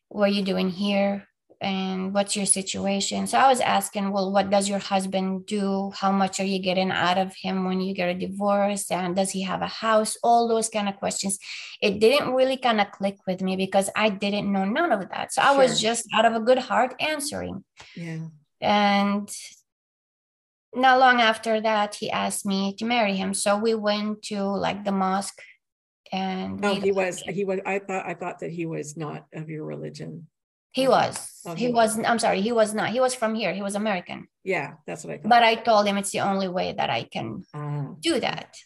What 0.10 0.30
are 0.30 0.34
you 0.34 0.44
doing 0.44 0.70
here? 0.70 1.28
And 1.62 2.14
what's 2.14 2.36
your 2.36 2.46
situation? 2.46 3.28
So 3.28 3.38
I 3.38 3.48
was 3.48 3.62
asking, 3.62 4.12
well, 4.12 4.32
what 4.32 4.50
does 4.50 4.68
your 4.70 4.80
husband 4.80 5.46
do? 5.46 5.92
How 5.96 6.12
much 6.12 6.40
are 6.40 6.46
you 6.46 6.60
getting 6.60 6.92
out 6.92 7.18
of 7.18 7.34
him 7.36 7.66
when 7.66 7.80
you 7.82 7.94
get 7.94 8.10
a 8.10 8.14
divorce? 8.14 8.92
And 8.92 9.16
does 9.16 9.32
he 9.32 9.42
have 9.44 9.62
a 9.62 9.68
house? 9.68 10.18
All 10.22 10.48
those 10.48 10.70
kind 10.70 10.90
of 10.90 10.98
questions. 10.98 11.40
It 11.82 12.00
didn't 12.00 12.34
really 12.34 12.58
kind 12.58 12.82
of 12.82 12.92
click 12.92 13.18
with 13.26 13.42
me 13.42 13.56
because 13.56 13.90
I 13.96 14.10
didn't 14.10 14.52
know 14.52 14.66
none 14.66 14.92
of 14.92 15.10
that. 15.10 15.34
So 15.34 15.42
I 15.42 15.56
was 15.56 15.80
just 15.80 16.06
out 16.14 16.26
of 16.26 16.36
a 16.36 16.42
good 16.42 16.60
heart 16.60 16.94
answering. 17.00 17.64
Yeah. 17.96 18.28
And 18.66 19.30
not 20.74 21.00
long 21.00 21.22
after 21.22 21.62
that, 21.62 21.96
he 21.96 22.10
asked 22.12 22.46
me 22.46 22.76
to 22.80 22.86
marry 22.86 23.16
him. 23.16 23.34
So 23.34 23.58
we 23.58 23.76
went 23.76 24.24
to 24.24 24.44
like 24.44 24.84
the 24.84 24.92
mosque 24.92 25.40
and 26.12 26.64
Oh, 26.66 26.74
we- 26.74 26.80
he 26.82 26.92
was, 26.92 27.22
he 27.22 27.46
was, 27.46 27.60
I 27.66 27.80
thought, 27.80 28.06
I 28.06 28.14
thought 28.16 28.40
that 28.40 28.52
he 28.52 28.66
was 28.66 28.98
not 28.98 29.26
of 29.34 29.50
your 29.50 29.66
religion. 29.66 30.28
he 30.72 30.88
was, 30.90 31.16
Oh, 31.46 31.56
he 31.56 31.68
he 31.68 31.72
was, 31.74 31.98
I'm 32.00 32.20
sorry, 32.20 32.42
he 32.42 32.52
was 32.52 32.74
not, 32.74 32.90
he 32.90 33.00
was 33.00 33.16
from 33.16 33.34
here, 33.36 33.54
he 33.54 33.62
was 33.62 33.76
American. 33.76 34.28
Yeah, 34.44 34.74
that's 34.86 35.06
what 35.06 35.14
I 35.14 35.18
thought. 35.20 35.30
But 35.30 35.44
I 35.44 35.56
told 35.56 35.88
him 35.88 35.96
it's 35.98 36.12
the 36.12 36.20
only 36.20 36.50
way 36.50 36.74
that 36.74 36.90
I 36.90 37.04
can 37.04 37.46
Ah, 37.54 37.94
do 38.02 38.20
that. 38.20 38.58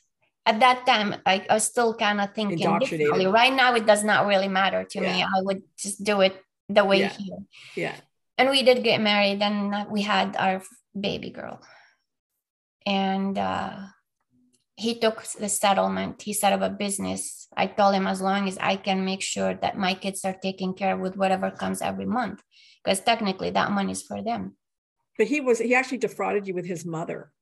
At 0.46 0.60
that 0.62 0.88
time, 0.88 1.10
I, 1.28 1.46
I 1.48 1.54
was 1.54 1.66
still 1.66 1.94
kind 1.94 2.20
of 2.20 2.34
thinking 2.34 2.58
differently. 2.80 3.28
Right 3.28 3.54
now, 3.54 3.76
it 3.76 3.86
does 3.86 4.04
not 4.04 4.26
really 4.26 4.48
matter 4.48 4.84
to 4.84 4.98
me. 5.02 5.22
I 5.22 5.42
would 5.46 5.62
just 5.78 6.04
do 6.04 6.22
it 6.22 6.34
the 6.68 6.84
way 6.84 7.00
Yeah. 7.02 7.14
he 7.18 7.34
yeah. 7.76 7.96
And 8.40 8.50
we 8.50 8.64
did 8.64 8.84
get 8.84 9.02
married 9.02 9.42
and 9.42 9.92
we 9.92 10.02
had 10.02 10.36
our 10.40 10.64
baby 11.00 11.30
girl 11.30 11.60
and 12.86 13.38
uh, 13.38 13.76
he 14.76 14.98
took 14.98 15.22
the 15.40 15.50
settlement 15.50 16.22
he 16.22 16.34
set 16.34 16.54
up 16.54 16.62
a 16.62 16.70
business 16.70 17.48
i 17.56 17.68
told 17.68 17.94
him 17.94 18.08
as 18.08 18.22
long 18.22 18.48
as 18.48 18.58
i 18.60 18.76
can 18.76 19.04
make 19.04 19.22
sure 19.22 19.54
that 19.54 19.78
my 19.78 19.94
kids 19.94 20.24
are 20.24 20.38
taken 20.42 20.74
care 20.74 20.96
of 20.96 21.02
with 21.02 21.18
whatever 21.18 21.52
comes 21.52 21.82
every 21.82 22.06
month 22.06 22.42
because 22.82 23.02
technically 23.02 23.52
that 23.52 23.72
money 23.72 23.92
is 23.92 24.02
for 24.02 24.24
them 24.24 24.56
But 25.18 25.28
he 25.28 25.42
was, 25.42 25.60
he 25.60 25.76
actually 25.76 26.00
defrauded 26.00 26.48
you 26.48 26.56
with 26.56 26.66
his 26.66 26.86
mother. 26.86 27.36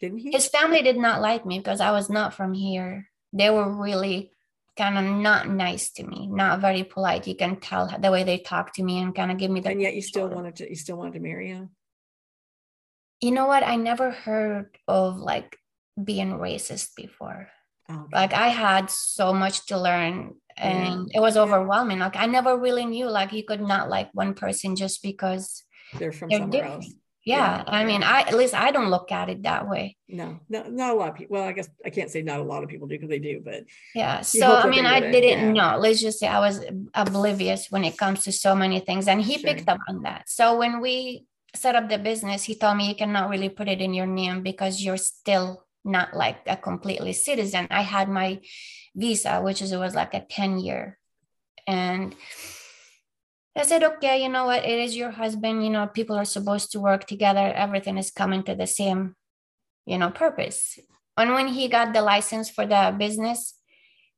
Didn't 0.00 0.24
he? 0.24 0.32
his 0.32 0.48
family 0.48 0.80
did 0.82 0.96
not 0.96 1.20
like 1.20 1.44
me 1.44 1.58
because 1.60 1.80
i 1.80 1.92
was 1.92 2.08
not 2.08 2.32
from 2.32 2.54
here 2.54 3.12
they 3.32 3.50
were 3.50 3.68
really 3.68 4.32
kind 4.76 4.96
of 4.98 5.04
not 5.04 5.48
nice 5.48 5.90
to 5.92 6.02
me 6.04 6.26
not 6.26 6.60
very 6.60 6.82
polite. 6.84 7.26
You 7.26 7.34
can 7.36 7.60
tell 7.60 7.86
the 8.00 8.10
way 8.10 8.24
they 8.24 8.38
talk 8.38 8.72
to 8.74 8.82
me 8.82 9.00
and 9.00 9.14
kind 9.14 9.30
of 9.30 9.36
give 9.38 9.50
me 9.50 9.60
the 9.60 9.70
And 9.70 9.80
yet 9.82 9.94
you 9.94 10.02
still 10.02 10.28
wanted 10.28 10.56
to, 10.56 10.68
you 10.68 10.76
still 10.76 10.96
wanted 10.96 11.14
to 11.14 11.20
marry 11.20 11.48
him? 11.48 11.70
you 13.20 13.30
know 13.30 13.46
what? 13.46 13.62
I 13.62 13.76
never 13.76 14.10
heard 14.10 14.76
of 14.88 15.16
like 15.18 15.56
being 16.02 16.32
racist 16.32 16.96
before. 16.96 17.48
Oh, 17.88 18.06
like 18.12 18.32
i 18.32 18.48
had 18.48 18.90
so 18.90 19.32
much 19.34 19.66
to 19.66 19.76
learn 19.78 20.34
Yeah. 20.56 20.64
and 20.68 21.10
it 21.14 21.20
was 21.20 21.36
overwhelming. 21.36 21.98
Like 21.98 22.16
i 22.16 22.26
never 22.26 22.56
really 22.56 22.86
knew. 22.86 23.06
Like 23.08 23.32
you 23.32 23.44
could 23.44 23.60
not 23.60 23.88
like 23.90 24.08
one 24.14 24.34
person 24.34 24.74
just 24.76 25.02
because 25.02 25.62
They're 25.98 26.12
from 26.12 26.30
they're 26.30 26.40
somewhere 26.40 26.62
different. 26.62 26.84
else. 26.84 26.94
Yeah, 27.24 27.58
Yeah, 27.58 27.64
i 27.66 27.84
mean 27.84 28.02
i 28.02 28.20
at 28.22 28.34
least 28.34 28.54
i 28.54 28.70
don't 28.70 28.90
look 28.90 29.12
at 29.12 29.28
it 29.28 29.42
that 29.44 29.68
way 29.68 29.96
No, 30.08 30.40
no, 30.48 30.62
not 30.68 30.90
a 30.90 30.94
lot 31.00 31.08
of 31.10 31.14
people. 31.16 31.34
Well, 31.34 31.48
I 31.48 31.52
guess 31.52 31.68
I 31.86 31.90
can't 31.90 32.10
say 32.10 32.20
not 32.22 32.40
a 32.40 32.42
lot 32.52 32.62
of 32.64 32.68
people 32.68 32.86
do 32.88 32.96
because 32.96 33.08
they 33.08 33.18
do, 33.18 33.40
but 33.44 33.64
yeah 33.94 34.20
so 34.22 34.46
i 34.56 34.66
mean 34.68 34.86
i 34.86 35.00
didn't 35.00 35.54
yeah. 35.54 35.72
know 35.72 35.78
let's 35.78 36.00
just 36.00 36.18
say 36.20 36.28
i 36.28 36.40
was 36.40 36.56
oblivious 36.94 37.70
when 37.70 37.84
it 37.84 37.96
comes 37.96 38.24
to 38.24 38.32
so 38.32 38.54
many 38.54 38.78
things 38.80 39.08
and 39.08 39.20
he 39.22 39.38
Sure. 39.38 39.48
picked 39.54 39.68
up 39.68 39.80
on 39.88 40.02
that 40.02 40.28
so 40.28 40.58
when 40.58 40.80
we 40.80 41.24
set 41.54 41.76
up 41.76 41.88
the 41.88 41.98
business 41.98 42.44
he 42.44 42.54
told 42.54 42.76
me 42.76 42.88
you 42.88 42.94
cannot 42.94 43.30
really 43.30 43.48
put 43.58 43.68
it 43.68 43.80
in 43.80 43.92
your 43.94 44.06
name 44.06 44.42
because 44.42 44.82
you're 44.82 44.96
still 45.14 45.64
not 45.84 46.08
like 46.14 46.38
a 46.46 46.56
completely 46.56 47.12
citizen 47.12 47.66
i 47.70 47.82
had 47.82 48.08
my 48.08 48.40
visa 48.94 49.40
which 49.40 49.60
is 49.62 49.70
it 49.72 49.78
was 49.78 49.94
like 49.94 50.14
a 50.14 50.24
10 50.28 50.58
year 50.60 50.98
and 51.66 52.14
I 53.54 53.64
said, 53.64 53.82
okay, 53.84 54.22
you 54.22 54.28
know 54.28 54.46
what? 54.46 54.64
It 54.64 54.78
is 54.78 54.96
your 54.96 55.10
husband. 55.10 55.64
You 55.64 55.70
know, 55.70 55.86
people 55.86 56.16
are 56.16 56.24
supposed 56.24 56.72
to 56.72 56.80
work 56.80 57.06
together. 57.06 57.52
Everything 57.54 57.98
is 57.98 58.10
coming 58.10 58.42
to 58.44 58.54
the 58.54 58.66
same, 58.66 59.14
you 59.84 59.98
know, 59.98 60.10
purpose. 60.10 60.78
And 61.16 61.32
when 61.32 61.48
he 61.48 61.68
got 61.68 61.92
the 61.92 62.00
license 62.00 62.48
for 62.48 62.66
the 62.66 62.94
business, 62.96 63.58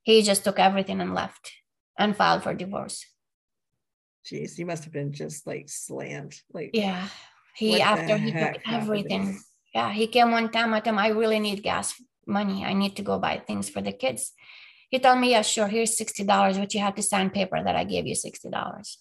he 0.03 0.23
just 0.23 0.44
took 0.44 0.59
everything 0.59 1.01
and 1.01 1.14
left 1.14 1.51
and 1.99 2.16
filed 2.16 2.44
for 2.44 2.55
divorce. 2.55 3.05
Jeez, 4.25 4.57
you 4.57 4.66
must 4.66 4.85
have 4.85 4.92
been 4.92 5.12
just 5.12 5.47
like 5.47 5.68
slammed. 5.68 6.40
Like, 6.53 6.70
Yeah. 6.73 7.09
He, 7.57 7.81
after 7.81 8.16
he 8.16 8.33
took 8.33 8.40
happened? 8.40 8.62
everything, 8.66 9.40
yeah, 9.75 9.92
he 9.92 10.07
came 10.09 10.33
one 10.33 10.51
time. 10.51 10.75
I 10.75 10.81
told 10.81 10.94
him, 10.94 10.99
I 10.99 11.09
really 11.09 11.38
need 11.38 11.62
gas 11.62 11.94
money. 12.27 12.64
I 12.64 12.73
need 12.73 12.97
to 12.97 13.03
go 13.03 13.18
buy 13.18 13.42
things 13.47 13.68
for 13.68 13.81
the 13.81 13.92
kids. 13.92 14.33
He 14.90 14.99
told 14.99 15.20
me, 15.20 15.31
yeah, 15.33 15.42
sure, 15.42 15.68
here's 15.68 15.97
$60, 15.97 16.27
but 16.59 16.75
you 16.75 16.81
have 16.81 16.94
to 16.97 17.03
sign 17.03 17.31
paper 17.31 17.62
that 17.62 17.77
I 17.77 17.85
gave 17.85 18.07
you 18.07 18.14
$60. 18.14 18.97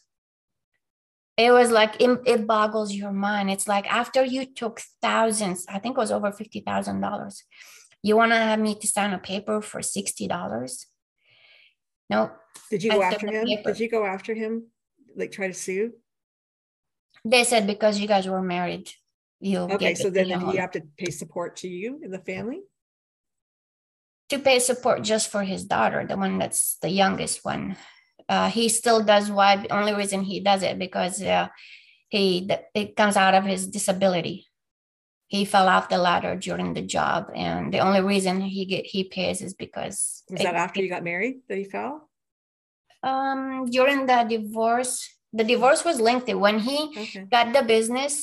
It 1.38 1.52
was 1.52 1.72
like, 1.72 2.00
it, 2.00 2.20
it 2.26 2.46
boggles 2.46 2.94
your 2.94 3.12
mind. 3.12 3.50
It's 3.50 3.68
like 3.68 3.92
after 3.92 4.24
you 4.24 4.46
took 4.46 4.82
thousands, 5.02 5.66
I 5.68 5.80
think 5.80 5.98
it 5.98 6.00
was 6.00 6.12
over 6.12 6.32
$50,000, 6.32 7.42
you 8.04 8.16
want 8.16 8.32
to 8.34 8.38
have 8.38 8.60
me 8.60 8.76
to 8.76 8.88
sign 8.88 9.14
a 9.14 9.18
paper 9.18 9.62
for 9.62 9.80
$60? 9.80 10.86
No, 12.10 12.32
did 12.70 12.84
you 12.84 12.92
I 12.92 12.96
go 12.96 13.04
after 13.04 13.28
him? 13.32 13.48
Did 13.66 13.80
you 13.80 13.90
go 13.90 14.06
after 14.06 14.34
him? 14.34 14.68
Like 15.16 15.32
try 15.32 15.48
to 15.48 15.54
sue? 15.54 15.94
they 17.26 17.44
said 17.44 17.66
because 17.66 18.00
you 18.00 18.08
guys 18.08 18.28
were 18.28 18.42
married, 18.42 18.92
you 19.40 19.60
Okay, 19.60 19.94
get 19.94 19.98
so 19.98 20.10
then 20.10 20.26
he 20.26 20.58
have 20.58 20.72
to 20.72 20.82
pay 20.98 21.10
support 21.12 21.56
to 21.58 21.68
you 21.68 22.00
and 22.04 22.14
the 22.14 22.20
family? 22.20 22.62
to 24.30 24.40
pay 24.40 24.60
support 24.60 25.04
just 25.04 25.30
for 25.30 25.44
his 25.44 25.64
daughter, 25.64 26.06
the 26.08 26.18
one 26.18 26.40
that's 26.40 26.78
the 26.82 26.90
youngest 26.90 27.46
one. 27.46 27.78
Uh, 28.34 28.50
he 28.50 28.66
still 28.70 29.02
does 29.04 29.30
why 29.30 29.52
the 29.58 29.70
only 29.80 29.94
reason 29.94 30.24
he 30.24 30.40
does 30.40 30.64
it 30.64 30.80
because 30.80 31.22
uh, 31.22 31.48
he 32.10 32.50
it 32.74 32.96
comes 32.96 33.16
out 33.24 33.36
of 33.40 33.44
his 33.54 33.68
disability. 33.68 34.48
He 35.28 35.46
fell 35.46 35.68
off 35.74 35.90
the 35.90 36.00
ladder 36.08 36.34
during 36.48 36.74
the 36.74 36.82
job, 36.98 37.30
and 37.36 37.72
the 37.74 37.80
only 37.88 38.02
reason 38.02 38.42
he 38.42 38.66
get 38.66 38.86
he 38.94 39.02
pays 39.18 39.42
is 39.48 39.54
because 39.66 40.24
Was 40.32 40.42
it- 40.42 40.46
that 40.46 40.56
after 40.66 40.82
you 40.82 40.90
got 40.90 41.04
married 41.12 41.36
that 41.48 41.58
he 41.64 41.66
fell? 41.76 41.94
um 43.12 43.42
during 43.78 44.00
the 44.12 44.20
divorce. 44.36 44.96
The 45.40 45.44
divorce 45.54 45.82
was 45.90 45.98
lengthy 46.10 46.36
when 46.46 46.58
he 46.68 46.78
Okay. 47.04 47.26
got 47.36 47.54
the 47.56 47.64
business 47.76 48.14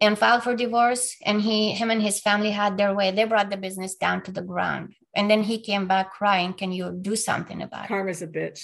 and 0.00 0.18
filed 0.22 0.42
for 0.44 0.54
divorce 0.66 1.04
and 1.28 1.42
he 1.48 1.58
him 1.80 1.90
and 1.94 2.02
his 2.08 2.18
family 2.26 2.52
had 2.60 2.72
their 2.76 2.92
way 2.98 3.08
they 3.10 3.26
brought 3.32 3.50
the 3.50 3.60
business 3.66 3.92
down 4.04 4.18
to 4.26 4.30
the 4.38 4.46
ground 4.52 4.84
and 5.16 5.24
then 5.30 5.42
he 5.50 5.56
came 5.68 5.84
back 5.92 6.06
crying 6.18 6.52
can 6.60 6.70
you 6.78 6.86
do 7.08 7.14
something 7.28 7.60
about 7.66 7.84
it 7.86 7.92
Karma's 7.92 8.22
a 8.22 8.30
bitch. 8.38 8.62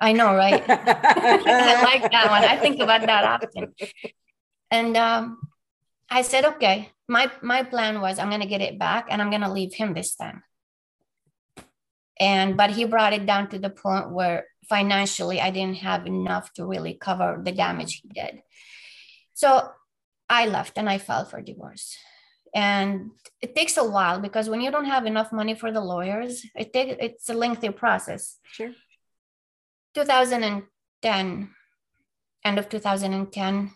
I 0.00 0.12
know 0.12 0.34
right? 0.34 0.64
I 0.68 1.82
like 1.90 2.10
that 2.10 2.30
one. 2.30 2.44
I 2.44 2.56
think 2.56 2.80
about 2.80 3.02
that 3.02 3.24
often. 3.24 3.74
And 4.70 4.96
um, 4.96 5.38
i 6.08 6.22
said 6.22 6.44
okay 6.44 6.90
my 7.08 7.30
my 7.42 7.62
plan 7.62 8.00
was 8.00 8.18
i'm 8.18 8.28
going 8.28 8.40
to 8.40 8.46
get 8.46 8.60
it 8.60 8.78
back 8.78 9.06
and 9.10 9.20
i'm 9.20 9.30
going 9.30 9.42
to 9.42 9.52
leave 9.52 9.74
him 9.74 9.94
this 9.94 10.14
time. 10.14 10.42
And 12.18 12.56
but 12.56 12.70
he 12.70 12.84
brought 12.84 13.12
it 13.12 13.26
down 13.26 13.48
to 13.50 13.58
the 13.58 13.70
point 13.70 14.10
where 14.10 14.46
financially 14.68 15.40
i 15.40 15.50
didn't 15.50 15.82
have 15.88 16.06
enough 16.06 16.52
to 16.54 16.64
really 16.64 16.94
cover 16.94 17.40
the 17.42 17.52
damage 17.52 18.00
he 18.00 18.08
did. 18.08 18.42
So 19.34 19.70
i 20.28 20.46
left 20.46 20.78
and 20.78 20.88
i 20.88 20.98
filed 20.98 21.28
for 21.30 21.40
divorce. 21.42 21.96
And 22.52 23.12
it 23.40 23.54
takes 23.54 23.76
a 23.76 23.84
while 23.84 24.18
because 24.20 24.48
when 24.48 24.60
you 24.60 24.70
don't 24.70 24.92
have 24.94 25.06
enough 25.06 25.30
money 25.32 25.54
for 25.54 25.70
the 25.70 25.80
lawyers 25.80 26.44
it 26.54 26.72
take, 26.72 26.96
it's 27.00 27.28
a 27.28 27.34
lengthy 27.34 27.70
process. 27.70 28.38
Sure. 28.50 28.72
2010 29.94 31.50
end 32.44 32.58
of 32.58 32.68
2010 32.68 33.72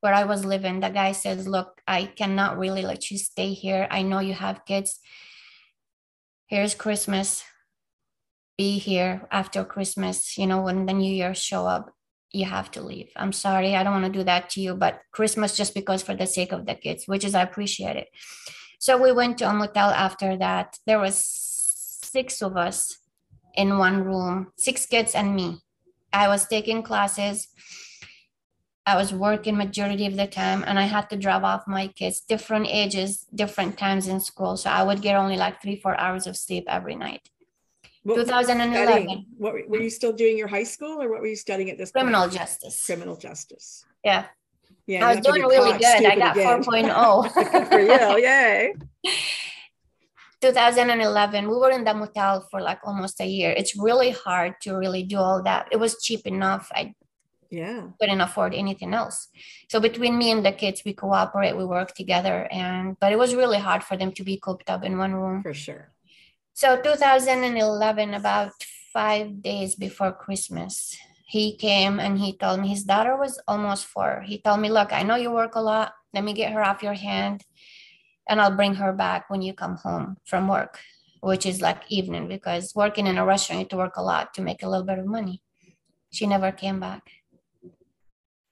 where 0.00 0.14
i 0.14 0.24
was 0.24 0.44
living 0.44 0.80
the 0.80 0.88
guy 0.88 1.12
says 1.12 1.46
look 1.46 1.80
i 1.86 2.04
cannot 2.04 2.58
really 2.58 2.82
let 2.82 3.10
you 3.10 3.18
stay 3.18 3.52
here. 3.52 3.86
I 3.90 4.02
know 4.02 4.20
you 4.20 4.34
have 4.34 4.64
kids. 4.64 5.00
Here's 6.46 6.74
christmas. 6.74 7.44
Be 8.56 8.78
here 8.78 9.28
after 9.30 9.64
christmas 9.64 10.38
you 10.38 10.46
know 10.46 10.62
when 10.62 10.86
the 10.86 10.92
new 10.92 11.12
year 11.12 11.34
show 11.34 11.66
up. 11.66 11.92
You 12.32 12.44
have 12.44 12.70
to 12.72 12.82
leave. 12.82 13.10
I'm 13.16 13.32
sorry 13.32 13.76
i 13.76 13.82
don't 13.82 14.00
want 14.00 14.12
to 14.12 14.18
do 14.18 14.24
that 14.24 14.50
to 14.50 14.60
you 14.60 14.74
but 14.74 15.00
christmas 15.12 15.56
just 15.56 15.74
because 15.74 16.02
for 16.02 16.14
the 16.14 16.26
sake 16.26 16.52
of 16.52 16.66
the 16.66 16.74
kids 16.74 17.04
which 17.06 17.24
is 17.24 17.34
i 17.34 17.42
appreciate 17.42 17.96
it. 17.96 18.08
So 18.78 19.00
we 19.00 19.12
went 19.12 19.38
to 19.38 19.48
a 19.48 19.54
motel 19.54 19.90
after 19.90 20.36
that. 20.36 20.76
There 20.86 20.98
was 20.98 21.16
six 21.24 22.42
of 22.42 22.56
us 22.56 22.98
in 23.56 23.78
one 23.78 24.02
room 24.04 24.52
six 24.56 24.86
kids 24.86 25.14
and 25.14 25.34
me 25.34 25.58
i 26.12 26.28
was 26.28 26.46
taking 26.46 26.82
classes 26.82 27.48
i 28.86 28.94
was 28.96 29.12
working 29.12 29.56
majority 29.56 30.06
of 30.06 30.16
the 30.16 30.26
time 30.26 30.62
and 30.66 30.78
i 30.78 30.82
had 30.84 31.08
to 31.10 31.16
drop 31.16 31.42
off 31.42 31.66
my 31.66 31.86
kids 31.88 32.20
different 32.20 32.66
ages 32.68 33.26
different 33.34 33.76
times 33.78 34.08
in 34.08 34.20
school 34.20 34.56
so 34.56 34.70
i 34.70 34.82
would 34.82 35.02
get 35.02 35.16
only 35.16 35.36
like 35.36 35.60
three 35.60 35.76
four 35.80 35.98
hours 35.98 36.26
of 36.26 36.36
sleep 36.36 36.64
every 36.68 36.94
night 36.94 37.28
What 38.02 38.16
2011 38.16 38.86
studying? 38.86 39.26
What 39.38 39.54
were, 39.68 39.80
you 39.80 39.90
still 39.90 40.12
doing 40.12 40.38
your 40.38 40.46
high 40.48 40.68
school 40.74 41.02
or 41.02 41.10
what 41.10 41.20
were 41.20 41.26
you 41.26 41.36
studying 41.36 41.70
at 41.70 41.78
this 41.78 41.90
point? 41.90 42.04
criminal 42.04 42.28
justice 42.28 42.86
Criminal 42.86 43.16
justice. 43.16 43.84
yeah 44.04 44.26
Yeah. 44.86 45.04
I 45.06 45.14
was 45.14 45.24
doing 45.26 45.42
really 45.42 45.74
good. 45.78 46.06
I 46.06 46.14
got 46.16 46.36
again. 46.36 46.62
4.0. 46.62 47.34
Good 47.34 47.68
for 47.72 47.80
you. 47.80 48.26
Yay. 48.26 48.74
2011 50.40 51.48
we 51.48 51.56
were 51.56 51.70
in 51.70 51.84
the 51.84 51.94
motel 51.94 52.46
for 52.50 52.60
like 52.60 52.78
almost 52.84 53.20
a 53.20 53.26
year. 53.26 53.50
It's 53.50 53.76
really 53.76 54.10
hard 54.10 54.54
to 54.62 54.74
really 54.76 55.02
do 55.02 55.18
all 55.18 55.42
that. 55.42 55.68
It 55.72 55.78
was 55.78 56.00
cheap 56.02 56.26
enough. 56.26 56.70
I 56.74 56.94
Yeah. 57.50 57.94
couldn't 58.00 58.20
afford 58.20 58.54
anything 58.54 58.92
else. 58.92 59.28
So 59.70 59.78
between 59.80 60.18
me 60.18 60.30
and 60.34 60.44
the 60.44 60.52
kids 60.52 60.82
we 60.84 60.92
cooperate 60.94 61.56
we 61.56 61.64
work 61.64 61.94
together 61.94 62.48
and 62.50 62.96
but 63.00 63.12
it 63.12 63.18
was 63.18 63.34
really 63.38 63.58
hard 63.58 63.82
for 63.84 63.96
them 63.96 64.10
to 64.18 64.24
be 64.24 64.36
cooped 64.36 64.68
up 64.68 64.82
in 64.84 64.98
one 64.98 65.14
room. 65.14 65.42
For 65.42 65.54
sure. 65.54 65.92
so 66.54 66.68
2011 66.80 68.14
about 68.14 68.52
five 68.92 69.42
days 69.42 69.74
before 69.76 70.12
christmas 70.24 70.96
he 71.28 71.56
came 71.56 72.00
and 72.00 72.18
he 72.18 72.30
told 72.36 72.60
me 72.60 72.68
his 72.68 72.84
daughter 72.84 73.14
was 73.16 73.34
almost 73.46 73.84
four. 73.86 74.22
He 74.30 74.38
told 74.38 74.60
me 74.60 74.68
look 74.70 74.90
i 74.92 75.02
know 75.02 75.16
you 75.16 75.30
work 75.30 75.54
a 75.56 75.60
lot. 75.72 75.92
Let 76.14 76.24
me 76.24 76.32
get 76.32 76.52
her 76.52 76.62
off 76.64 76.82
your 76.82 76.94
hand 77.08 77.44
and 78.28 78.40
I'll 78.40 78.54
bring 78.54 78.74
her 78.74 78.92
back 78.92 79.30
when 79.30 79.42
you 79.42 79.54
come 79.54 79.76
home 79.76 80.16
from 80.24 80.48
work, 80.48 80.78
which 81.20 81.46
is 81.46 81.60
like 81.60 81.82
evening 81.88 82.28
because 82.28 82.74
working 82.74 83.06
in 83.06 83.18
a 83.18 83.24
restaurant, 83.24 83.58
you 83.58 83.64
have 83.64 83.70
to 83.70 83.76
work 83.76 83.96
a 83.96 84.02
lot 84.02 84.34
to 84.34 84.42
make 84.42 84.62
a 84.62 84.68
little 84.68 84.86
bit 84.86 84.98
of 84.98 85.06
money. 85.06 85.42
She 86.10 86.26
never 86.26 86.52
came 86.52 86.80
back. 86.80 87.02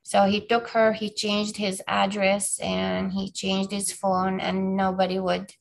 So 0.02 0.26
he 0.26 0.46
took 0.46 0.68
her, 0.68 0.92
he 0.92 1.08
changed 1.08 1.56
his 1.56 1.82
address 1.88 2.58
and 2.60 3.12
he 3.12 3.30
changed 3.30 3.70
his 3.70 3.90
phone, 3.90 4.38
and 4.38 4.76
nobody 4.76 5.18
would. 5.18 5.54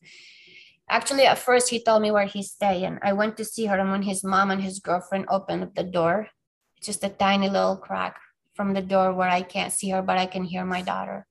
Actually, 0.88 1.24
at 1.24 1.38
first, 1.38 1.70
he 1.70 1.82
told 1.82 2.02
me 2.02 2.10
where 2.10 2.26
he's 2.26 2.50
staying. 2.50 2.98
I 3.02 3.14
went 3.14 3.38
to 3.38 3.44
see 3.44 3.64
her, 3.66 3.78
and 3.78 3.90
when 3.90 4.02
his 4.02 4.22
mom 4.22 4.50
and 4.50 4.62
his 4.62 4.80
girlfriend 4.80 5.24
opened 5.30 5.62
up 5.62 5.74
the 5.74 5.82
door, 5.82 6.28
just 6.82 7.02
a 7.02 7.08
tiny 7.08 7.48
little 7.48 7.78
crack 7.78 8.20
from 8.52 8.74
the 8.74 8.82
door 8.82 9.14
where 9.14 9.30
I 9.30 9.40
can't 9.40 9.72
see 9.72 9.88
her, 9.90 10.02
but 10.02 10.18
I 10.18 10.26
can 10.26 10.44
hear 10.44 10.64
my 10.64 10.82
daughter 10.82 11.26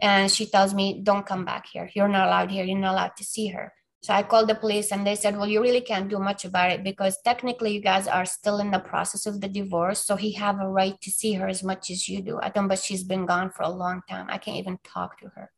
and 0.00 0.30
she 0.30 0.46
tells 0.46 0.74
me 0.74 1.00
don't 1.02 1.26
come 1.26 1.44
back 1.44 1.66
here. 1.66 1.90
You're 1.94 2.08
not 2.08 2.28
allowed 2.28 2.50
here. 2.50 2.64
You're 2.64 2.78
not 2.78 2.94
allowed 2.94 3.16
to 3.16 3.24
see 3.24 3.48
her. 3.48 3.72
So 4.02 4.12
i 4.12 4.24
called 4.24 4.48
the 4.48 4.56
police 4.56 4.90
and 4.90 5.06
they 5.06 5.14
said 5.14 5.36
well 5.36 5.46
you 5.46 5.62
really 5.62 5.80
can't 5.80 6.08
do 6.08 6.18
much 6.18 6.44
about 6.44 6.72
it 6.72 6.82
because 6.82 7.16
technically 7.24 7.72
you 7.72 7.80
guys 7.80 8.08
are 8.08 8.24
still 8.24 8.58
in 8.58 8.72
the 8.72 8.80
process 8.80 9.26
of 9.26 9.40
the 9.40 9.48
divorce. 9.48 10.04
So 10.04 10.16
he 10.16 10.32
have 10.32 10.60
a 10.60 10.68
right 10.68 11.00
to 11.00 11.10
see 11.10 11.34
her 11.34 11.46
as 11.46 11.62
much 11.62 11.90
as 11.90 12.08
you 12.08 12.20
do. 12.20 12.40
I 12.42 12.48
don't 12.48 12.66
but 12.66 12.80
she's 12.80 13.04
been 13.04 13.26
gone 13.26 13.50
for 13.50 13.62
a 13.62 13.68
long 13.68 14.02
time. 14.08 14.26
I 14.28 14.38
can't 14.38 14.56
even 14.56 14.78
talk 14.82 15.20
to 15.20 15.28
her. 15.36 15.52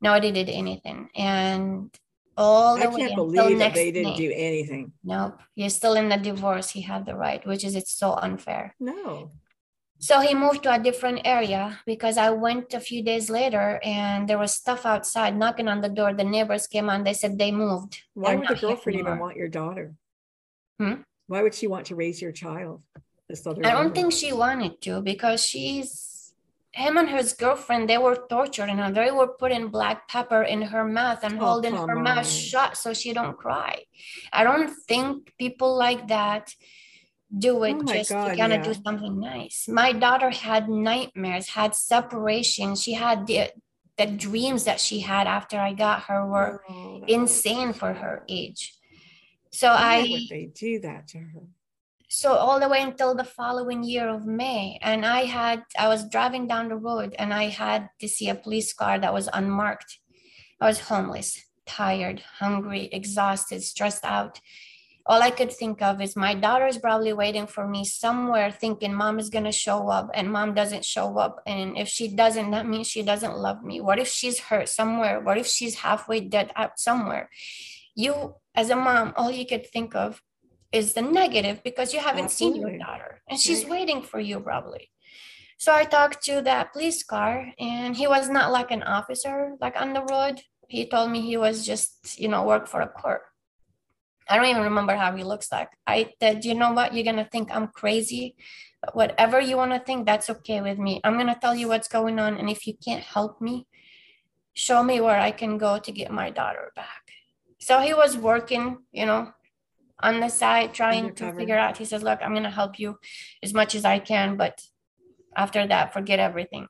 Nobody 0.00 0.30
did 0.30 0.48
anything. 0.48 1.08
And 1.16 1.90
all 2.36 2.76
the 2.76 2.88
I 2.88 2.94
can't 2.94 3.16
believe 3.16 3.58
that 3.58 3.74
they 3.74 3.90
didn't 3.90 4.12
May. 4.12 4.16
do 4.16 4.32
anything. 4.34 4.92
nope. 5.02 5.40
You're 5.56 5.70
still 5.70 5.94
in 5.94 6.08
the 6.08 6.16
divorce. 6.16 6.70
He 6.70 6.82
had 6.82 7.04
the 7.04 7.16
right 7.16 7.44
which 7.44 7.64
is 7.64 7.74
it's 7.74 7.94
so 7.94 8.14
unfair. 8.14 8.76
No. 8.78 9.32
So 10.02 10.18
he 10.20 10.34
moved 10.34 10.64
to 10.64 10.74
a 10.74 10.82
different 10.88 11.20
area 11.24 11.78
because 11.86 12.16
I 12.18 12.30
went 12.30 12.74
a 12.74 12.80
few 12.80 13.04
days 13.04 13.30
later 13.30 13.78
and 13.84 14.28
there 14.28 14.38
was 14.44 14.52
stuff 14.52 14.84
outside 14.84 15.36
knocking 15.36 15.68
on 15.68 15.80
the 15.80 15.88
door. 15.88 16.12
The 16.12 16.24
neighbors 16.24 16.66
came 16.66 16.90
on, 16.90 17.04
they 17.04 17.14
said 17.14 17.38
they 17.38 17.52
moved. 17.52 18.02
Why 18.14 18.34
would 18.34 18.48
the 18.48 18.56
girlfriend 18.56 18.98
even 18.98 19.18
want 19.18 19.36
your 19.36 19.48
daughter? 19.60 19.94
Hmm? 20.80 21.06
Why 21.28 21.40
would 21.42 21.54
she 21.54 21.68
want 21.68 21.86
to 21.86 21.94
raise 21.94 22.20
your 22.20 22.32
child? 22.32 22.82
This 23.28 23.46
other 23.46 23.64
I 23.64 23.70
don't 23.70 23.94
woman? 23.94 23.94
think 23.94 24.12
she 24.12 24.32
wanted 24.32 24.80
to 24.82 25.00
because 25.02 25.40
she's 25.46 26.34
him 26.72 26.96
and 26.96 27.08
his 27.08 27.34
girlfriend, 27.34 27.88
they 27.88 27.98
were 27.98 28.26
torturing 28.28 28.78
her. 28.78 28.90
They 28.90 29.10
were 29.10 29.28
putting 29.28 29.68
black 29.68 30.08
pepper 30.08 30.42
in 30.42 30.62
her 30.62 30.84
mouth 30.84 31.20
and 31.22 31.34
Oh, 31.38 31.44
holding 31.44 31.76
her 31.76 31.94
mouth 31.94 32.26
shut 32.26 32.76
so 32.76 32.92
she 32.92 33.12
don't 33.12 33.36
cry. 33.36 33.84
I 34.32 34.42
don't 34.42 34.70
think 34.88 35.32
people 35.38 35.76
like 35.76 36.08
that 36.08 36.54
do 37.36 37.64
it 37.64 37.76
Oh 37.78 37.82
just 37.84 38.10
God, 38.10 38.30
to 38.30 38.36
kind 38.36 38.52
of 38.52 38.62
do 38.62 38.74
something 38.74 39.18
nice. 39.18 39.66
My 39.68 39.92
daughter 39.92 40.30
had 40.30 40.68
nightmares, 40.68 41.48
had 41.48 41.74
separation. 41.74 42.76
She 42.76 42.92
had 42.94 43.26
the 43.26 43.50
the 43.98 44.06
dreams 44.06 44.64
that 44.64 44.80
she 44.80 45.00
had 45.00 45.26
after 45.26 45.58
I 45.58 45.74
got 45.74 46.04
her 46.04 46.26
were 46.26 46.64
Oh, 46.68 47.04
insane 47.06 47.72
for 47.72 47.92
her 47.92 48.24
age. 48.28 48.74
So 49.50 49.68
Why 49.68 49.98
I 49.98 50.08
would 50.10 50.28
they 50.30 50.46
do 50.46 50.80
that 50.80 51.08
to 51.08 51.18
her? 51.18 51.42
so 52.08 52.32
all 52.34 52.60
the 52.60 52.68
way 52.68 52.82
until 52.82 53.14
the 53.14 53.24
following 53.24 53.82
year 53.82 54.08
of 54.08 54.26
May. 54.26 54.78
And 54.82 55.04
I 55.06 55.24
had, 55.24 55.62
I 55.78 55.88
was 55.88 56.08
driving 56.08 56.46
down 56.46 56.68
the 56.68 56.76
road 56.76 57.14
and 57.18 57.32
I 57.32 57.44
had 57.44 57.88
to 58.00 58.08
see 58.08 58.28
a 58.28 58.34
police 58.34 58.72
car 58.74 58.98
that 58.98 59.14
was 59.14 59.30
unmarked. 59.32 59.98
I 60.60 60.66
was 60.66 60.80
homeless, 60.80 61.42
tired, 61.64 62.20
hungry, 62.38 62.90
exhausted, 62.92 63.62
stressed 63.62 64.04
out. 64.04 64.40
All 65.04 65.20
I 65.20 65.30
could 65.30 65.52
think 65.52 65.82
of 65.82 66.00
is 66.00 66.14
my 66.14 66.34
daughter 66.34 66.66
is 66.66 66.78
probably 66.78 67.12
waiting 67.12 67.46
for 67.46 67.66
me 67.66 67.84
somewhere, 67.84 68.50
thinking 68.50 68.94
mom 68.94 69.18
is 69.18 69.30
going 69.30 69.44
to 69.44 69.52
show 69.52 69.88
up, 69.88 70.10
and 70.14 70.30
mom 70.30 70.54
doesn't 70.54 70.84
show 70.84 71.18
up. 71.18 71.42
And 71.46 71.76
if 71.76 71.88
she 71.88 72.08
doesn't, 72.08 72.52
that 72.52 72.68
means 72.68 72.86
she 72.86 73.02
doesn't 73.02 73.36
love 73.36 73.64
me. 73.64 73.80
What 73.80 73.98
if 73.98 74.08
she's 74.08 74.38
hurt 74.38 74.68
somewhere? 74.68 75.20
What 75.20 75.38
if 75.38 75.46
she's 75.46 75.76
halfway 75.76 76.20
dead 76.20 76.52
out 76.54 76.78
somewhere? 76.78 77.30
You, 77.94 78.36
as 78.54 78.70
a 78.70 78.76
mom, 78.76 79.12
all 79.16 79.30
you 79.30 79.44
could 79.44 79.66
think 79.66 79.94
of 79.96 80.22
is 80.72 80.94
the 80.94 81.02
negative 81.02 81.62
because 81.62 81.92
you 81.92 82.00
haven't 82.00 82.30
seen 82.30 82.56
your 82.56 82.76
daughter 82.78 83.20
and 83.28 83.38
she's 83.38 83.66
waiting 83.66 84.02
for 84.02 84.18
you 84.18 84.40
probably. 84.40 84.90
So 85.58 85.72
I 85.72 85.84
talked 85.84 86.24
to 86.24 86.40
that 86.42 86.72
police 86.72 87.04
car 87.04 87.52
and 87.58 87.94
he 87.94 88.06
was 88.06 88.28
not 88.28 88.50
like 88.50 88.70
an 88.70 88.82
officer 88.82 89.52
like 89.60 89.78
on 89.80 89.92
the 89.92 90.02
road. 90.02 90.40
He 90.68 90.88
told 90.88 91.10
me 91.10 91.20
he 91.20 91.36
was 91.36 91.66
just, 91.66 92.18
you 92.18 92.28
know, 92.28 92.44
work 92.44 92.66
for 92.66 92.80
a 92.80 92.88
court. 92.88 93.22
I 94.28 94.36
don't 94.36 94.46
even 94.46 94.62
remember 94.62 94.94
how 94.94 95.14
he 95.16 95.24
looks 95.24 95.50
like. 95.50 95.70
I 95.86 96.12
said, 96.20 96.44
you 96.44 96.54
know 96.54 96.72
what, 96.72 96.94
you're 96.94 97.04
gonna 97.04 97.28
think 97.30 97.54
I'm 97.54 97.68
crazy, 97.68 98.36
but 98.80 98.94
whatever 98.94 99.40
you 99.40 99.56
want 99.56 99.72
to 99.72 99.80
think, 99.80 100.06
that's 100.06 100.30
okay 100.30 100.60
with 100.60 100.78
me. 100.78 101.00
I'm 101.04 101.16
gonna 101.18 101.38
tell 101.40 101.54
you 101.54 101.68
what's 101.68 101.88
going 101.88 102.18
on, 102.18 102.36
and 102.36 102.48
if 102.48 102.66
you 102.66 102.74
can't 102.74 103.02
help 103.02 103.40
me, 103.40 103.66
show 104.54 104.82
me 104.82 105.00
where 105.00 105.18
I 105.18 105.30
can 105.30 105.58
go 105.58 105.78
to 105.78 105.92
get 105.92 106.10
my 106.10 106.30
daughter 106.30 106.72
back. 106.76 107.02
So 107.58 107.80
he 107.80 107.94
was 107.94 108.16
working, 108.16 108.78
you 108.92 109.06
know, 109.06 109.32
on 110.00 110.20
the 110.20 110.28
side 110.28 110.74
trying 110.74 111.06
Undercover. 111.06 111.32
to 111.32 111.38
figure 111.38 111.58
out. 111.58 111.78
He 111.78 111.84
says, 111.84 112.02
Look, 112.02 112.20
I'm 112.22 112.34
gonna 112.34 112.50
help 112.50 112.78
you 112.78 112.98
as 113.42 113.54
much 113.54 113.74
as 113.74 113.84
I 113.84 113.98
can, 113.98 114.36
but 114.36 114.60
after 115.36 115.66
that, 115.66 115.92
forget 115.92 116.18
everything. 116.18 116.66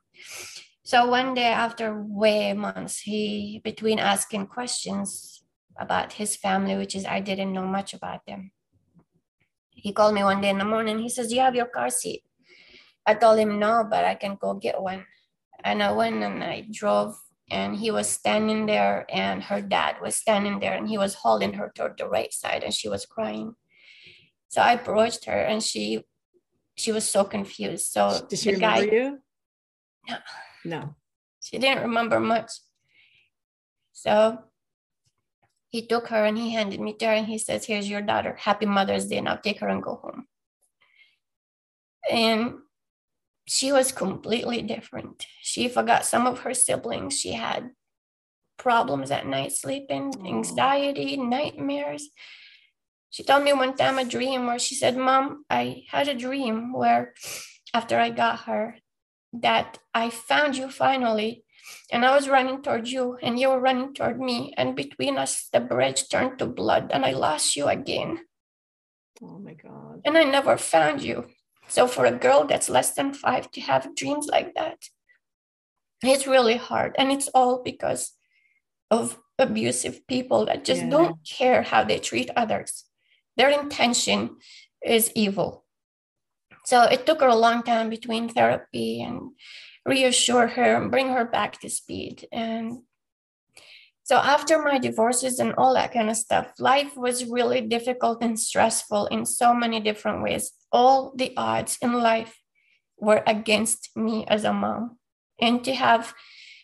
So 0.83 1.07
one 1.07 1.33
day 1.33 1.47
after 1.47 2.01
way 2.01 2.53
months, 2.53 2.99
he 2.99 3.61
between 3.63 3.99
asking 3.99 4.47
questions 4.47 5.32
about 5.77 6.13
his 6.13 6.35
family, 6.35 6.75
which 6.75 6.95
is 6.95 7.05
I 7.05 7.19
didn't 7.19 7.53
know 7.53 7.65
much 7.65 7.93
about 7.93 8.25
them. 8.25 8.51
He 9.69 9.91
called 9.91 10.13
me 10.13 10.23
one 10.23 10.41
day 10.41 10.49
in 10.49 10.57
the 10.57 10.65
morning. 10.65 10.99
He 10.99 11.09
says, 11.09 11.27
Do 11.27 11.35
you 11.35 11.41
have 11.41 11.55
your 11.55 11.65
car 11.65 11.89
seat? 11.89 12.23
I 13.05 13.15
told 13.15 13.39
him 13.39 13.59
no, 13.59 13.85
but 13.89 14.05
I 14.05 14.15
can 14.15 14.37
go 14.39 14.53
get 14.53 14.81
one. 14.81 15.05
And 15.63 15.83
I 15.83 15.91
went 15.91 16.23
and 16.23 16.43
I 16.43 16.65
drove, 16.71 17.15
and 17.51 17.75
he 17.75 17.91
was 17.91 18.07
standing 18.07 18.65
there, 18.65 19.05
and 19.09 19.43
her 19.43 19.61
dad 19.61 19.97
was 20.01 20.15
standing 20.15 20.59
there, 20.59 20.73
and 20.73 20.87
he 20.87 20.97
was 20.97 21.15
holding 21.15 21.53
her 21.53 21.71
toward 21.73 21.97
the 21.97 22.07
right 22.07 22.31
side, 22.31 22.63
and 22.63 22.73
she 22.73 22.89
was 22.89 23.05
crying. 23.05 23.55
So 24.47 24.61
I 24.61 24.73
approached 24.73 25.25
her, 25.25 25.39
and 25.39 25.61
she 25.63 26.03
she 26.75 26.91
was 26.91 27.09
so 27.09 27.23
confused. 27.23 27.91
So 27.91 28.25
did 28.27 28.39
she 28.39 28.53
remember 28.53 28.85
guy, 28.85 28.91
you? 28.91 29.19
No. 30.09 30.17
No. 30.65 30.95
she 31.41 31.57
didn't 31.57 31.83
remember 31.83 32.19
much. 32.19 32.51
So 33.91 34.39
he 35.73 35.87
took 35.87 36.09
her 36.09 36.23
and 36.23 36.37
he 36.37 36.51
handed 36.51 36.79
me 36.79 36.93
to 36.93 37.05
her 37.07 37.13
and 37.13 37.25
he 37.25 37.39
says, 37.39 37.65
Here's 37.65 37.89
your 37.89 38.03
daughter. 38.03 38.37
Happy 38.39 38.67
Mother's 38.67 39.07
Day. 39.07 39.19
Now 39.19 39.37
take 39.37 39.59
her 39.59 39.67
and 39.67 39.81
go 39.81 39.95
home. 39.95 40.27
And 42.09 42.59
she 43.47 43.71
was 43.71 43.91
completely 43.91 44.61
different. 44.61 45.25
She 45.41 45.67
forgot 45.67 46.05
some 46.05 46.27
of 46.27 46.41
her 46.41 46.53
siblings. 46.53 47.19
She 47.19 47.31
had 47.31 47.71
problems 48.59 49.09
at 49.09 49.25
night 49.25 49.53
sleeping, 49.53 50.13
anxiety, 50.27 51.17
nightmares. 51.17 52.07
She 53.09 53.23
told 53.23 53.43
me 53.43 53.53
one 53.53 53.75
time 53.75 53.97
a 53.97 54.05
dream 54.05 54.45
where 54.45 54.59
she 54.59 54.75
said, 54.75 54.95
Mom, 54.95 55.43
I 55.49 55.85
had 55.89 56.07
a 56.07 56.13
dream 56.13 56.71
where 56.71 57.15
after 57.73 57.97
I 57.97 58.11
got 58.11 58.41
her, 58.41 58.77
that 59.33 59.79
I 59.91 60.11
found 60.11 60.55
you 60.55 60.69
finally. 60.69 61.45
And 61.91 62.05
I 62.05 62.15
was 62.15 62.29
running 62.29 62.61
toward 62.61 62.87
you, 62.87 63.17
and 63.21 63.39
you 63.39 63.49
were 63.49 63.59
running 63.59 63.93
toward 63.93 64.19
me. 64.19 64.53
And 64.57 64.75
between 64.75 65.17
us, 65.17 65.49
the 65.51 65.59
bridge 65.59 66.09
turned 66.09 66.39
to 66.39 66.45
blood, 66.45 66.91
and 66.93 67.05
I 67.05 67.11
lost 67.11 67.55
you 67.55 67.67
again. 67.67 68.19
Oh 69.21 69.39
my 69.39 69.53
God. 69.53 70.01
And 70.05 70.17
I 70.17 70.23
never 70.23 70.57
found 70.57 71.01
you. 71.01 71.27
So, 71.67 71.87
for 71.87 72.05
a 72.05 72.11
girl 72.11 72.45
that's 72.45 72.69
less 72.69 72.93
than 72.93 73.13
five 73.13 73.51
to 73.51 73.61
have 73.61 73.95
dreams 73.95 74.27
like 74.27 74.53
that, 74.55 74.79
it's 76.03 76.27
really 76.27 76.57
hard. 76.57 76.95
And 76.97 77.11
it's 77.11 77.29
all 77.29 77.61
because 77.63 78.13
of 78.91 79.19
abusive 79.39 80.05
people 80.07 80.45
that 80.45 80.65
just 80.65 80.83
Yeah. 80.83 80.89
don't 80.89 81.17
care 81.27 81.63
how 81.63 81.83
they 81.83 81.99
treat 81.99 82.29
others. 82.35 82.85
Their 83.37 83.49
intention 83.49 84.37
is 84.85 85.11
evil. 85.15 85.65
So 86.65 86.83
it 86.83 87.05
took 87.05 87.21
her 87.21 87.27
a 87.27 87.35
long 87.35 87.63
time 87.63 87.89
between 87.89 88.29
therapy 88.29 89.01
and 89.01 89.31
reassure 89.85 90.47
her 90.47 90.75
and 90.75 90.91
bring 90.91 91.09
her 91.09 91.25
back 91.25 91.59
to 91.61 91.69
speed. 91.69 92.27
And 92.31 92.83
so 94.03 94.17
after 94.17 94.61
my 94.61 94.79
divorces 94.79 95.39
and 95.39 95.53
all 95.57 95.73
that 95.73 95.93
kind 95.93 96.09
of 96.09 96.17
stuff, 96.17 96.51
life 96.59 96.95
was 96.95 97.25
really 97.25 97.61
difficult 97.61 98.21
and 98.21 98.39
stressful 98.39 99.07
in 99.07 99.25
so 99.25 99.53
many 99.53 99.79
different 99.79 100.21
ways. 100.21 100.51
All 100.71 101.13
the 101.15 101.33
odds 101.37 101.77
in 101.81 101.93
life 101.93 102.37
were 102.97 103.23
against 103.25 103.95
me 103.95 104.25
as 104.27 104.43
a 104.43 104.53
mom. 104.53 104.97
And 105.39 105.63
to 105.63 105.73
have 105.73 106.13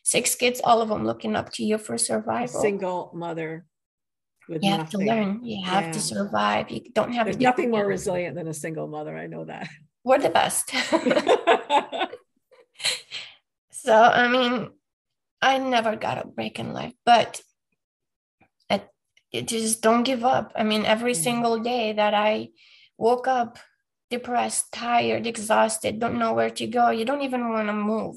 six 0.04 0.36
kids, 0.36 0.62
all 0.64 0.82
of 0.82 0.90
them 0.90 1.06
looking 1.06 1.36
up 1.36 1.52
to 1.54 1.64
you 1.64 1.78
for 1.78 1.96
A 1.96 2.00
survival. 2.00 2.62
single 2.62 3.12
mother 3.14 3.66
with 4.50 4.64
you 4.64 4.72
have 4.72 4.90
to 4.90 4.98
learn. 4.98 5.44
You 5.44 5.64
have 5.66 5.92
to 5.92 6.00
survive. 6.00 6.70
You 6.72 6.82
don't 6.94 7.14
have 7.14 7.40
nothing 7.40 7.72
more 7.72 7.86
resilient 7.86 8.36
than 8.36 8.48
a 8.48 8.54
single 8.54 8.88
mother. 8.88 9.16
I 9.16 9.28
know 9.28 9.46
that. 9.46 9.70
We're 10.04 10.20
the 10.20 10.30
best. 10.30 10.74
so 13.84 13.94
I 13.94 14.28
mean, 14.28 14.70
I 15.42 15.58
never 15.58 15.96
got 15.96 16.18
a 16.24 16.28
break 16.28 16.60
in 16.60 16.74
life, 16.74 16.94
but 17.06 17.42
it, 18.70 18.88
it 19.32 19.48
just 19.48 19.82
don't 19.82 20.04
give 20.04 20.24
up. 20.24 20.52
I 20.56 20.64
mean, 20.64 20.86
every 20.86 21.14
Yeah. 21.14 21.22
single 21.22 21.60
day 21.60 21.94
that 21.94 22.14
I 22.14 22.50
woke 22.98 23.28
up 23.28 23.58
depressed, 24.10 24.72
tired, 24.74 25.28
exhausted, 25.28 26.00
don't 26.00 26.18
know 26.20 26.34
where 26.34 26.50
to 26.50 26.68
go, 26.68 26.90
you 26.90 27.06
don't 27.06 27.22
even 27.22 27.50
want 27.50 27.68
to 27.68 27.74
move. 27.74 28.16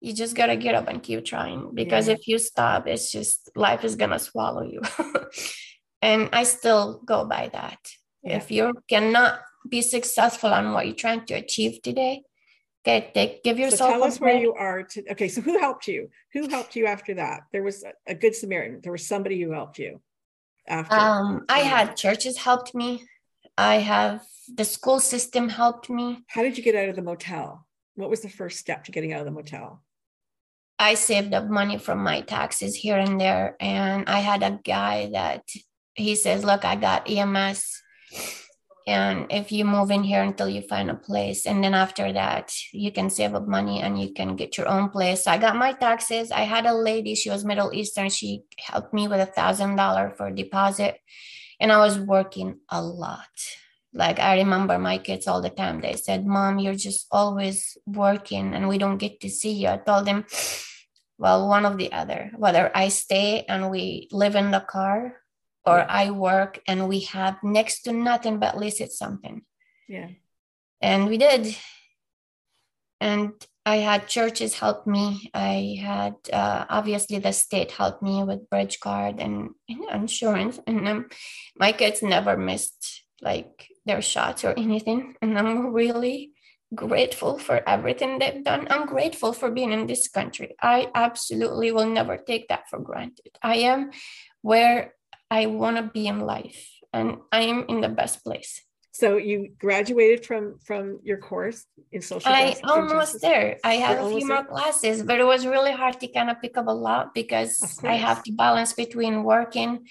You 0.00 0.12
just 0.12 0.36
gotta 0.36 0.56
get 0.56 0.74
up 0.74 0.88
and 0.88 1.02
keep 1.02 1.24
trying 1.24 1.74
because 1.74 2.08
Yeah. 2.08 2.14
if 2.14 2.28
you 2.28 2.38
stop, 2.38 2.86
it's 2.86 3.10
just 3.10 3.50
life 3.56 3.84
is 3.84 3.96
gonna 3.96 4.18
swallow 4.18 4.64
you. 4.64 4.82
and 6.02 6.28
I 6.32 6.42
still 6.44 7.00
go 7.06 7.24
by 7.24 7.48
that. 7.52 7.78
Yeah. 8.22 8.36
If 8.36 8.50
you 8.50 8.74
cannot 8.88 9.40
be 9.68 9.80
successful 9.80 10.52
on 10.52 10.72
what 10.72 10.84
you're 10.86 10.94
trying 10.94 11.24
to 11.26 11.34
achieve 11.34 11.80
today, 11.80 12.22
okay, 12.86 13.40
give 13.42 13.72
So 13.72 13.88
tell 13.88 14.04
us 14.04 14.20
where 14.20 14.36
you 14.36 14.54
are. 14.54 14.82
To, 14.82 15.12
okay, 15.12 15.28
so 15.28 15.40
who 15.40 15.58
helped 15.58 15.88
you? 15.88 16.10
Who 16.32 16.48
helped 16.48 16.76
you 16.76 16.86
after 16.86 17.14
that? 17.14 17.42
There 17.52 17.62
was 17.62 17.82
a, 17.82 17.92
a 18.06 18.14
good 18.14 18.34
Samaritan. 18.34 18.80
There 18.82 18.92
was 18.92 19.06
somebody 19.06 19.40
who 19.40 19.52
helped 19.52 19.78
you 19.78 20.00
after. 20.66 20.96
Um, 20.96 21.44
I 21.48 21.60
had 21.60 21.96
churches 21.96 22.36
helped 22.36 22.74
me. 22.74 23.04
I 23.56 23.76
have 23.76 24.22
the 24.52 24.64
school 24.64 25.00
system 25.00 25.48
helped 25.48 25.88
me. 25.88 26.24
How 26.26 26.42
did 26.42 26.58
you 26.58 26.64
get 26.64 26.74
out 26.74 26.88
of 26.88 26.96
the 26.96 27.02
motel? 27.02 27.66
What 27.94 28.10
was 28.10 28.20
the 28.20 28.28
first 28.28 28.58
step 28.58 28.84
to 28.84 28.92
getting 28.92 29.12
out 29.12 29.20
of 29.20 29.26
the 29.26 29.32
motel? 29.32 29.82
I 30.78 30.94
saved 30.94 31.32
up 31.32 31.48
money 31.48 31.78
from 31.78 31.98
my 31.98 32.22
taxes 32.22 32.74
here 32.74 32.98
and 32.98 33.20
there. 33.20 33.56
And 33.60 34.08
I 34.08 34.18
had 34.18 34.42
a 34.42 34.58
guy 34.64 35.10
that 35.12 35.44
he 35.94 36.16
says, 36.16 36.44
Look, 36.44 36.64
I 36.64 36.76
got 36.76 37.08
EMS. 37.08 37.82
And 38.86 39.26
if 39.30 39.50
you 39.50 39.64
move 39.64 39.90
in 39.90 40.02
here 40.02 40.22
until 40.22 40.48
you 40.48 40.60
find 40.60 40.90
a 40.90 40.94
place, 40.94 41.46
and 41.46 41.64
then 41.64 41.72
after 41.72 42.12
that, 42.12 42.52
you 42.70 42.92
can 42.92 43.08
save 43.08 43.34
up 43.34 43.48
money 43.48 43.80
and 43.80 43.98
you 43.98 44.12
can 44.12 44.36
get 44.36 44.58
your 44.58 44.68
own 44.68 44.90
place. 44.90 45.24
So 45.24 45.30
I 45.30 45.38
got 45.38 45.56
my 45.56 45.72
taxes. 45.72 46.30
I 46.30 46.42
had 46.42 46.66
a 46.66 46.74
lady, 46.74 47.14
she 47.14 47.30
was 47.30 47.46
Middle 47.46 47.72
Eastern. 47.72 48.10
She 48.10 48.42
helped 48.58 48.92
me 48.92 49.08
with 49.08 49.20
a 49.20 49.32
thousand 49.32 49.76
dollar 49.76 50.12
for 50.16 50.30
deposit. 50.30 51.00
And 51.58 51.72
I 51.72 51.78
was 51.78 51.98
working 51.98 52.60
a 52.68 52.82
lot. 52.82 53.32
Like 53.94 54.18
I 54.18 54.38
remember 54.38 54.78
my 54.78 54.98
kids 54.98 55.26
all 55.26 55.40
the 55.40 55.50
time. 55.50 55.80
They 55.80 55.94
said, 55.94 56.26
Mom, 56.26 56.58
you're 56.58 56.74
just 56.74 57.06
always 57.10 57.78
working 57.86 58.52
and 58.52 58.68
we 58.68 58.76
don't 58.76 58.98
get 58.98 59.20
to 59.20 59.30
see 59.30 59.52
you. 59.52 59.68
I 59.68 59.78
told 59.78 60.04
them, 60.04 60.26
well, 61.16 61.48
one 61.48 61.64
of 61.64 61.78
the 61.78 61.92
other, 61.92 62.32
whether 62.36 62.70
I 62.74 62.88
stay 62.88 63.44
and 63.48 63.70
we 63.70 64.08
live 64.10 64.34
in 64.34 64.50
the 64.50 64.60
car 64.60 65.23
or 65.66 65.78
Yeah. 65.78 65.86
I 65.88 66.10
work 66.10 66.60
and 66.66 66.88
we 66.88 67.00
have 67.00 67.42
next 67.42 67.82
to 67.82 67.92
nothing, 67.92 68.38
but 68.38 68.56
it's 68.62 68.98
something. 68.98 69.42
Yeah. 69.88 70.10
And 70.80 71.06
we 71.08 71.18
did. 71.18 71.56
And 73.00 73.32
I 73.66 73.76
had 73.76 74.08
churches 74.08 74.58
help 74.58 74.86
me. 74.86 75.30
I 75.32 75.78
had 75.80 76.14
uh, 76.32 76.66
obviously 76.68 77.18
the 77.18 77.32
state 77.32 77.72
helped 77.72 78.02
me 78.02 78.22
with 78.22 78.50
bridge 78.50 78.78
card 78.80 79.20
and, 79.20 79.50
and 79.68 79.84
insurance. 79.92 80.60
And 80.66 80.86
um, 80.86 81.08
my 81.56 81.72
kids 81.72 82.02
never 82.02 82.36
missed 82.36 83.04
like 83.22 83.68
their 83.86 84.02
shots 84.02 84.44
or 84.44 84.52
anything. 84.56 85.16
And 85.22 85.38
I'm 85.38 85.72
really 85.72 86.32
grateful 86.74 87.38
for 87.38 87.66
everything 87.66 88.18
they've 88.18 88.44
done. 88.44 88.66
I'm 88.68 88.86
grateful 88.86 89.32
for 89.32 89.50
being 89.50 89.72
in 89.72 89.86
this 89.86 90.08
country. 90.08 90.54
I 90.60 90.90
absolutely 90.94 91.72
will 91.72 91.88
never 91.88 92.18
take 92.18 92.48
that 92.48 92.68
for 92.68 92.78
granted. 92.80 93.30
I 93.42 93.56
am 93.56 93.90
where 94.42 94.94
I 95.30 95.46
want 95.46 95.76
to 95.76 95.82
be 95.82 96.06
in 96.06 96.20
life, 96.20 96.68
and 96.92 97.18
I 97.32 97.42
am 97.42 97.66
in 97.68 97.80
the 97.80 97.88
best 97.88 98.24
place. 98.24 98.60
So 98.92 99.16
you 99.16 99.50
graduated 99.58 100.24
from 100.24 100.58
from 100.64 101.00
your 101.02 101.18
course 101.18 101.64
in 101.90 102.00
social 102.00 102.30
I 102.30 102.54
almost 102.62 103.20
there. 103.20 103.58
I 103.64 103.74
have 103.74 103.98
You're 103.98 104.06
a 104.06 104.10
few 104.10 104.28
there? 104.28 104.36
more 104.36 104.44
classes, 104.44 105.02
but 105.02 105.18
it 105.18 105.26
was 105.26 105.46
really 105.46 105.72
hard 105.72 105.98
to 105.98 106.06
kind 106.06 106.30
of 106.30 106.40
pick 106.40 106.56
up 106.56 106.68
a 106.68 106.78
lot 106.88 107.12
because 107.12 107.58
I 107.82 107.94
have 107.94 108.22
to 108.22 108.32
balance 108.32 108.72
between 108.72 109.24
working 109.24 109.88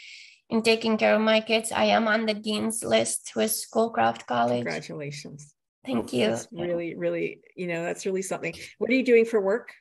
and 0.49 0.63
taking 0.63 0.97
care 0.97 1.15
of 1.15 1.21
my 1.21 1.41
kids. 1.41 1.73
I 1.73 1.85
am 1.85 2.07
on 2.07 2.25
the 2.25 2.33
dean's 2.33 2.81
list 2.81 3.33
with 3.35 3.51
Schoolcraft 3.51 4.25
College. 4.25 4.63
Congratulations. 4.63 5.53
Thank 5.85 6.13
you. 6.13 6.27
That's 6.27 6.47
really, 6.53 6.95
really, 6.95 7.41
you 7.57 7.67
know, 7.67 7.83
that's 7.83 8.05
really 8.05 8.21
something. 8.21 8.55
What 8.77 8.89
are 8.89 8.93
you 8.93 9.03
doing 9.03 9.25
for 9.25 9.41
work? 9.41 9.73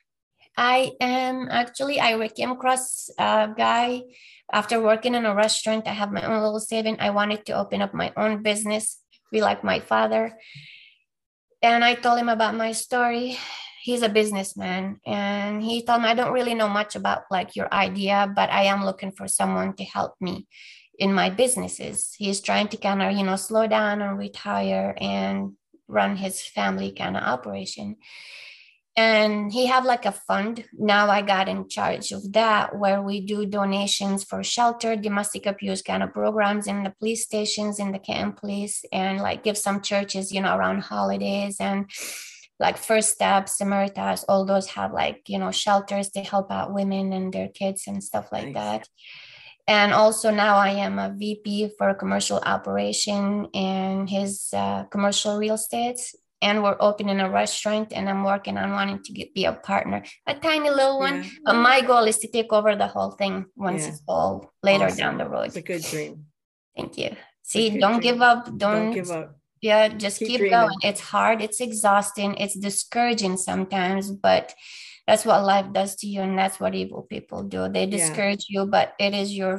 I 0.57 0.91
am 1.01 1.47
actually, 1.49 1.99
I 1.99 2.27
came 2.29 2.51
across 2.51 3.09
a 3.17 3.49
guy 3.55 4.03
after 4.51 4.81
working 4.81 5.15
in 5.15 5.25
a 5.25 5.33
restaurant. 5.33 5.87
I 5.87 5.93
have 5.93 6.11
my 6.11 6.23
own 6.23 6.41
little 6.41 6.59
saving. 6.59 6.97
I 6.99 7.09
wanted 7.09 7.45
to 7.47 7.53
open 7.53 7.81
up 7.81 7.93
my 7.93 8.13
own 8.15 8.43
business, 8.43 8.99
be 9.31 9.41
like 9.41 9.63
my 9.63 9.79
father. 9.79 10.37
And 11.61 11.83
I 11.83 11.95
told 11.95 12.19
him 12.19 12.29
about 12.29 12.55
my 12.55 12.71
story. 12.71 13.37
He's 13.81 14.03
a 14.03 14.09
businessman. 14.09 14.99
And 15.05 15.63
he 15.63 15.83
told 15.83 16.03
me, 16.03 16.09
I 16.09 16.13
don't 16.13 16.33
really 16.33 16.53
know 16.53 16.69
much 16.69 16.95
about 16.95 17.23
like 17.31 17.55
your 17.55 17.73
idea, 17.73 18.31
but 18.35 18.49
I 18.49 18.63
am 18.63 18.85
looking 18.85 19.11
for 19.11 19.27
someone 19.27 19.75
to 19.77 19.83
help 19.83 20.13
me 20.21 20.47
in 20.99 21.13
my 21.13 21.29
businesses. 21.31 22.13
He's 22.17 22.41
trying 22.41 22.67
to 22.69 22.77
kind 22.77 23.01
of, 23.01 23.13
you 23.13 23.23
know, 23.23 23.37
slow 23.37 23.65
down 23.65 24.01
and 24.01 24.17
retire 24.17 24.93
and 24.99 25.53
run 25.87 26.15
his 26.15 26.41
family 26.41 26.91
kind 26.91 27.17
of 27.17 27.23
operation 27.23 27.97
and 28.95 29.51
he 29.51 29.65
have 29.65 29.85
like 29.85 30.05
a 30.05 30.11
fund. 30.11 30.65
Now 30.73 31.09
i 31.09 31.21
got 31.21 31.49
in 31.49 31.67
charge 31.67 32.11
of 32.11 32.31
that 32.33 32.77
where 32.77 33.01
we 33.01 33.25
do 33.25 33.45
donations 33.45 34.23
for 34.23 34.43
shelter 34.43 34.95
domestic 34.95 35.45
abuse 35.45 35.81
kind 35.81 36.03
of 36.03 36.13
programs 36.13 36.67
in 36.67 36.83
the 36.83 36.91
police 36.91 37.23
stations 37.23 37.79
in 37.79 37.91
the 37.91 37.99
camp 37.99 38.39
police 38.39 38.85
and 38.91 39.19
like 39.19 39.43
give 39.43 39.57
some 39.57 39.81
churches 39.81 40.31
you 40.31 40.41
know 40.41 40.55
around 40.55 40.81
holidays 40.81 41.57
and 41.59 41.89
like 42.59 42.77
first 42.77 43.09
steps 43.09 43.57
samaritas 43.59 44.23
all 44.29 44.45
those 44.45 44.67
have 44.67 44.93
like 44.93 45.21
you 45.27 45.39
know 45.39 45.51
shelters 45.51 46.09
to 46.11 46.21
help 46.21 46.51
out 46.51 46.73
women 46.73 47.11
and 47.13 47.33
their 47.33 47.49
kids 47.49 47.87
and 47.87 48.03
stuff 48.03 48.31
like 48.31 48.45
Nice. 48.45 48.53
that. 48.53 48.89
And 49.65 49.93
also 49.93 50.29
now 50.29 50.57
i 50.57 50.69
am 50.69 50.99
a 50.99 51.09
vp 51.17 51.71
for 51.77 51.89
a 51.89 51.95
commercial 51.95 52.39
operation 52.45 53.47
in 53.53 54.07
his 54.07 54.49
uh, 54.53 54.83
commercial 54.91 55.37
real 55.37 55.55
estate 55.55 55.99
and 56.45 56.55
we're 56.63 56.77
opening 56.89 57.19
a 57.27 57.29
restaurant 57.41 57.87
and 57.95 58.03
i'm 58.11 58.23
working 58.33 58.55
on 58.63 58.69
wanting 58.79 58.99
to 59.05 59.11
get, 59.17 59.27
be 59.37 59.43
a 59.45 59.53
partner 59.69 59.99
a 60.31 60.33
tiny 60.49 60.69
little 60.79 60.97
one 61.07 61.17
Yeah. 61.23 61.29
but 61.45 61.55
my 61.69 61.77
goal 61.89 62.03
is 62.11 62.17
to 62.23 62.27
take 62.37 62.51
over 62.57 62.71
the 62.75 62.87
whole 62.95 63.11
thing 63.21 63.35
once 63.67 63.81
Yeah. 63.83 63.89
it's 63.91 64.01
all 64.13 64.33
later 64.69 64.85
Awesome. 64.91 64.97
down 65.01 65.13
the 65.21 65.27
road 65.33 65.47
It's 65.49 65.55
a 65.65 65.67
good 65.71 65.83
dream. 65.91 66.13
thank 66.77 66.91
you 67.01 67.11
see 67.51 67.65
don't 67.83 67.99
dream. 68.01 68.07
give 68.07 68.21
up 68.31 68.39
don't, 68.45 68.59
Don't 68.59 68.91
give 68.99 69.11
up. 69.19 69.29
yeah 69.69 69.83
just 70.05 70.17
Keep 70.19 70.27
keep, 70.41 70.49
going 70.57 70.77
it's 70.89 71.03
hard 71.13 71.37
it's 71.45 71.59
exhausting 71.69 72.31
it's 72.43 72.57
discouraging 72.69 73.35
sometimes 73.49 74.03
but 74.11 74.45
that's 75.07 75.25
what 75.29 75.43
life 75.53 75.67
does 75.79 75.91
to 75.99 76.07
you 76.13 76.21
and 76.27 76.37
that's 76.41 76.59
what 76.61 76.73
evil 76.83 77.01
people 77.13 77.39
do 77.55 77.61
they 77.75 77.85
Yeah. 77.85 77.97
discourage 77.97 78.45
you 78.53 78.61
but 78.75 78.87
it 79.05 79.13
is 79.23 79.29
your 79.41 79.55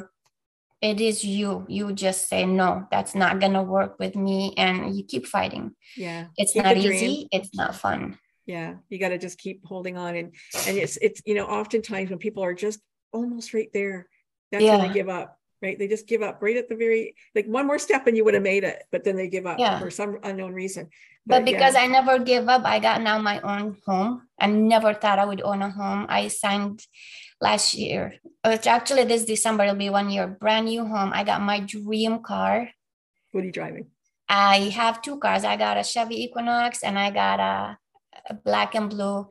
it 0.81 0.99
is 1.01 1.23
you. 1.23 1.65
You 1.67 1.93
just 1.93 2.27
say 2.29 2.45
no 2.45 2.85
that's 2.91 3.15
not 3.15 3.39
gonna 3.39 3.63
work 3.63 3.97
with 3.99 4.15
me 4.15 4.53
and 4.57 4.95
you 4.95 5.03
keep 5.03 5.25
fighting. 5.25 5.75
Yeah. 5.97 6.27
it's 6.37 6.53
Keep 6.53 6.63
not 6.63 6.77
easy 6.77 7.27
it's 7.31 7.53
not 7.55 7.75
fun. 7.75 8.17
Yeah 8.45 8.75
you 8.89 8.99
got 8.99 9.09
to 9.09 9.17
just 9.17 9.39
keep 9.39 9.65
holding 9.65 9.97
on 9.97 10.15
and 10.15 10.35
and 10.67 10.77
it's 10.77 10.97
it's 10.97 11.21
you 11.25 11.33
know 11.33 11.45
oftentimes 11.45 12.09
when 12.09 12.19
people 12.19 12.43
are 12.43 12.53
just 12.53 12.79
almost 13.11 13.53
right 13.53 13.69
there 13.73 14.07
that's 14.51 14.63
when 14.63 14.79
Yeah. 14.79 14.87
they 14.87 14.93
give 14.93 15.09
up 15.09 15.37
right 15.65 15.77
they 15.79 15.87
just 15.89 16.05
give 16.07 16.21
up 16.21 16.37
right 16.45 16.57
at 16.61 16.69
the 16.69 16.75
very 16.77 17.15
like 17.33 17.47
one 17.47 17.65
more 17.65 17.79
step 17.81 18.05
and 18.07 18.15
you 18.15 18.23
would 18.23 18.37
have 18.37 18.43
made 18.53 18.63
it 18.63 18.83
but 18.91 19.03
then 19.03 19.15
they 19.17 19.27
give 19.27 19.45
up 19.49 19.57
Yeah. 19.59 19.79
for 19.81 19.89
some 19.89 20.19
unknown 20.23 20.53
reason 20.53 20.89
but 21.25 21.41
yeah. 21.41 21.51
because 21.51 21.75
I 21.75 21.87
never 21.87 22.19
gave 22.19 22.45
up, 22.47 22.63
I 22.65 22.77
got 22.77 23.01
now 23.01 23.17
my 23.17 23.41
own 23.41 23.77
home. 23.85 24.29
I 24.39 24.45
never 24.45 24.93
thought 24.93 25.17
I 25.17 25.25
would 25.25 25.41
own 25.41 25.63
a 25.63 25.71
home. 25.73 26.05
I 26.07 26.27
signed 26.29 26.85
last 27.41 27.73
year, 27.73 28.21
uh, 28.43 28.49
which 28.53 28.67
actually 28.67 29.05
this 29.05 29.25
December 29.25 29.65
will 29.65 29.73
be 29.73 29.89
one 29.89 30.11
year, 30.13 30.27
brand 30.27 30.67
new 30.69 30.85
home. 30.85 31.09
I 31.17 31.23
got 31.23 31.41
my 31.41 31.59
dream 31.61 32.21
car. 32.21 32.69
what 33.31 33.41
are 33.41 33.47
you 33.47 33.51
driving 33.51 33.87
I 34.29 34.69
have 34.77 35.01
two 35.01 35.17
cars. 35.17 35.43
I 35.43 35.57
got 35.57 35.77
a 35.81 35.83
Chevy 35.83 36.23
Equinox 36.25 36.83
and 36.83 36.97
I 36.97 37.09
got 37.09 37.39
a, 37.39 37.77
a 38.29 38.33
black 38.33 38.75
and 38.77 38.89
blue 38.93 39.25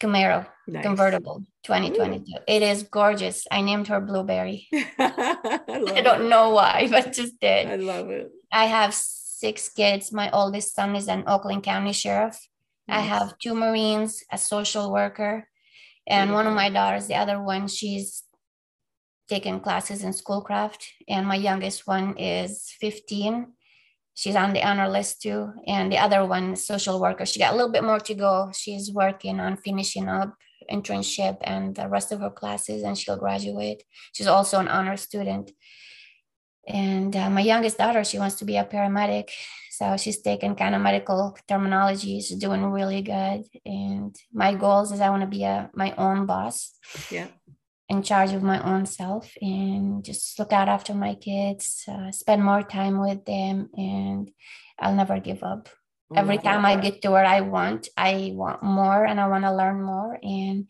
Camaro 0.00 0.46
nice. 0.66 0.82
convertible 0.82 1.42
2022. 1.64 2.24
It 2.46 2.62
is 2.62 2.82
gorgeous. 2.82 3.46
I 3.50 3.60
named 3.62 3.88
her 3.88 4.00
Blueberry. 4.00 4.68
I, 4.72 5.60
I 5.68 6.00
don't 6.02 6.26
it. 6.26 6.28
know 6.28 6.50
why, 6.50 6.88
but 6.90 7.12
just 7.12 7.40
did. 7.40 7.66
I 7.68 7.76
love 7.76 8.10
it 8.10 8.30
I 8.54 8.66
have 8.66 8.94
six 8.94 9.68
kids. 9.68 10.12
My 10.12 10.30
oldest 10.30 10.74
son 10.74 10.94
is 10.94 11.08
an 11.08 11.24
Oakland 11.26 11.64
County 11.64 11.92
Sheriff. 11.92 12.38
I 12.88 13.00
have 13.00 13.38
two 13.38 13.54
Marines, 13.54 14.22
a 14.30 14.38
social 14.38 14.92
worker, 14.92 15.48
and 16.06 16.32
one 16.32 16.46
of 16.46 16.54
my 16.54 16.68
daughters, 16.68 17.06
the 17.06 17.14
other 17.14 17.42
one, 17.42 17.66
she's 17.66 18.22
taking 19.28 19.58
classes 19.60 20.04
in 20.04 20.12
schoolcraft. 20.12 20.86
And 21.08 21.26
my 21.26 21.34
youngest 21.34 21.86
one 21.86 22.16
is 22.18 22.74
15. 22.78 23.46
She's 24.14 24.36
on 24.36 24.52
the 24.52 24.62
honor 24.62 24.88
list 24.88 25.22
too. 25.22 25.52
And 25.66 25.90
the 25.92 25.98
other 25.98 26.24
one, 26.24 26.56
social 26.56 27.00
worker, 27.00 27.26
she 27.26 27.40
got 27.40 27.52
a 27.52 27.56
little 27.56 27.72
bit 27.72 27.84
more 27.84 27.98
to 28.00 28.14
go. 28.14 28.50
She's 28.54 28.92
working 28.92 29.40
on 29.40 29.56
finishing 29.56 30.08
up 30.08 30.34
internship 30.70 31.38
and 31.42 31.74
the 31.74 31.88
rest 31.88 32.12
of 32.12 32.20
her 32.20 32.30
classes, 32.30 32.82
and 32.82 32.96
she'll 32.96 33.18
graduate. 33.18 33.82
She's 34.12 34.26
also 34.26 34.58
an 34.60 34.68
honor 34.68 34.96
student. 34.96 35.50
And 36.66 37.14
uh, 37.14 37.28
my 37.28 37.42
youngest 37.42 37.76
daughter, 37.76 38.04
she 38.04 38.18
wants 38.18 38.36
to 38.36 38.44
be 38.44 38.56
a 38.56 38.64
paramedic. 38.64 39.28
So 39.72 39.96
she's 39.96 40.22
taking 40.22 40.54
kind 40.54 40.74
of 40.74 40.80
medical 40.80 41.36
terminology. 41.48 42.20
She's 42.20 42.38
doing 42.38 42.64
really 42.64 43.02
good. 43.02 43.44
And 43.66 44.16
my 44.32 44.54
goals 44.54 44.92
is 44.92 45.00
I 45.00 45.10
want 45.10 45.22
to 45.22 45.26
be 45.26 45.42
a 45.42 45.70
my 45.74 45.92
own 45.98 46.24
boss, 46.24 46.72
yeah 47.10 47.26
in 47.88 48.02
charge 48.02 48.32
of 48.32 48.42
my 48.42 48.62
own 48.62 48.86
self, 48.86 49.32
and 49.40 50.04
just 50.04 50.38
look 50.38 50.52
out 50.52 50.68
after 50.68 50.94
my 50.94 51.14
kids, 51.14 51.84
uh, 51.88 52.10
spend 52.10 52.42
more 52.42 52.62
time 52.62 53.00
with 53.00 53.24
them, 53.24 53.68
and 53.76 54.30
I'll 54.78 54.94
never 54.94 55.20
give 55.20 55.42
up. 55.42 55.68
I 56.14 56.20
Every 56.20 56.38
time. 56.38 56.64
I 56.64 56.76
get 56.76 57.02
to 57.02 57.10
where 57.10 57.24
I 57.24 57.40
want, 57.40 57.88
I 57.96 58.32
want 58.34 58.62
more, 58.62 59.04
and 59.04 59.20
I 59.20 59.26
want 59.28 59.44
to 59.44 59.54
learn 59.54 59.82
more. 59.82 60.18
And 60.22 60.68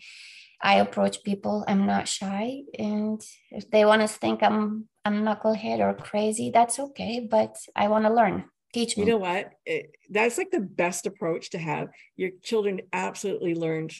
I 0.62 0.77
approach 0.77 1.23
people. 1.23 1.65
I'm 1.69 1.87
not 1.87 2.09
shy, 2.09 2.62
and 2.79 3.21
if 3.51 3.71
they 3.71 3.85
want 3.85 4.03
to 4.03 4.09
think 4.09 4.43
I'm 4.43 4.89
a 5.05 5.11
knucklehead 5.11 5.81
or 5.81 5.95
crazy, 5.95 6.51
that's 6.51 6.79
okay. 6.79 7.27
But 7.31 7.57
I 7.77 7.89
want 7.89 8.07
to 8.07 8.12
learn. 8.12 8.45
Teach 8.73 8.97
me. 8.97 9.05
you 9.05 9.11
know 9.11 9.19
what 9.19 9.53
It- 9.65 9.95
that's 10.11 10.37
like 10.37 10.51
the 10.51 10.61
best 10.61 11.07
approach 11.07 11.51
to 11.51 11.59
have 11.59 11.89
your 12.17 12.31
children 12.43 12.81
absolutely 12.93 13.55
learned 13.55 13.93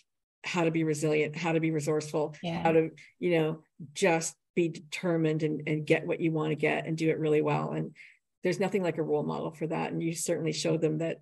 how 0.45 0.65
to 0.65 0.71
be 0.71 0.85
resilient 0.85 1.35
how 1.37 1.53
to 1.53 1.61
be 1.61 1.71
resourceful 1.71 2.35
yeah. 2.43 2.63
how 2.63 2.73
to 2.73 2.91
you 3.19 3.39
know 3.39 3.59
just 3.95 4.37
be 4.55 4.69
determined 4.69 5.43
and, 5.43 5.63
and 5.67 5.87
get 5.87 6.07
what 6.07 6.21
you 6.21 6.31
want 6.31 6.51
to 6.51 6.55
get 6.57 6.87
and 6.87 6.97
do 6.97 7.09
it 7.11 7.19
really 7.19 7.43
well 7.43 7.73
and 7.73 7.95
there's 8.43 8.61
nothing 8.61 8.83
like 8.83 8.99
a 8.99 9.03
role 9.03 9.23
model 9.25 9.51
for 9.51 9.67
that 9.67 9.91
and 9.91 10.03
you 10.03 10.15
certainly 10.15 10.53
showed 10.53 10.81
them 10.81 10.99
that 10.99 11.21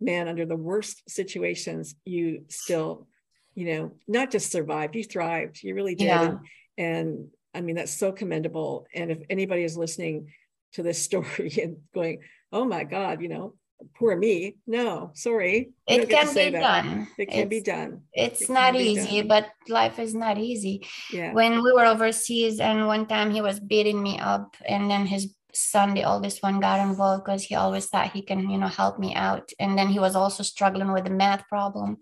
man 0.00 0.28
under 0.28 0.44
the 0.44 0.56
worst 0.56 1.02
situations 1.08 1.94
you 2.04 2.44
still 2.48 3.06
you 3.54 3.66
know 3.66 3.92
not 4.06 4.30
just 4.30 4.52
survived 4.52 4.94
you 4.94 5.04
thrived 5.04 5.62
you 5.62 5.74
really 5.74 5.94
did 5.94 6.06
Yeah. 6.06 6.22
and, 6.24 6.38
and 6.76 7.28
i 7.54 7.60
mean 7.60 7.76
that's 7.76 7.96
so 7.96 8.12
commendable 8.12 8.86
and 8.94 9.10
if 9.10 9.18
anybody 9.30 9.62
is 9.62 9.76
listening 9.76 10.32
to 10.72 10.82
this 10.82 11.02
story 11.08 11.52
and 11.62 11.78
going 11.94 12.20
oh 12.52 12.64
my 12.64 12.84
god 12.84 13.22
you 13.22 13.28
know 13.28 13.54
poor 13.94 14.16
me 14.16 14.56
no 14.66 15.10
sorry 15.14 15.70
it 15.86 15.98
don't 15.98 16.08
get 16.08 16.28
to 16.28 16.34
can 16.34 16.44
be 16.44 16.50
that. 16.58 16.60
done. 16.60 17.08
it 17.18 17.26
can 17.26 17.48
be 17.48 17.56
It's- 17.58 17.76
done 17.76 17.90
It's 18.12 18.42
It 18.42 18.50
not 18.50 18.74
easy, 18.76 19.18
done. 19.20 19.28
but 19.28 19.44
life 19.68 19.98
is 19.98 20.14
not 20.14 20.38
easy. 20.38 20.86
yeah 21.12 21.32
When 21.32 21.62
we 21.64 21.70
were 21.72 21.84
overseas, 21.94 22.60
and 22.60 22.86
one 22.86 23.06
time 23.06 23.30
he 23.30 23.40
was 23.40 23.60
beating 23.60 24.02
me 24.02 24.18
up, 24.18 24.56
and 24.66 24.90
then 24.90 25.06
his 25.06 25.34
son, 25.52 25.94
the 25.94 26.04
oldest 26.04 26.42
one, 26.42 26.60
got 26.60 26.80
involved 26.80 27.24
because 27.24 27.44
he 27.44 27.54
always 27.54 27.86
thought 27.86 28.12
he 28.12 28.20
can, 28.20 28.50
you 28.52 28.58
know, 28.58 28.68
help 28.68 28.98
me 28.98 29.14
out. 29.14 29.46
And 29.58 29.72
then 29.78 29.88
he 29.88 29.98
was 29.98 30.14
also 30.14 30.42
struggling 30.42 30.92
with 30.92 31.04
the 31.04 31.10
math 31.22 31.48
problem. 31.48 31.96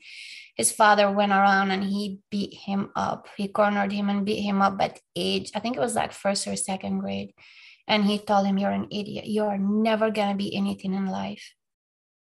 His 0.56 0.72
father 0.72 1.06
went 1.10 1.30
around 1.32 1.70
and 1.70 1.84
he 1.84 2.18
beat 2.30 2.54
him 2.66 2.90
up. 2.96 3.28
He 3.36 3.46
cornered 3.48 3.92
him 3.92 4.08
and 4.10 4.24
beat 4.26 4.42
him 4.42 4.60
up 4.62 4.76
at 4.80 4.98
age, 5.14 5.50
I 5.54 5.60
think 5.60 5.76
it 5.76 5.80
was 5.86 5.94
like 5.94 6.12
first 6.12 6.46
or 6.48 6.56
second 6.56 6.98
grade. 6.98 7.30
And 7.86 8.04
he 8.04 8.18
told 8.18 8.46
him, 8.46 8.58
You're 8.58 8.70
an 8.80 8.88
idiot. 8.90 9.26
You 9.26 9.44
are 9.44 9.58
never 9.58 10.10
going 10.10 10.30
to 10.30 10.36
be 10.44 10.54
anything 10.56 10.94
in 10.94 11.06
life. 11.06 11.44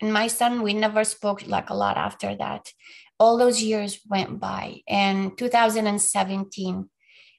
And 0.01 0.13
my 0.13 0.27
son, 0.27 0.61
we 0.61 0.73
never 0.73 1.03
spoke 1.03 1.47
like 1.47 1.69
a 1.69 1.75
lot 1.75 1.97
after 1.97 2.35
that. 2.35 2.71
All 3.19 3.37
those 3.37 3.61
years 3.61 3.99
went 4.09 4.39
by. 4.39 4.81
And 4.87 5.37
2017, 5.37 6.89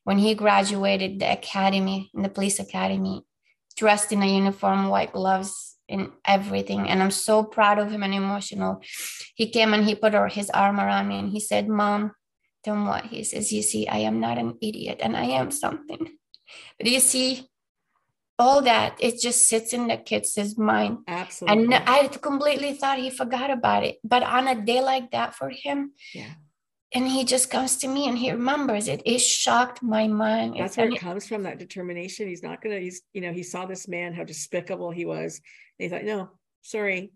when 0.05 0.19
he 0.19 0.35
graduated 0.35 1.19
the 1.19 1.33
academy, 1.33 2.11
in 2.15 2.23
the 2.23 2.29
police 2.29 2.59
academy, 2.59 3.23
dressed 3.77 4.13
in 4.13 4.23
a 4.23 4.27
uniform, 4.27 4.89
white 4.89 5.13
gloves, 5.13 5.77
and 5.89 6.11
everything. 6.25 6.89
And 6.89 7.03
I'm 7.03 7.11
so 7.11 7.45
proud 7.45 7.79
of 7.79 7.91
him 7.91 8.03
and 8.03 8.15
emotional. 8.15 8.81
He 9.35 9.51
came 9.51 9.75
and 9.75 9.85
he 9.85 9.95
put 9.95 10.15
his 10.33 10.51
arm 10.51 10.81
around 10.81 11.09
me 11.09 11.19
and 11.19 11.31
he 11.31 11.41
said, 11.41 11.69
Mom, 11.69 12.13
then 12.65 12.87
what? 12.87 13.07
He 13.07 13.23
says, 13.23 13.53
You 13.53 13.63
see, 13.63 13.87
I 13.87 13.99
am 13.99 14.21
not 14.21 14.39
an 14.39 14.59
idiot 14.61 14.99
and 15.01 15.17
I 15.17 15.25
am 15.25 15.51
something. 15.51 16.17
But 16.79 16.89
you 16.89 17.01
see, 17.01 17.49
all 18.39 18.63
that, 18.63 18.97
it 19.01 19.21
just 19.21 19.49
sits 19.49 19.73
in 19.73 19.89
the 19.89 19.97
kid's 19.97 20.59
mind. 20.59 20.99
absolutely 21.09 21.75
And 21.75 21.75
I 21.87 22.09
completely 22.09 22.75
thought 22.75 22.99
he 22.99 23.11
forgot 23.11 23.51
about 23.51 23.85
it. 23.85 23.97
But 24.05 24.23
on 24.23 24.47
a 24.49 24.61
day 24.61 24.83
like 24.83 25.11
that 25.13 25.35
for 25.35 25.51
him, 25.51 25.93
yeah 26.15 26.35
and 26.93 27.09
he 27.09 27.25
just 27.25 27.51
comes 27.51 27.77
to 27.79 27.89
me 27.89 28.09
and 28.09 28.17
he 28.17 28.31
remembers 28.31 28.89
it. 28.89 29.03
It 29.05 29.19
shocked 29.19 29.83
my 29.83 30.07
mind. 30.07 30.57
that's 30.59 30.77
where 30.77 30.89
it 30.89 30.99
comes 30.99 31.27
from 31.27 31.43
that 31.43 31.59
determination 31.59 32.29
he's 32.29 32.43
not 32.43 32.63
gonna 32.63 32.79
he's 32.79 33.03
you 33.13 33.21
know 33.21 33.33
he 33.33 33.43
saw 33.43 33.67
this 33.67 33.89
man 33.89 34.15
how 34.15 34.25
despicable 34.25 34.91
he 34.91 35.05
was 35.05 35.41
and 35.79 35.85
he 35.85 35.89
thought 35.89 36.05
no 36.05 36.31
sorry 36.63 37.13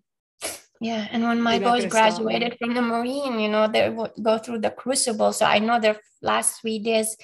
yeah. 0.82 1.06
And 1.10 1.24
when 1.24 1.42
my 1.42 1.58
boys 1.58 1.84
gonna 1.84 1.90
stop 1.90 1.90
me. 1.90 2.24
graduated 2.24 2.58
from 2.58 2.72
the 2.72 2.80
Marine, 2.80 3.38
you 3.38 3.50
know, 3.50 3.68
they 3.68 3.90
would 3.90 4.12
go 4.22 4.38
through 4.38 4.60
the 4.60 4.70
crucible. 4.70 5.34
So 5.34 5.44
I 5.44 5.58
know 5.58 5.78
their 5.78 6.00
last 6.22 6.60
three 6.62 6.78
days 6.78 7.18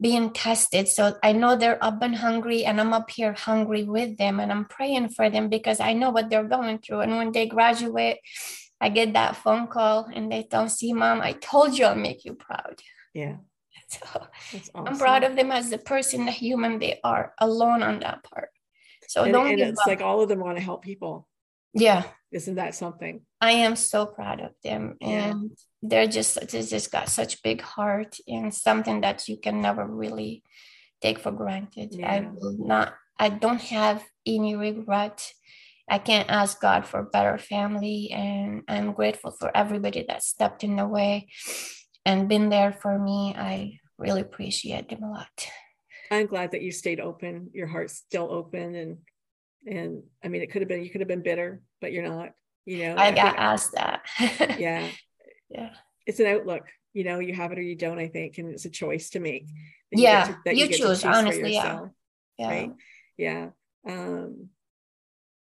being 0.00 0.30
tested. 0.32 0.88
So 0.88 1.16
I 1.22 1.32
know 1.32 1.56
they're 1.56 1.82
up 1.82 2.02
and 2.02 2.16
hungry, 2.16 2.64
and 2.64 2.80
I'm 2.80 2.92
up 2.92 3.10
here 3.10 3.32
hungry 3.32 3.84
with 3.84 4.16
them. 4.16 4.40
And 4.40 4.50
I'm 4.50 4.64
praying 4.64 5.10
for 5.10 5.30
them 5.30 5.48
because 5.48 5.80
I 5.80 5.92
know 5.92 6.10
what 6.10 6.30
they're 6.30 6.44
going 6.44 6.78
through. 6.78 7.00
And 7.00 7.16
when 7.16 7.32
they 7.32 7.46
graduate, 7.46 8.18
I 8.80 8.88
get 8.88 9.12
that 9.12 9.36
phone 9.36 9.66
call 9.66 10.08
and 10.12 10.32
they 10.32 10.46
don't 10.50 10.70
see, 10.70 10.92
mom, 10.92 11.20
I 11.20 11.32
told 11.32 11.78
you 11.78 11.84
I'll 11.84 11.94
make 11.94 12.24
you 12.24 12.34
proud. 12.34 12.80
yeah 13.14 13.36
So 13.88 14.06
awesome 14.54 14.86
I'm 14.86 14.98
proud 14.98 15.24
of 15.24 15.36
them 15.36 15.50
as 15.50 15.68
the 15.68 15.78
person, 15.78 16.24
the 16.24 16.32
human 16.32 16.78
they 16.78 17.00
are, 17.04 17.34
alone 17.38 17.82
on 17.82 18.00
that 18.00 18.22
part. 18.24 18.50
So 19.08 19.24
and, 19.24 19.32
don't 19.32 19.48
and 19.48 19.60
it's 19.60 19.80
up. 19.80 19.86
like 19.86 20.00
all 20.00 20.22
of 20.22 20.28
them 20.28 20.40
want 20.40 20.56
to 20.56 20.64
help 20.64 20.82
people 20.82 21.28
yeah, 21.72 22.04
isn't 22.32 22.54
that 22.56 22.74
something 22.74 23.20
I 23.40 23.52
am 23.52 23.74
so 23.76 24.06
proud 24.06 24.40
of 24.40 24.52
them, 24.62 24.96
Yeah. 25.00 25.30
and 25.30 25.50
they're 25.82 26.06
just 26.06 26.34
they 26.50 26.62
just 26.62 26.92
got 26.92 27.08
such 27.08 27.42
big 27.42 27.60
heart 27.62 28.16
and 28.28 28.52
something 28.54 29.00
that 29.00 29.28
you 29.28 29.36
can 29.38 29.60
never 29.62 29.84
really 29.86 30.42
take 31.00 31.18
for 31.18 31.32
granted. 31.32 31.94
I 32.04 32.28
will 32.34 32.56
not. 32.58 32.94
I 33.18 33.28
don't 33.30 33.60
have 33.62 34.04
any 34.26 34.56
regret. 34.56 35.32
I 35.88 35.98
can't 35.98 36.30
ask 36.30 36.60
God 36.60 36.86
for 36.86 37.02
better 37.02 37.38
family, 37.38 38.10
and 38.12 38.62
I'm 38.68 38.92
grateful 38.92 39.32
for 39.32 39.50
everybody 39.56 40.04
that 40.08 40.22
stepped 40.22 40.62
in 40.62 40.76
the 40.76 40.86
way 40.86 41.28
and 42.04 42.28
been 42.28 42.48
there 42.50 42.72
for 42.72 42.98
me. 42.98 43.34
I 43.36 43.78
really 43.98 44.20
appreciate 44.20 44.88
them 44.88 45.02
a 45.02 45.10
lot. 45.10 45.36
i'm 46.10 46.26
glad 46.26 46.50
that 46.52 46.62
you 46.62 46.72
stayed 46.72 47.00
open 47.00 47.50
your 47.52 47.66
heart's 47.68 47.94
still 47.96 48.28
open 48.32 48.74
and 48.74 48.98
and 49.66 50.02
i 50.24 50.28
mean 50.28 50.42
it 50.42 50.50
could 50.50 50.62
have 50.62 50.68
been 50.68 50.82
you 50.82 50.90
could 50.90 51.00
have 51.00 51.08
been 51.08 51.22
bitter 51.22 51.62
but 51.80 51.92
you're 51.92 52.08
not 52.08 52.30
you 52.64 52.78
know 52.84 52.94
I 52.96 53.10
got 53.10 53.36
asked 53.38 53.72
that. 53.72 54.02
yeah 54.58 54.88
yeah. 55.50 55.70
it's 56.06 56.20
an 56.20 56.26
outlook 56.26 56.64
you 56.92 57.04
know 57.04 57.18
you 57.18 57.34
have 57.34 57.52
it 57.52 57.58
or 57.58 57.62
you 57.62 57.76
don't 57.76 57.98
i 57.98 58.08
think 58.08 58.38
and 58.38 58.50
it's 58.52 58.64
a 58.64 58.70
choice 58.70 59.10
to 59.10 59.20
make 59.20 59.46
that 59.92 59.98
you 59.98 60.02
Yeah, 60.02 60.24
to- 60.24 60.38
that 60.44 60.56
you 60.56 60.66
get 60.68 60.76
to 60.78 60.88
choose, 60.88 61.04
honestly, 61.04 61.52
yeah. 61.54 61.64
yourself, 61.64 61.90
Yeah. 62.38 62.48
right 62.48 62.72
yeah 63.16 63.48
um 63.88 64.48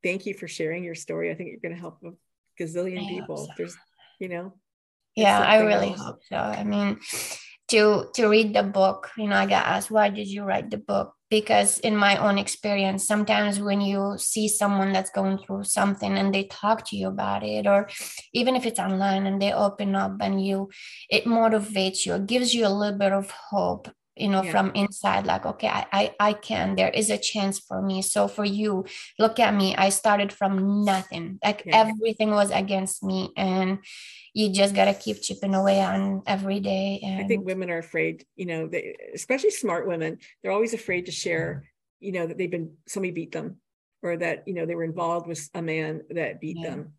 thank 0.02 0.26
you 0.26 0.34
for 0.34 0.48
sharing 0.48 0.82
your 0.84 0.94
story 0.94 1.30
i 1.30 1.34
think 1.34 1.50
you're 1.50 1.60
going 1.60 1.74
to 1.74 1.80
help 1.80 1.98
a 2.04 2.10
gazillion 2.62 3.04
I 3.04 3.08
people 3.08 3.36
so. 3.46 3.52
there's 3.56 3.76
you 4.18 4.28
know 4.28 4.52
Yeah, 5.16 5.38
I 5.38 5.58
really 5.62 5.88
else. 5.90 6.00
hope 6.00 6.20
so. 6.28 6.36
I 6.36 6.62
mean, 6.64 6.98
to 7.70 8.06
to 8.14 8.26
read 8.26 8.52
the 8.52 8.62
book 8.62 9.10
you 9.16 9.28
know 9.28 9.36
i 9.36 9.46
got 9.46 9.66
asked 9.66 9.90
why 9.90 10.08
did 10.08 10.28
you 10.28 10.44
write 10.44 10.70
the 10.70 10.78
book? 10.78 11.14
Because 11.30 11.78
in 11.78 11.94
my 11.94 12.16
own 12.16 12.38
experience 12.38 13.06
sometimes 13.06 13.60
when 13.60 13.80
you 13.80 14.16
see 14.18 14.48
someone 14.48 14.92
that's 14.92 15.10
going 15.10 15.38
through 15.38 15.62
something 15.62 16.18
and 16.18 16.34
they 16.34 16.44
talk 16.44 16.84
to 16.86 16.96
you 16.96 17.06
about 17.06 17.44
it 17.44 17.68
or 17.68 17.88
even 18.34 18.56
if 18.56 18.66
it's 18.66 18.80
online 18.80 19.26
and 19.26 19.40
they 19.40 19.52
open 19.52 19.94
up 19.94 20.16
and 20.20 20.44
you 20.44 20.70
it 21.08 21.26
motivates 21.26 22.04
you 22.04 22.14
it 22.14 22.26
gives 22.26 22.52
you 22.52 22.66
a 22.66 22.76
little 22.80 22.98
bit 22.98 23.12
of 23.12 23.30
hope 23.30 23.88
you 24.20 24.28
know 24.28 24.42
Yeah. 24.42 24.52
from 24.52 24.70
inside 24.74 25.26
like 25.26 25.46
okay 25.46 25.68
I, 25.68 25.86
I 25.92 26.14
i 26.20 26.32
can 26.32 26.76
there 26.76 26.90
is 26.90 27.10
a 27.10 27.18
chance 27.18 27.58
for 27.58 27.80
me 27.80 28.02
so 28.02 28.28
for 28.28 28.44
you 28.44 28.84
look 29.18 29.38
at 29.38 29.54
me 29.54 29.74
i 29.76 29.88
started 29.88 30.32
from 30.32 30.84
nothing 30.84 31.38
like 31.42 31.62
Yeah. 31.66 31.80
everything 31.80 32.30
was 32.30 32.50
against 32.50 33.02
me 33.02 33.30
and 33.36 33.78
you 34.34 34.52
just 34.52 34.74
got 34.74 34.84
to 34.84 34.94
keep 34.94 35.22
chipping 35.22 35.54
away 35.54 35.80
on 35.80 36.22
every 36.26 36.60
day 36.60 37.00
and 37.02 37.20
I 37.20 37.24
think 37.24 37.44
women 37.44 37.70
are 37.70 37.78
afraid, 37.78 38.24
you 38.36 38.46
know, 38.46 38.66
they, 38.68 38.96
especially 39.14 39.50
smart 39.50 39.88
women, 39.88 40.18
they're 40.42 40.52
always 40.52 40.74
afraid 40.74 41.06
to 41.06 41.12
share, 41.12 41.64
you 41.98 42.12
know, 42.12 42.26
that 42.26 42.38
they've 42.38 42.50
been, 42.50 42.76
somebody 42.86 43.10
beat 43.10 43.32
them 43.32 43.56
or 44.02 44.16
that, 44.16 44.46
you 44.46 44.54
know, 44.54 44.66
they 44.66 44.74
were 44.74 44.84
involved 44.84 45.26
with 45.26 45.48
a 45.54 45.62
man 45.62 46.02
that 46.10 46.40
beat 46.40 46.62
Yeah. 46.62 46.70
them. 46.70 46.92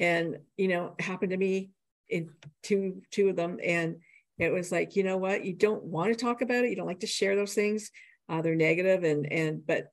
And, 0.00 0.38
you 0.56 0.68
know, 0.68 0.94
it 0.98 1.04
happened 1.04 1.30
to 1.30 1.36
me 1.36 1.70
in 2.08 2.30
two, 2.62 3.02
two 3.10 3.28
of 3.28 3.36
them. 3.36 3.58
And 3.62 3.96
it 4.38 4.50
was 4.52 4.70
like, 4.70 4.96
you 4.96 5.02
know 5.02 5.16
what, 5.16 5.44
you 5.44 5.52
don't 5.52 5.82
want 5.84 6.12
to 6.16 6.24
talk 6.24 6.42
about 6.42 6.64
it. 6.64 6.70
You 6.70 6.76
don't 6.76 6.86
like 6.86 7.00
to 7.00 7.06
share 7.06 7.36
those 7.36 7.54
things. 7.54 7.90
Uh, 8.28 8.42
they're 8.42 8.54
negative 8.54 9.04
and, 9.04 9.30
and, 9.32 9.66
but 9.66 9.88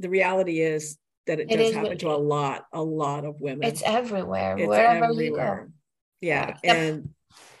the 0.00 0.10
reality 0.10 0.60
is 0.60 0.98
that 1.26 1.40
it 1.40 1.50
It 1.50 1.56
does 1.56 1.72
happen 1.74 1.98
to 1.98 2.10
a 2.10 2.16
lot, 2.16 2.66
a 2.72 2.82
lot 2.82 3.24
of 3.24 3.40
women. 3.40 3.66
it's 3.68 3.82
everywhere 3.84 4.56
It's 4.58 4.68
wherever 4.68 5.04
everywhere. 5.06 5.22
you 5.22 5.66
go 5.66 5.72
Yeah. 6.20 6.56
And 6.64 7.10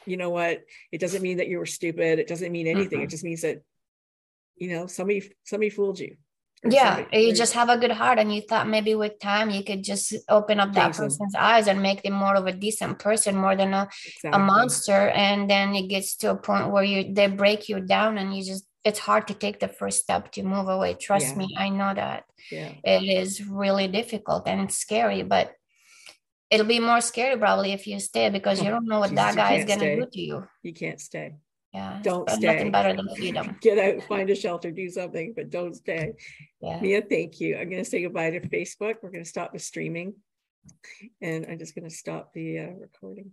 you 0.04 0.16
know 0.16 0.30
what? 0.30 0.62
It 0.92 1.00
doesn't 1.00 1.22
mean 1.22 1.38
that 1.38 1.48
you 1.48 1.58
were 1.58 1.66
stupid. 1.66 2.18
It 2.18 2.28
doesn't 2.28 2.52
mean 2.52 2.66
anything. 2.66 3.00
It 3.00 3.10
just 3.10 3.24
means 3.24 3.42
that, 3.42 3.62
you 4.56 4.70
know, 4.70 4.86
somebody 4.86 5.32
somebody 5.44 5.70
fooled 5.70 5.98
you. 5.98 6.16
Yeah 6.72 6.96
somebody- 6.96 7.22
you 7.26 7.32
just 7.34 7.52
have 7.54 7.68
a 7.68 7.76
good 7.78 7.92
heart 7.92 8.18
and 8.18 8.34
you 8.34 8.40
thought 8.42 8.68
maybe 8.68 8.94
with 8.94 9.18
time 9.18 9.50
you 9.50 9.62
could 9.64 9.82
just 9.82 10.14
open 10.28 10.60
up 10.60 10.72
that 10.74 10.96
person's 10.96 11.34
eyes 11.34 11.66
and 11.68 11.82
make 11.82 12.02
them 12.02 12.14
more 12.14 12.34
of 12.36 12.46
a 12.46 12.52
decent 12.52 12.98
person 12.98 13.36
more 13.36 13.56
than 13.56 13.72
a, 13.74 13.88
a 14.32 14.38
monster 14.38 15.08
and 15.10 15.48
then 15.50 15.74
it 15.74 15.88
gets 15.88 16.16
to 16.16 16.30
a 16.30 16.36
point 16.36 16.70
where 16.70 16.84
you 16.84 17.12
they 17.12 17.26
break 17.26 17.68
you 17.68 17.80
down 17.80 18.18
and 18.18 18.36
you 18.36 18.42
just 18.44 18.64
it's 18.84 19.00
hard 19.00 19.26
to 19.26 19.34
take 19.34 19.58
the 19.58 19.66
first 19.66 20.00
step 20.02 20.30
to 20.30 20.44
move 20.44 20.68
away. 20.68 20.94
Trust 20.94 21.28
Yeah. 21.30 21.38
me 21.38 21.46
i 21.58 21.68
know 21.68 21.92
that. 21.94 22.24
Yeah. 22.52 22.72
it 22.84 23.02
is 23.20 23.44
really 23.62 23.88
difficult 23.88 24.46
and 24.46 24.60
it's 24.60 24.78
scary 24.78 25.22
but 25.24 25.52
it'll 26.50 26.66
be 26.66 26.78
more 26.78 27.00
scary 27.00 27.36
probably 27.36 27.72
if 27.72 27.86
you 27.88 27.98
stay 27.98 28.30
because 28.30 28.60
oh, 28.60 28.62
you 28.64 28.68
Oh, 28.68 28.74
don't 28.74 28.86
know 28.86 29.00
what 29.00 29.14
that 29.16 29.34
guy 29.34 29.54
is 29.54 29.64
going 29.64 29.80
to 29.80 29.96
do 29.96 30.06
to 30.06 30.20
you. 30.20 30.46
You 30.62 30.72
can't 30.72 31.00
stay. 31.00 31.34
Yeah 31.76 32.00
Don't 32.02 32.28
stay. 32.30 32.46
nothing 32.46 32.70
better 32.72 32.92
than 32.96 33.08
freedom 33.16 33.46
Get 33.66 33.78
out, 33.78 34.02
find 34.08 34.28
a 34.30 34.34
shelter, 34.34 34.70
do 34.70 34.88
something, 34.90 35.34
but 35.36 35.50
don't 35.50 35.74
stay. 35.74 36.12
yeah 36.60 36.80
Mia, 36.80 37.02
thank 37.02 37.40
you. 37.40 37.56
I'm 37.56 37.68
going 37.70 37.84
to 37.84 37.90
say 37.90 38.02
goodbye 38.02 38.30
to 38.30 38.40
Facebook. 38.40 38.94
We're 39.02 39.10
going 39.16 39.24
to 39.24 39.28
stop 39.36 39.52
the 39.52 39.58
streaming. 39.58 40.14
And 41.20 41.46
I'm 41.48 41.58
just 41.58 41.74
going 41.76 41.88
to 41.88 41.94
stop 41.94 42.32
the 42.32 42.48
uh, 42.64 42.70
recording. 42.86 43.30